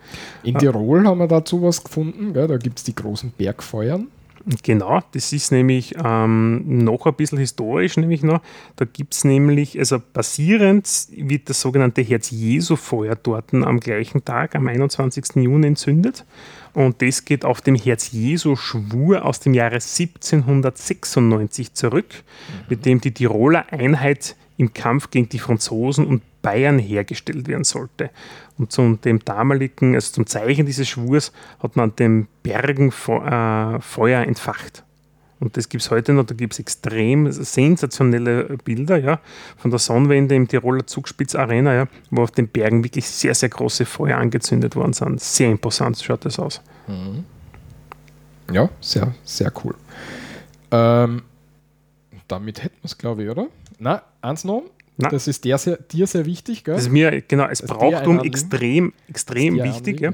In 0.43 0.59
Tirol 0.59 1.07
haben 1.07 1.19
wir 1.19 1.29
dazu 1.29 1.63
was 1.63 1.83
gefunden. 1.83 2.35
Gell? 2.35 2.49
Da 2.49 2.59
gibt 2.59 2.79
es 2.79 2.85
die 2.85 2.95
großen 2.95 3.33
Bergfeuern. 3.33 4.09
Genau, 4.63 5.01
das 5.13 5.33
ist 5.33 5.53
nämlich 5.53 5.95
ähm, 6.03 6.85
noch 6.85 7.07
ein 7.07 7.15
bisschen 7.15 7.39
historisch, 7.39 7.99
nämlich 7.99 8.23
noch. 8.23 8.41
Da 8.77 8.87
gibt 8.87 9.15
es 9.15 9.25
nämlich, 9.25 9.79
also 9.79 10.01
basierend 10.13 10.89
wird 11.11 11.51
das 11.51 11.61
sogenannte 11.61 12.01
Herz-Jesu-Feuer 12.01 13.17
dort 13.17 13.53
am 13.53 13.81
gleichen 13.81 14.25
Tag, 14.25 14.55
am 14.55 14.67
21. 14.67 15.37
Juni 15.37 15.67
entzündet. 15.67 16.25
Und 16.73 17.03
das 17.03 17.25
geht 17.25 17.45
auf 17.45 17.61
dem 17.61 17.75
Herz-Jesu-Schwur 17.75 19.25
aus 19.25 19.41
dem 19.41 19.55
Jahre 19.55 19.75
1796 19.75 21.75
zurück, 21.75 22.07
mit 22.69 22.87
dem 22.87 23.01
die 23.01 23.13
Tiroler 23.13 23.71
Einheit 23.73 24.37
im 24.61 24.75
Kampf 24.75 25.11
gegen 25.11 25.29
die 25.29 25.39
Franzosen 25.39 26.07
und 26.07 26.23
Bayern 26.43 26.79
hergestellt 26.79 27.49
werden 27.49 27.65
sollte. 27.65 28.11
Und 28.59 28.73
zum 28.73 29.01
dem 29.01 29.25
damaligen, 29.25 29.95
also 29.95 30.13
zum 30.13 30.27
Zeichen 30.27 30.67
dieses 30.67 30.89
Schwurs, 30.89 31.33
hat 31.61 31.77
man 31.77 31.91
an 31.91 31.97
den 31.97 32.29
Bergen 32.43 32.89
äh, 32.91 33.81
Feuer 33.81 34.23
entfacht. 34.23 34.85
Und 35.39 35.57
das 35.57 35.71
gibt 35.71 35.83
es 35.83 35.91
heute 35.91 36.13
noch, 36.13 36.25
da 36.25 36.35
gibt 36.35 36.53
es 36.53 36.59
extrem 36.59 37.33
sensationelle 37.33 38.59
Bilder 38.63 38.99
ja, 38.99 39.21
von 39.57 39.71
der 39.71 39.79
Sonnenwende 39.79 40.35
im 40.35 40.47
Tiroler 40.47 40.87
Zugspitz 40.87 41.35
Arena, 41.35 41.73
ja, 41.73 41.89
wo 42.11 42.23
auf 42.23 42.31
den 42.31 42.49
Bergen 42.49 42.85
wirklich 42.85 43.09
sehr, 43.09 43.35
sehr 43.35 43.49
große 43.49 43.87
Feuer 43.87 44.19
angezündet 44.19 44.77
worden 44.77 44.93
sind. 44.93 45.19
Sehr 45.23 45.51
imposant 45.51 45.99
schaut 45.99 46.27
das 46.27 46.39
aus. 46.39 46.61
Ja, 48.53 48.69
sehr, 48.83 49.15
sehr 49.25 49.51
cool. 49.65 49.75
Ähm, 50.71 51.23
damit 52.29 52.63
hätten 52.63 52.77
wir 52.83 52.85
es, 52.85 52.99
glaube 52.99 53.25
ich, 53.25 53.31
oder? 53.31 53.47
Na, 53.79 54.03
eins 54.23 54.45
noch. 54.45 54.63
Na. 55.01 55.09
Das 55.09 55.27
ist 55.27 55.45
der 55.45 55.57
sehr, 55.57 55.77
dir 55.77 56.07
sehr 56.07 56.27
wichtig, 56.27 56.65
gell? 56.65 56.75
Das 56.75 56.85
ist 56.85 56.91
mir, 56.91 57.23
genau, 57.23 57.45
als 57.45 57.61
Das 57.61 57.71
ist 57.71 57.75
dir 57.75 57.79
Brauchtum 57.79 58.21
extrem, 58.21 58.93
extrem 59.09 59.55
wichtig. 59.63 60.01
Ja. 60.01 60.13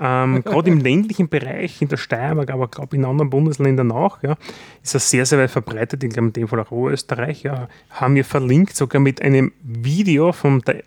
Ähm, 0.00 0.44
Gerade 0.44 0.70
im 0.70 0.78
ländlichen 0.80 1.28
Bereich, 1.28 1.82
in 1.82 1.88
der 1.88 1.96
Steiermark, 1.96 2.50
aber 2.50 2.68
glaube 2.68 2.94
in 2.96 3.04
anderen 3.04 3.30
Bundesländern 3.30 3.90
auch, 3.90 4.22
ja, 4.22 4.36
ist 4.82 4.94
das 4.94 5.10
sehr, 5.10 5.26
sehr 5.26 5.40
weit 5.40 5.50
verbreitet. 5.50 6.04
Ich 6.04 6.10
glaube, 6.10 6.28
in 6.28 6.32
dem 6.34 6.48
Fall 6.48 6.60
auch 6.60 6.70
Oberösterreich. 6.70 7.42
Ja, 7.42 7.68
haben 7.90 8.14
wir 8.14 8.24
verlinkt, 8.24 8.76
sogar 8.76 9.00
mit 9.00 9.20
einem 9.22 9.52
Video 9.62 10.32
vom, 10.32 10.62
der, 10.62 10.84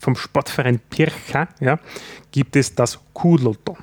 vom 0.00 0.16
Sportverein 0.16 0.80
Pircha, 0.90 1.48
ja, 1.60 1.78
gibt 2.32 2.56
es 2.56 2.74
das 2.74 2.98
Kuhlotto. 3.12 3.76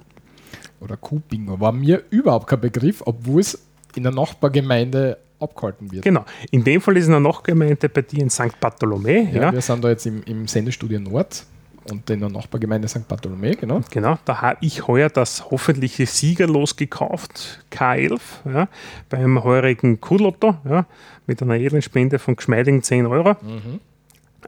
Oder 0.81 0.97
Kuhbingo. 0.97 1.59
War 1.59 1.71
mir 1.71 2.03
überhaupt 2.09 2.47
kein 2.47 2.59
Begriff, 2.59 3.01
obwohl 3.05 3.39
es 3.39 3.65
in 3.95 4.03
der 4.03 4.11
Nachbargemeinde 4.11 5.17
abgehalten 5.45 5.91
wird. 5.91 6.03
Genau. 6.03 6.25
In 6.51 6.63
dem 6.63 6.81
Fall 6.81 6.97
ist 6.97 7.05
es 7.05 7.09
eine 7.09 7.21
Nachgemeinde 7.21 7.89
bei 7.89 8.01
dir 8.01 8.19
in 8.19 8.29
St. 8.29 8.59
Bartholomä. 8.59 9.29
Ja, 9.31 9.43
Ja, 9.43 9.53
Wir 9.53 9.61
sind 9.61 9.83
da 9.83 9.89
jetzt 9.89 10.05
im, 10.05 10.21
im 10.23 10.47
Sendestudio 10.47 10.99
Nord 10.99 11.45
und 11.91 12.09
in 12.09 12.19
der 12.19 12.29
Nachbargemeinde 12.29 12.87
St. 12.87 13.07
Bartholomä, 13.07 13.51
genau. 13.51 13.81
Genau, 13.91 14.17
da 14.25 14.41
habe 14.41 14.57
ich 14.61 14.87
heuer 14.87 15.09
das 15.09 15.49
hoffentliche 15.51 16.05
Siegerlos 16.05 16.75
gekauft, 16.75 17.63
K11, 17.71 18.19
ja, 18.51 18.67
beim 19.09 19.43
heurigen 19.43 20.01
Kuhlotto, 20.01 20.55
ja, 20.67 20.85
mit 21.27 21.41
einer 21.41 21.55
edlen 21.55 21.81
Spende 21.81 22.19
von 22.19 22.35
geschmeidigen 22.35 22.81
10 22.81 23.05
Euro. 23.05 23.35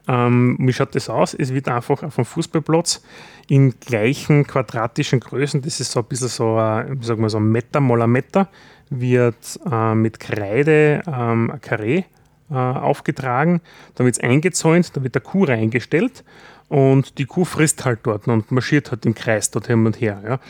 Ähm, 0.06 0.56
wie 0.60 0.72
schaut 0.72 0.94
das 0.94 1.08
aus? 1.08 1.34
Es 1.34 1.52
wird 1.52 1.68
einfach 1.68 2.02
auf 2.02 2.14
dem 2.14 2.24
Fußballplatz 2.24 3.02
in 3.48 3.78
gleichen 3.80 4.46
quadratischen 4.46 5.20
Größen, 5.20 5.62
das 5.62 5.80
ist 5.80 5.92
so 5.92 6.00
ein 6.00 6.06
bisschen 6.06 6.28
so, 6.28 6.56
ein, 6.56 7.00
sagen 7.02 7.22
wir 7.22 7.30
so 7.30 7.40
Meter 7.40 7.80
mal 7.80 8.02
ein 8.02 8.10
Meter, 8.10 8.48
wird 8.90 9.58
äh, 9.70 9.94
mit 9.94 10.20
Kreide 10.20 11.02
ähm, 11.06 11.50
ein 11.50 11.60
Karree 11.60 12.04
äh, 12.50 12.54
aufgetragen, 12.54 13.60
dann 13.94 14.06
wird 14.06 14.16
es 14.16 14.22
eingezäunt, 14.22 14.96
dann 14.96 15.04
wird 15.04 15.14
der 15.14 15.22
Kuh 15.22 15.44
reingestellt 15.44 16.24
und 16.68 17.18
die 17.18 17.24
Kuh 17.24 17.44
frisst 17.44 17.84
halt 17.84 18.00
dort 18.02 18.28
und 18.28 18.50
marschiert 18.52 18.90
halt 18.90 19.06
im 19.06 19.14
Kreis 19.14 19.50
dort 19.50 19.66
hin 19.66 19.84
und 19.86 20.00
her. 20.00 20.22
Ja. 20.24 20.40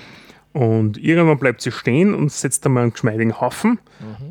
Und 0.59 0.99
irgendwann 0.99 1.39
bleibt 1.39 1.61
sie 1.61 1.71
stehen 1.71 2.15
und 2.15 2.33
setzt 2.33 2.67
einmal 2.67 2.83
einen 2.83 2.93
geschmeidigen 2.93 3.41
Haufen. 3.41 3.79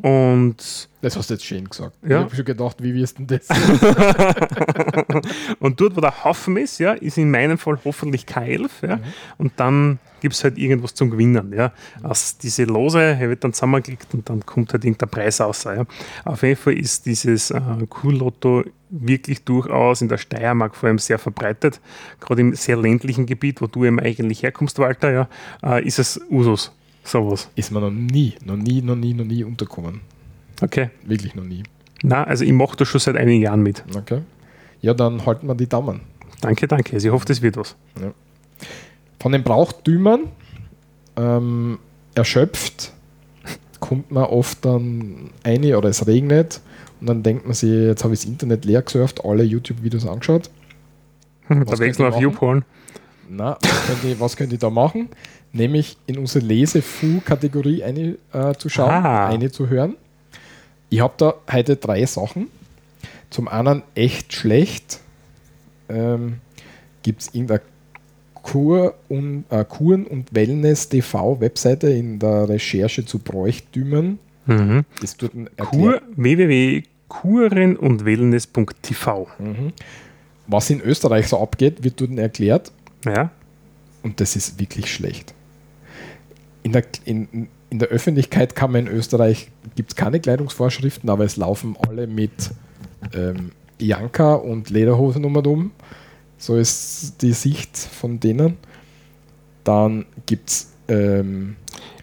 Und, 0.02 0.88
Das 1.00 1.16
hast 1.16 1.30
du 1.30 1.34
jetzt 1.34 1.46
schön 1.46 1.66
gesagt. 1.66 1.96
Ja. 2.02 2.18
Ich 2.18 2.24
habe 2.24 2.36
schon 2.36 2.44
gedacht, 2.44 2.82
wie 2.82 2.92
wirst 2.92 3.18
du 3.18 3.24
denn 3.24 3.40
das? 3.40 3.48
und 5.58 5.80
dort, 5.80 5.96
wo 5.96 6.02
der 6.02 6.24
Haufen 6.24 6.58
ist, 6.58 6.80
ja, 6.80 6.92
ist 6.92 7.16
in 7.16 7.30
meinem 7.30 7.56
Fall 7.56 7.78
hoffentlich 7.82 8.26
K11. 8.26 8.68
Ja, 8.86 9.00
Und 9.38 9.52
dann 9.56 10.00
gibt 10.20 10.34
es 10.34 10.44
halt 10.44 10.58
irgendwas 10.58 10.94
zum 10.94 11.10
Gewinnen. 11.10 11.52
Ja. 11.52 11.72
Aus 12.02 12.38
diese 12.38 12.64
Lose 12.64 13.00
er 13.00 13.28
wird 13.28 13.44
dann 13.44 13.52
zusammengeklickt 13.52 14.12
und 14.14 14.28
dann 14.28 14.44
kommt 14.44 14.72
halt 14.72 14.84
irgendein 14.84 15.08
Preis 15.08 15.40
raus. 15.40 15.64
Ja. 15.64 15.84
Auf 16.24 16.42
jeden 16.42 16.56
Fall 16.56 16.74
ist 16.74 17.06
dieses 17.06 17.50
äh, 17.50 17.60
Kuhlotto 17.88 18.64
wirklich 18.90 19.44
durchaus 19.44 20.00
in 20.00 20.08
der 20.08 20.18
Steiermark 20.18 20.74
vor 20.74 20.88
allem 20.88 20.98
sehr 20.98 21.18
verbreitet. 21.18 21.80
Gerade 22.20 22.40
im 22.40 22.54
sehr 22.54 22.76
ländlichen 22.76 23.26
Gebiet, 23.26 23.60
wo 23.60 23.66
du 23.66 23.84
eben 23.84 24.00
eigentlich 24.00 24.42
herkommst, 24.42 24.78
Walter, 24.78 25.10
ja, 25.10 25.28
äh, 25.62 25.84
ist 25.84 25.98
es 25.98 26.20
Usus. 26.30 26.72
Sowas. 27.04 27.48
Ist 27.54 27.70
mir 27.70 27.80
noch 27.80 27.90
nie, 27.90 28.34
noch 28.44 28.56
nie, 28.56 28.82
noch 28.82 28.96
nie, 28.96 29.14
noch 29.14 29.24
nie 29.24 29.44
unterkommen. 29.44 30.00
Okay. 30.60 30.90
Wirklich 31.04 31.34
noch 31.34 31.44
nie. 31.44 31.62
Na, 32.02 32.24
also 32.24 32.44
ich 32.44 32.52
mache 32.52 32.76
das 32.76 32.88
schon 32.88 33.00
seit 33.00 33.16
einigen 33.16 33.42
Jahren 33.42 33.62
mit. 33.62 33.84
Okay. 33.96 34.22
Ja, 34.80 34.94
dann 34.94 35.24
halten 35.24 35.46
wir 35.46 35.54
die 35.54 35.68
Daumen. 35.68 36.00
Danke, 36.40 36.68
danke. 36.68 36.94
Also 36.94 37.08
ich 37.08 37.12
hoffe, 37.12 37.26
das 37.26 37.42
wird 37.42 37.56
was. 37.56 37.76
Von 39.20 39.32
den 39.32 39.42
Brauchtümern 39.42 40.28
ähm, 41.16 41.78
erschöpft 42.14 42.92
kommt 43.80 44.10
man 44.10 44.24
oft 44.24 44.64
dann 44.64 45.30
eine 45.44 45.78
oder 45.78 45.88
es 45.88 46.06
regnet 46.06 46.60
und 47.00 47.08
dann 47.08 47.22
denkt 47.22 47.44
man 47.44 47.54
sich, 47.54 47.70
jetzt 47.70 48.04
habe 48.04 48.14
ich 48.14 48.20
das 48.20 48.28
Internet 48.28 48.64
leer 48.64 48.82
gesurft, 48.82 49.24
alle 49.24 49.44
YouTube-Videos 49.44 50.06
angeschaut. 50.06 50.50
da 51.48 51.54
könnt 51.54 51.78
wechseln 51.78 52.12
auf? 52.12 52.20
YouPorn. 52.20 52.64
Na, 53.30 53.56
was 53.60 53.86
könnt 53.86 54.04
ihr, 54.04 54.20
was 54.20 54.36
könnt 54.36 54.52
ihr 54.52 54.58
da 54.58 54.70
machen? 54.70 55.08
Nämlich 55.52 55.96
in 56.06 56.18
unsere 56.18 56.44
Lese-Fu-Kategorie 56.44 57.82
eine 57.84 58.16
äh, 58.32 58.54
zu 58.56 58.68
schauen, 58.68 58.90
Ah. 58.90 59.28
eine 59.28 59.50
zu 59.50 59.68
hören. 59.68 59.96
Ich 60.90 61.00
habe 61.00 61.14
da 61.16 61.34
heute 61.52 61.76
drei 61.76 62.04
Sachen. 62.06 62.48
Zum 63.30 63.48
einen 63.48 63.82
echt 63.94 64.32
schlecht. 64.32 65.00
Ähm, 65.88 66.40
Gibt 67.02 67.22
es 67.22 67.34
irgendeine 67.34 67.60
Kur 68.42 68.94
und, 69.08 69.44
äh, 69.50 69.64
Kuren- 69.64 70.06
und 70.06 70.34
Wellness-TV-Webseite 70.34 71.88
in 71.90 72.18
der 72.18 72.48
Recherche 72.48 73.04
zu 73.04 73.18
Bräuchtümern? 73.18 74.18
Mhm. 74.46 74.84
Das 75.00 75.16
tut 75.16 75.32
Kur, 75.56 76.00
www.kuren 76.16 77.76
und 77.76 78.04
wellness.tv. 78.04 79.28
Was 80.46 80.70
in 80.70 80.80
Österreich 80.80 81.28
so 81.28 81.38
abgeht, 81.40 81.84
wird 81.84 82.00
dort 82.00 82.16
erklärt. 82.18 82.72
Ja. 83.04 83.30
Und 84.02 84.20
das 84.20 84.36
ist 84.36 84.58
wirklich 84.58 84.92
schlecht. 84.92 85.34
In 86.62 86.72
der, 86.72 86.84
in, 87.04 87.48
in 87.70 87.78
der 87.78 87.88
Öffentlichkeit 87.88 88.56
kann 88.56 88.72
man 88.72 88.86
in 88.86 88.92
Österreich, 88.92 89.50
gibt 89.76 89.90
es 89.90 89.96
keine 89.96 90.20
Kleidungsvorschriften, 90.20 91.10
aber 91.10 91.24
es 91.24 91.36
laufen 91.36 91.76
alle 91.86 92.06
mit 92.06 92.50
ähm, 93.12 93.52
Janka 93.78 94.34
und 94.34 94.70
Lederhosen 94.70 95.24
um 95.24 95.36
und 95.36 95.46
um. 95.46 95.70
So 96.38 96.56
ist 96.56 97.20
die 97.20 97.32
Sicht 97.32 97.76
von 97.76 98.20
denen. 98.20 98.56
Dann 99.64 100.06
gibt 100.26 100.48
es 100.48 100.72
ähm, 100.88 101.56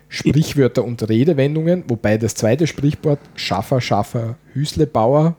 Sprichwörter 0.10 0.84
und 0.84 1.08
Redewendungen, 1.08 1.84
wobei 1.88 2.18
das 2.18 2.36
zweite 2.36 2.68
Sprichwort 2.68 3.20
Schaffer, 3.36 3.82
Schaffer, 3.82 4.38
Hüslebauer 4.54 5.36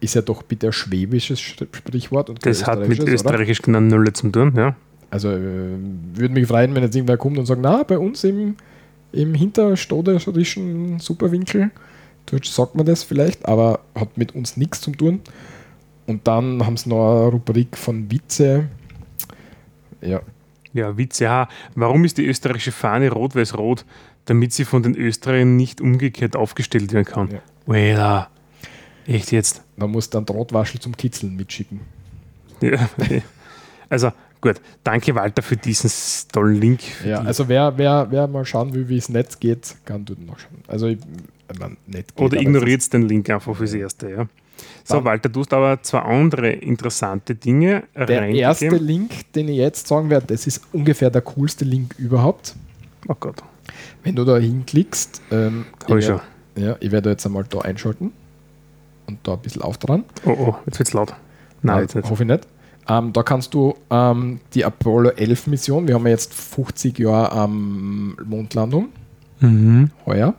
ist 0.00 0.14
ja 0.14 0.22
doch 0.22 0.42
bitte 0.44 0.68
ein 0.68 0.72
schwäbisches 0.72 1.40
Sch- 1.40 1.66
Sprichwort. 1.76 2.30
Und 2.30 2.46
Das 2.46 2.64
hat 2.66 2.78
mit 2.78 2.90
österreichisches, 2.90 3.20
oder? 3.22 3.30
österreichisch 3.32 3.62
genannt 3.62 3.88
Nulle 3.90 4.12
zum 4.12 4.30
tun. 4.32 4.52
Ja. 4.56 4.76
Also 5.10 5.30
äh, 5.30 5.40
würde 6.14 6.34
mich 6.34 6.46
freuen, 6.46 6.74
wenn 6.74 6.84
jetzt 6.84 6.94
irgendwer 6.94 7.16
kommt 7.16 7.36
und 7.38 7.46
sagt, 7.46 7.60
na, 7.60 7.82
bei 7.82 7.98
uns 7.98 8.22
im, 8.24 8.54
im 9.12 9.34
hinterstoderischen 9.34 11.00
Superwinkel, 11.00 11.70
sagt 12.44 12.74
man 12.76 12.86
das 12.86 13.02
vielleicht, 13.02 13.46
aber 13.46 13.80
hat 13.94 14.16
mit 14.16 14.34
uns 14.34 14.56
nichts 14.56 14.80
zu 14.82 14.92
tun. 14.92 15.20
Und 16.08 16.26
dann 16.26 16.66
haben 16.66 16.76
sie 16.76 16.88
noch 16.88 17.20
eine 17.20 17.28
Rubrik 17.28 17.76
von 17.76 18.10
Witze. 18.10 18.68
Ja, 20.00 20.20
ja, 20.72 20.96
Witz, 20.96 21.18
ja. 21.18 21.48
Warum 21.74 22.04
ist 22.04 22.18
die 22.18 22.26
österreichische 22.26 22.72
Fahne 22.72 23.10
rot-weiß-rot? 23.10 23.84
Damit 24.26 24.52
sie 24.52 24.64
von 24.64 24.82
den 24.82 24.94
Österreichern 24.94 25.56
nicht 25.56 25.80
umgekehrt 25.80 26.36
aufgestellt 26.36 26.92
werden 26.92 27.04
kann. 27.04 27.30
Ja. 27.30 27.40
Wela. 27.66 28.28
Echt 29.06 29.32
jetzt? 29.32 29.62
da 29.76 29.86
muss 29.86 30.10
dann 30.10 30.26
Drahtwaschel 30.26 30.80
zum 30.80 30.96
Kitzeln 30.96 31.36
mitschicken. 31.36 31.80
Ja. 32.60 32.88
Also, 33.90 34.12
gut. 34.42 34.60
Danke, 34.84 35.14
Walter, 35.14 35.40
für 35.40 35.56
diesen 35.56 35.90
tollen 36.30 36.60
Link. 36.60 36.80
Ja, 37.06 37.20
also 37.22 37.48
wer, 37.48 37.78
wer, 37.78 38.06
wer 38.10 38.26
mal 38.26 38.44
schauen 38.44 38.74
will, 38.74 38.86
wie 38.88 38.98
es 38.98 39.08
Netz 39.08 39.40
geht, 39.40 39.76
kann 39.86 40.04
dort 40.04 40.20
nachschauen. 40.20 40.58
Also 40.66 40.88
ich, 40.88 40.98
ich 41.50 41.58
mein, 41.58 41.78
nicht 41.86 42.14
geht, 42.14 42.20
Oder 42.20 42.38
ignoriert 42.38 42.92
den 42.92 43.08
Link 43.08 43.30
einfach 43.30 43.56
fürs 43.56 43.72
Erste. 43.72 44.10
Ja. 44.10 44.28
So, 44.84 45.04
Walter, 45.04 45.28
du 45.28 45.40
hast 45.40 45.52
aber 45.52 45.82
zwei 45.82 46.00
andere 46.00 46.50
interessante 46.50 47.34
Dinge 47.34 47.84
Der 47.94 48.28
erste. 48.28 48.68
Link, 48.76 49.32
den 49.34 49.48
ich 49.48 49.56
jetzt 49.56 49.86
sagen 49.88 50.10
werde, 50.10 50.26
das 50.28 50.46
ist 50.46 50.62
ungefähr 50.72 51.10
der 51.10 51.22
coolste 51.22 51.64
Link 51.64 51.94
überhaupt. 51.98 52.54
Oh 53.06 53.14
Gott, 53.18 53.36
Wenn 54.02 54.16
du 54.16 54.24
da 54.24 54.38
hinklickst, 54.38 55.22
ähm, 55.30 55.66
ich 55.88 55.94
ich, 55.94 56.04
schon. 56.06 56.20
werd- 56.54 56.66
ja, 56.66 56.76
ich 56.80 56.90
werde 56.90 57.10
jetzt 57.10 57.24
einmal 57.26 57.44
da 57.48 57.58
einschalten 57.60 58.12
und 59.06 59.18
da 59.22 59.34
ein 59.34 59.40
bisschen 59.40 59.62
auftragen. 59.62 60.04
Oh, 60.24 60.30
oh, 60.38 60.54
jetzt 60.66 60.78
wird's 60.78 60.92
laut. 60.92 61.14
Nein, 61.62 61.82
jetzt 61.82 61.94
nicht. 61.94 62.10
hoffe 62.10 62.22
ich 62.24 62.28
nicht. 62.28 62.46
Ähm, 62.88 63.12
da 63.12 63.22
kannst 63.22 63.52
du 63.54 63.74
ähm, 63.90 64.40
die 64.54 64.64
Apollo 64.64 65.10
11 65.10 65.46
Mission, 65.48 65.86
wir 65.86 65.94
haben 65.94 66.04
ja 66.06 66.12
jetzt 66.12 66.32
50 66.34 66.98
Jahre 66.98 67.44
ähm, 67.44 68.16
Mondlandung, 68.24 68.88
Mhm. 69.40 69.90
heuer. 70.06 70.34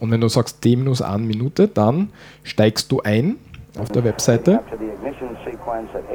Und 0.00 0.10
wenn 0.12 0.20
du 0.20 0.28
sagst 0.28 0.62
T 0.62 0.76
minus 0.76 1.02
1 1.02 1.26
Minute, 1.26 1.66
dann 1.68 2.10
steigst 2.44 2.90
du 2.92 3.00
ein 3.02 3.34
auf 3.78 3.88
der 3.88 4.04
Webseite, 4.04 4.60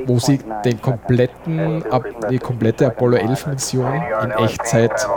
wo 0.05 0.19
sie 0.19 0.39
den 0.65 0.81
kompletten, 0.81 1.83
die 2.29 2.39
komplette 2.39 2.87
Apollo 2.87 3.17
11 3.17 3.47
Mission 3.47 3.93
in 4.23 4.31
Echtzeit 4.31 5.07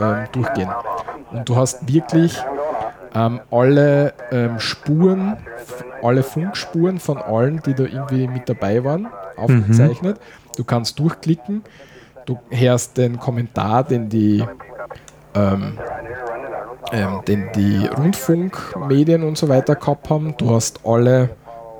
ähm, 0.00 0.24
durchgehen. 0.32 0.70
Und 1.32 1.48
du 1.48 1.56
hast 1.56 1.92
wirklich 1.92 2.42
ähm, 3.14 3.40
alle 3.50 4.12
ähm, 4.30 4.58
Spuren, 4.58 5.36
alle 6.02 6.22
Funkspuren 6.22 6.98
von 6.98 7.18
allen, 7.18 7.60
die 7.64 7.74
da 7.74 7.84
irgendwie 7.84 8.28
mit 8.28 8.48
dabei 8.48 8.84
waren, 8.84 9.08
aufgezeichnet. 9.36 10.18
Du 10.56 10.64
kannst 10.64 10.98
durchklicken, 10.98 11.62
du 12.26 12.38
hörst 12.50 12.96
den 12.96 13.18
Kommentar, 13.18 13.84
den 13.84 14.08
die 14.08 14.44
ähm, 15.34 15.78
ähm, 16.92 17.20
den 17.26 17.50
die 17.54 17.86
Rundfunkmedien 17.86 19.22
und 19.22 19.36
so 19.36 19.48
weiter 19.48 19.74
gehabt 19.74 20.10
haben. 20.10 20.34
Du 20.36 20.54
hast 20.54 20.80
alle, 20.84 21.30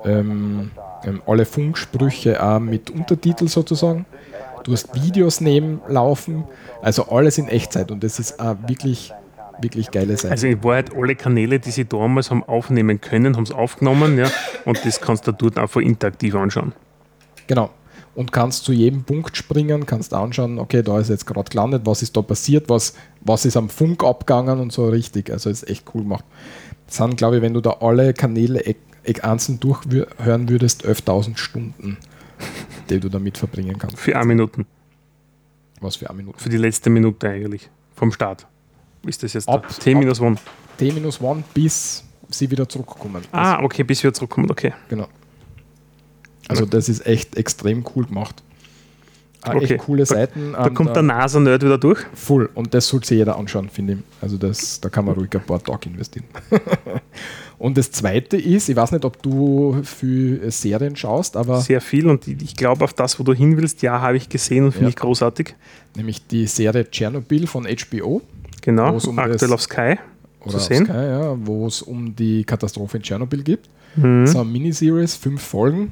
ähm, 0.05 0.71
ähm, 1.03 1.21
alle 1.25 1.45
Funksprüche 1.45 2.41
auch 2.43 2.59
mit 2.59 2.89
Untertitel 2.89 3.47
sozusagen. 3.47 4.05
Du 4.63 4.73
hast 4.73 4.93
Videos 4.93 5.41
neben 5.41 5.81
laufen, 5.87 6.43
also 6.81 7.07
alles 7.07 7.37
in 7.37 7.47
Echtzeit 7.47 7.91
und 7.91 8.03
das 8.03 8.19
ist 8.19 8.39
auch 8.39 8.57
wirklich, 8.67 9.13
wirklich 9.61 9.89
geile 9.89 10.17
Seite. 10.17 10.31
Also 10.31 10.47
in 10.47 10.63
Wahrheit 10.63 10.95
alle 10.95 11.15
Kanäle, 11.15 11.59
die 11.59 11.71
sie 11.71 11.85
damals 11.85 12.29
haben 12.29 12.43
aufnehmen 12.43 12.99
können, 12.99 13.35
haben 13.35 13.43
es 13.43 13.51
aufgenommen, 13.51 14.17
ja. 14.17 14.29
Und 14.65 14.85
das 14.85 14.99
kannst 14.99 15.27
du 15.27 15.31
dort 15.31 15.57
einfach 15.57 15.81
interaktiv 15.81 16.35
anschauen. 16.35 16.73
Genau. 17.47 17.69
Und 18.15 18.33
kannst 18.33 18.65
zu 18.65 18.73
jedem 18.73 19.03
Punkt 19.03 19.37
springen, 19.37 19.85
kannst 19.85 20.13
anschauen, 20.13 20.59
okay, 20.59 20.83
da 20.83 20.99
ist 20.99 21.09
jetzt 21.09 21.25
gerade 21.25 21.49
gelandet, 21.49 21.83
was 21.85 22.01
ist 22.01 22.17
da 22.17 22.21
passiert, 22.21 22.67
was, 22.67 22.93
was 23.21 23.45
ist 23.45 23.55
am 23.55 23.69
Funk 23.69 24.03
abgegangen 24.03 24.59
und 24.59 24.73
so 24.73 24.89
richtig. 24.89 25.31
Also 25.31 25.49
ist 25.49 25.69
echt 25.69 25.85
cool 25.93 26.01
gemacht. 26.01 26.25
Das 26.85 26.97
sind, 26.97 27.15
glaube 27.15 27.37
ich, 27.37 27.41
wenn 27.41 27.53
du 27.53 27.61
da 27.61 27.77
alle 27.79 28.13
Kanäle 28.13 28.65
e- 29.03 29.11
e- 29.11 29.21
einzeln 29.21 29.59
durchhören 29.59 30.49
würdest, 30.49 30.85
11.000 30.85 31.37
Stunden, 31.37 31.97
die 32.89 32.99
du 32.99 33.09
damit 33.09 33.37
verbringen 33.37 33.77
kannst. 33.77 33.97
Für 33.99 34.15
eine 34.15 34.25
Minute. 34.25 34.65
Was 35.81 35.95
für 35.97 36.09
eine 36.09 36.17
Minute. 36.17 36.39
Für 36.39 36.49
die 36.49 36.57
letzte 36.57 36.89
Minute 36.89 37.29
eigentlich. 37.29 37.69
Vom 37.95 38.11
Start. 38.11 38.45
Ist 39.05 39.23
das 39.23 39.33
jetzt 39.33 39.47
Ab- 39.47 39.67
der 39.67 39.93
T-1? 39.95 40.37
T-1 40.77 41.43
bis 41.53 42.03
sie 42.29 42.51
wieder 42.51 42.67
zurückkommen. 42.67 43.23
Ah, 43.31 43.61
okay, 43.63 43.83
bis 43.83 44.03
wir 44.03 44.13
zurückkommen, 44.13 44.49
okay. 44.51 44.73
Genau. 44.89 45.07
Also 46.47 46.65
das 46.65 46.89
ist 46.89 47.05
echt 47.05 47.35
extrem 47.37 47.85
cool 47.95 48.05
gemacht. 48.05 48.41
Äh, 48.41 48.45
Okay. 49.55 49.75
Echt 49.75 49.77
coole 49.85 49.99
Da- 50.03 50.05
Seiten. 50.15 50.51
Da 50.51 50.69
kommt 50.69 50.93
der 50.95 51.01
NASA-Nerd 51.03 51.63
wieder 51.63 51.77
durch. 51.77 51.99
Voll. 52.13 52.49
Und 52.55 52.73
das 52.73 52.87
sollte 52.89 53.07
sich 53.07 53.19
jeder 53.19 53.37
anschauen, 53.37 53.69
finde 53.69 53.93
ich. 53.93 53.99
Also 54.21 54.37
das, 54.37 54.81
da 54.81 54.89
kann 54.89 55.05
man 55.05 55.15
ruhig 55.15 55.29
ein 55.33 55.41
paar 55.45 55.63
Tage 55.63 55.89
investieren. 55.89 56.25
und 57.59 57.77
das 57.77 57.91
zweite 57.91 58.37
ist, 58.37 58.69
ich 58.69 58.75
weiß 58.75 58.91
nicht, 58.93 59.05
ob 59.05 59.21
du 59.21 59.81
für 59.83 60.49
Serien 60.49 60.95
schaust, 60.95 61.37
aber 61.37 61.61
Sehr 61.61 61.81
viel 61.81 62.07
und 62.07 62.27
ich 62.27 62.55
glaube, 62.55 62.83
auf 62.85 62.93
das, 62.93 63.19
wo 63.19 63.23
du 63.23 63.33
hin 63.33 63.55
willst, 63.57 63.81
ja, 63.83 64.01
habe 64.01 64.17
ich 64.17 64.29
gesehen 64.29 64.65
und 64.65 64.71
finde 64.71 64.85
Ja. 64.85 64.89
ich 64.89 64.95
großartig. 64.95 65.55
nämlich 65.95 66.25
die 66.27 66.47
Serie 66.47 66.89
Tschernobyl 66.89 67.45
von 67.47 67.65
HBO. 67.67 68.21
Genau, 68.61 68.95
um 68.97 69.19
aktuell 69.19 69.37
das- 69.37 69.51
auf 69.51 69.61
Sky 69.61 69.97
Oder 70.41 70.51
zu 70.51 70.57
auf 70.57 70.63
sehen. 70.63 70.85
Sky, 70.85 70.93
ja, 70.93 71.35
wo 71.45 71.67
es 71.67 71.81
um 71.81 72.15
die 72.15 72.43
Katastrophe 72.45 72.97
in 72.97 73.03
Tschernobyl 73.03 73.43
geht. 73.43 73.61
Mhm. 73.95 74.25
So 74.27 74.39
eine 74.41 74.49
Miniseries, 74.49 75.15
fünf 75.15 75.41
Folgen, 75.41 75.91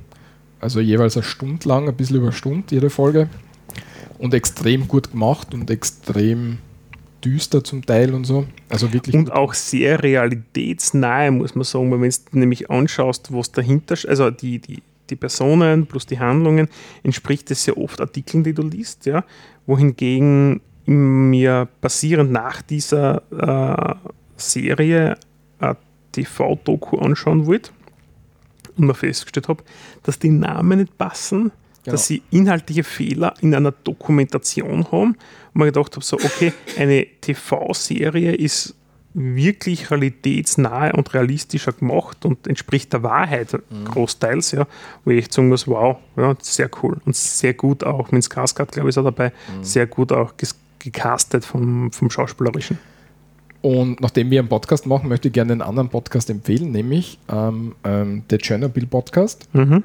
also 0.61 0.79
jeweils 0.79 1.17
eine 1.17 1.23
Stunde 1.23 1.67
lang, 1.67 1.87
ein 1.89 1.95
bisschen 1.95 2.15
über 2.17 2.27
eine 2.27 2.33
Stunde 2.33 2.63
jede 2.71 2.89
Folge. 2.89 3.27
Und 4.19 4.33
extrem 4.33 4.87
gut 4.87 5.11
gemacht 5.11 5.53
und 5.53 5.69
extrem 5.69 6.57
düster 7.23 7.63
zum 7.63 7.85
Teil 7.85 8.13
und 8.13 8.25
so. 8.25 8.45
Also 8.69 8.93
wirklich. 8.93 9.15
Und 9.15 9.31
auch 9.31 9.53
sehr 9.53 10.03
realitätsnahe, 10.03 11.31
muss 11.31 11.55
man 11.55 11.63
sagen, 11.63 11.91
weil 11.91 12.01
wenn 12.01 12.11
du 12.31 12.39
nämlich 12.39 12.69
anschaust, 12.69 13.33
was 13.33 13.51
dahinter, 13.51 13.95
also 14.07 14.29
die, 14.29 14.59
die, 14.59 14.81
die 15.09 15.15
Personen 15.15 15.87
plus 15.87 16.05
die 16.05 16.19
Handlungen, 16.19 16.67
entspricht 17.03 17.49
es 17.51 17.63
sehr 17.63 17.77
oft 17.77 17.99
Artikeln, 18.01 18.43
die 18.43 18.53
du 18.53 18.63
liest, 18.63 19.05
ja, 19.05 19.23
wohingegen 19.65 20.61
mir 20.85 21.67
basierend 21.81 22.31
nach 22.31 22.61
dieser 22.61 23.21
äh, 23.31 24.09
Serie 24.37 25.17
eine 25.59 25.77
TV-Doku 26.13 26.97
anschauen 26.97 27.45
wollte 27.45 27.71
und 28.77 28.87
mir 28.87 28.93
festgestellt 28.93 29.49
habe, 29.49 29.63
dass 30.03 30.19
die 30.19 30.29
Namen 30.29 30.79
nicht 30.79 30.97
passen, 30.97 31.51
Genau. 31.87 31.95
dass 31.95 32.07
sie 32.07 32.21
inhaltliche 32.31 32.83
Fehler 32.83 33.33
in 33.39 33.55
einer 33.55 33.71
Dokumentation 33.71 34.91
haben 34.91 35.15
und 35.53 35.55
mir 35.55 35.67
gedacht 35.67 35.95
habe, 35.95 36.03
so, 36.03 36.17
okay, 36.17 36.51
eine 36.77 37.07
TV-Serie 37.21 38.35
ist 38.35 38.75
wirklich 39.13 39.89
realitätsnahe 39.89 40.91
und 40.91 41.13
realistischer 41.13 41.71
gemacht 41.71 42.25
und 42.25 42.45
entspricht 42.45 42.91
der 42.91 43.03
Wahrheit 43.03 43.57
großteils, 43.85 44.51
ja, 44.51 44.67
wo 45.05 45.11
ich 45.11 45.19
echt 45.19 45.31
sagen 45.31 45.47
muss, 45.47 45.65
wow, 45.65 45.95
ja, 46.17 46.35
sehr 46.41 46.69
cool 46.83 46.99
und 47.05 47.15
sehr 47.15 47.53
gut 47.53 47.85
auch, 47.85 48.11
Vince 48.11 48.29
Skarsgård, 48.29 48.73
glaube 48.73 48.89
ich, 48.89 48.93
ist 48.93 48.97
auch 48.97 49.05
dabei, 49.05 49.31
sehr 49.61 49.87
gut 49.87 50.11
auch 50.11 50.33
gecastet 50.79 51.45
vom, 51.45 51.93
vom 51.93 52.09
Schauspielerischen. 52.09 52.79
Und 53.61 54.01
nachdem 54.01 54.29
wir 54.29 54.41
einen 54.41 54.49
Podcast 54.49 54.85
machen, 54.85 55.07
möchte 55.07 55.29
ich 55.29 55.33
gerne 55.33 55.53
einen 55.53 55.61
anderen 55.61 55.87
Podcast 55.87 56.29
empfehlen, 56.29 56.71
nämlich 56.73 57.17
ähm, 57.31 57.75
ähm, 57.85 58.23
der 58.29 58.39
Chernobyl 58.39 58.87
Podcast. 58.87 59.47
Mhm. 59.53 59.83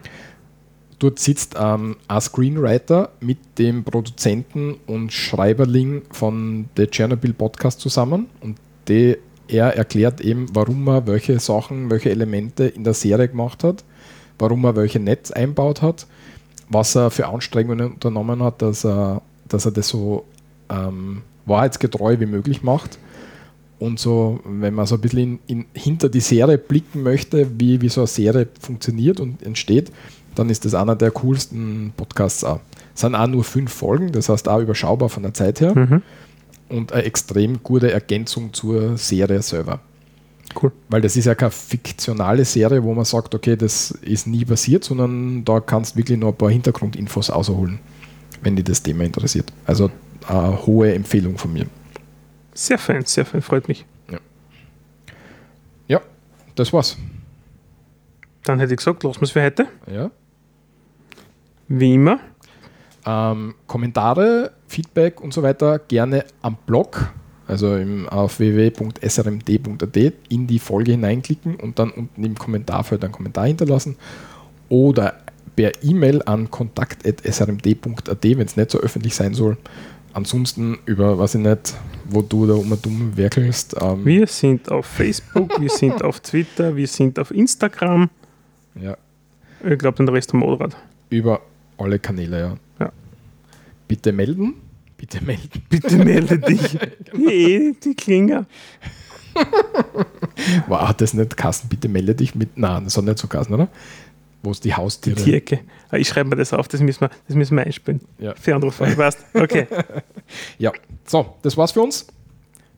Dort 1.03 1.19
sitzt 1.19 1.57
ähm, 1.59 1.97
ein 2.07 2.21
Screenwriter 2.21 3.11
mit 3.19 3.39
dem 3.59 3.83
Produzenten 3.83 4.77
und 4.87 5.13
Schreiberling 5.13 6.03
von 6.13 6.67
der 6.77 6.89
Chernobyl 6.93 7.33
Podcast 7.33 7.81
zusammen 7.81 8.29
und 8.41 8.57
die, 8.87 9.17
er 9.49 9.77
erklärt 9.77 10.21
eben, 10.21 10.47
warum 10.55 10.87
er 10.87 11.05
welche 11.09 11.41
Sachen, 11.41 11.91
welche 11.91 12.11
Elemente 12.11 12.67
in 12.67 12.85
der 12.85 12.95
Serie 12.95 13.27
gemacht 13.27 13.65
hat, 13.65 13.83
warum 14.39 14.63
er 14.65 14.77
welche 14.77 15.01
Netz 15.01 15.33
einbaut 15.33 15.83
hat, 15.83 16.07
was 16.69 16.95
er 16.95 17.11
für 17.11 17.27
Anstrengungen 17.27 17.95
unternommen 17.95 18.41
hat, 18.41 18.63
dass 18.63 18.85
er, 18.85 19.23
dass 19.49 19.65
er 19.65 19.73
das 19.73 19.89
so 19.89 20.25
ähm, 20.69 21.23
wahrheitsgetreu 21.47 22.21
wie 22.21 22.27
möglich 22.27 22.63
macht. 22.63 23.01
Und 23.81 23.99
so, 23.99 24.39
wenn 24.45 24.75
man 24.75 24.87
so 24.87 24.95
ein 24.95 25.01
bisschen 25.01 25.41
in, 25.49 25.65
in, 25.65 25.67
hinter 25.75 26.09
die 26.09 26.21
Serie 26.21 26.59
blicken 26.59 27.03
möchte, 27.03 27.51
wie, 27.59 27.81
wie 27.81 27.89
so 27.89 28.03
eine 28.03 28.07
Serie 28.07 28.47
funktioniert 28.61 29.19
und 29.19 29.43
entsteht, 29.43 29.91
dann 30.35 30.51
ist 30.51 30.65
das 30.65 30.75
einer 30.75 30.97
der 30.97 31.11
coolsten 31.11 31.93
Podcasts 31.97 32.45
auch. 32.45 32.61
Es 32.95 33.01
sind 33.01 33.15
auch 33.15 33.27
nur 33.27 33.45
fünf 33.45 33.73
Folgen, 33.73 34.13
das 34.13 34.29
heißt 34.29 34.49
auch 34.49 34.61
überschaubar 34.61 35.09
von 35.09 35.23
der 35.23 35.35
Zeit 35.35 35.61
her 35.61 35.75
Mhm. 35.75 36.03
und 36.69 36.93
eine 36.93 37.05
extrem 37.05 37.63
gute 37.63 37.91
Ergänzung 37.93 38.53
zur 38.53 38.97
Serie 38.99 39.43
selber. 39.43 39.81
Cool. 40.61 40.71
Weil 40.91 41.01
das 41.01 41.17
ist 41.17 41.25
ja 41.25 41.35
keine 41.35 41.51
fiktionale 41.51 42.45
Serie, 42.45 42.83
wo 42.83 42.93
man 42.93 43.07
sagt, 43.07 43.35
okay, 43.35 43.57
das 43.57 43.91
ist 44.03 44.27
nie 44.27 44.45
passiert, 44.45 44.85
sondern 44.85 45.45
da 45.45 45.61
kannst 45.61 45.95
du 45.95 45.99
wirklich 45.99 46.19
noch 46.19 46.29
ein 46.29 46.37
paar 46.37 46.51
Hintergrundinfos 46.51 47.31
ausholen, 47.31 47.79
wenn 48.43 48.57
dich 48.57 48.67
das 48.67 48.83
Thema 48.83 49.05
interessiert. 49.05 49.51
Also 49.65 49.91
eine 50.29 50.67
hohe 50.67 50.93
Empfehlung 50.95 51.39
von 51.39 51.53
mir. 51.55 51.67
Sehr 52.55 52.77
fein, 52.77 53.05
sehr 53.07 53.25
fein, 53.25 53.41
freut 53.41 53.67
mich. 53.69 53.87
Ja, 55.89 56.01
das 56.55 56.73
war's. 56.73 56.97
Dann 58.45 58.59
hätte 58.61 58.75
ich 58.75 58.79
gesagt, 58.79 59.03
lassen 59.05 59.21
wir 59.21 59.25
es 59.25 59.31
für 59.31 59.43
heute. 59.43 59.69
Ja. 59.91 60.11
Wie 61.69 61.95
immer. 61.95 62.21
Ähm, 63.05 63.55
Kommentare, 63.67 64.53
Feedback 64.69 65.21
und 65.21 65.33
so 65.35 65.43
weiter 65.43 65.79
gerne 65.81 66.25
am 66.41 66.57
Blog, 66.67 67.11
also 67.49 67.75
im, 67.77 68.09
auf 68.09 68.39
www.srmd.at 68.39 69.97
in 70.29 70.47
die 70.47 70.59
Folge 70.59 70.93
hineinklicken 70.93 71.57
und 71.57 71.79
dann 71.79 71.91
unten 71.91 72.23
im 72.25 72.37
Kommentarfeld 72.37 73.03
einen 73.03 73.13
Kommentar 73.13 73.47
hinterlassen 73.47 73.97
oder 74.69 75.15
per 75.57 75.73
E-Mail 75.83 76.23
an 76.25 76.51
kontakt.srmd.at, 76.51 78.25
wenn 78.25 78.47
es 78.47 78.57
nicht 78.57 78.71
so 78.71 78.79
öffentlich 78.79 79.15
sein 79.15 79.35
soll. 79.35 79.57
Ansonsten 80.15 80.79
über, 80.85 81.19
weiß 81.19 81.37
ich 81.37 81.41
nicht, 81.41 81.75
wo 82.09 82.23
du 82.23 82.47
da 82.47 82.55
um 82.55 82.71
und 82.71 82.87
um 82.87 83.17
werkelst. 83.17 83.75
Ähm, 83.81 84.05
Wir 84.05 84.27
sind 84.27 84.71
auf 84.71 84.87
Facebook, 84.87 85.61
wir 85.61 85.71
sind 85.71 86.03
auf 86.05 86.21
Twitter, 86.21 86.77
wir 86.77 86.87
sind 86.87 87.19
auf 87.19 87.31
Instagram. 87.31 88.11
Ja, 88.81 88.97
Ich 89.69 89.79
glaube, 89.79 89.97
den 89.97 90.09
Rest 90.09 90.35
auch 90.35 90.59
gerade. 90.59 90.77
über 91.11 91.41
alle 91.83 91.99
Kanäle, 91.99 92.41
ja. 92.41 92.57
Ja. 92.81 92.93
Bitte 93.89 94.13
melden. 94.13 94.55
Bitte 94.97 95.23
melden. 95.25 95.63
Bitte 95.69 95.97
melde 95.97 96.39
dich. 96.39 96.79
Hey, 97.13 97.75
die 97.83 97.95
Klinger. 97.95 98.47
Wow, 100.69 100.89
hat 100.89 101.01
das 101.01 101.15
nicht 101.15 101.37
Kassen, 101.37 101.69
bitte 101.69 101.89
melde 101.89 102.15
dich 102.15 102.35
mit. 102.35 102.57
Nein, 102.59 102.85
das 102.85 102.97
hat 102.97 103.05
nicht 103.05 103.19
so 103.19 103.29
Kassen, 103.29 103.55
oder? 103.55 103.69
Wo 104.43 104.51
es 104.51 104.61
die 104.61 104.69
Die 104.69 104.75
Haustiere. 104.75 105.17
Tierke. 105.23 105.61
Ah, 105.91 105.97
Ich 105.97 106.09
schreibe 106.09 106.29
mir 106.31 106.37
das 106.37 106.53
auf, 106.53 106.69
das 106.69 106.81
müssen 106.81 107.01
wir, 107.03 107.11
das 107.29 107.37
müssen 107.37 107.57
wir 107.57 107.65
einspielen. 107.65 108.01
Ja. 108.19 108.35
Für 108.35 108.55
andere 108.55 108.73
Fragen. 108.73 108.97
Passt. 108.97 109.21
Okay. 109.35 109.67
ja, 110.59 110.73
so, 111.07 111.37
das 111.43 111.57
war's 111.57 111.73
für 111.73 111.81
uns. 111.83 112.07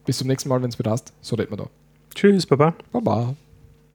Bis 0.05 0.19
zum 0.19 0.29
nächsten 0.29 0.49
Mal, 0.49 0.63
wenn 0.63 0.69
es 0.69 0.79
wieder 0.79 0.91
hast. 0.91 1.13
So 1.23 1.37
reden 1.37 1.53
wir 1.53 1.57
da. 1.57 1.67
Tschüss, 2.15 2.47
Baba. 2.47 2.75
Baba. 2.93 3.35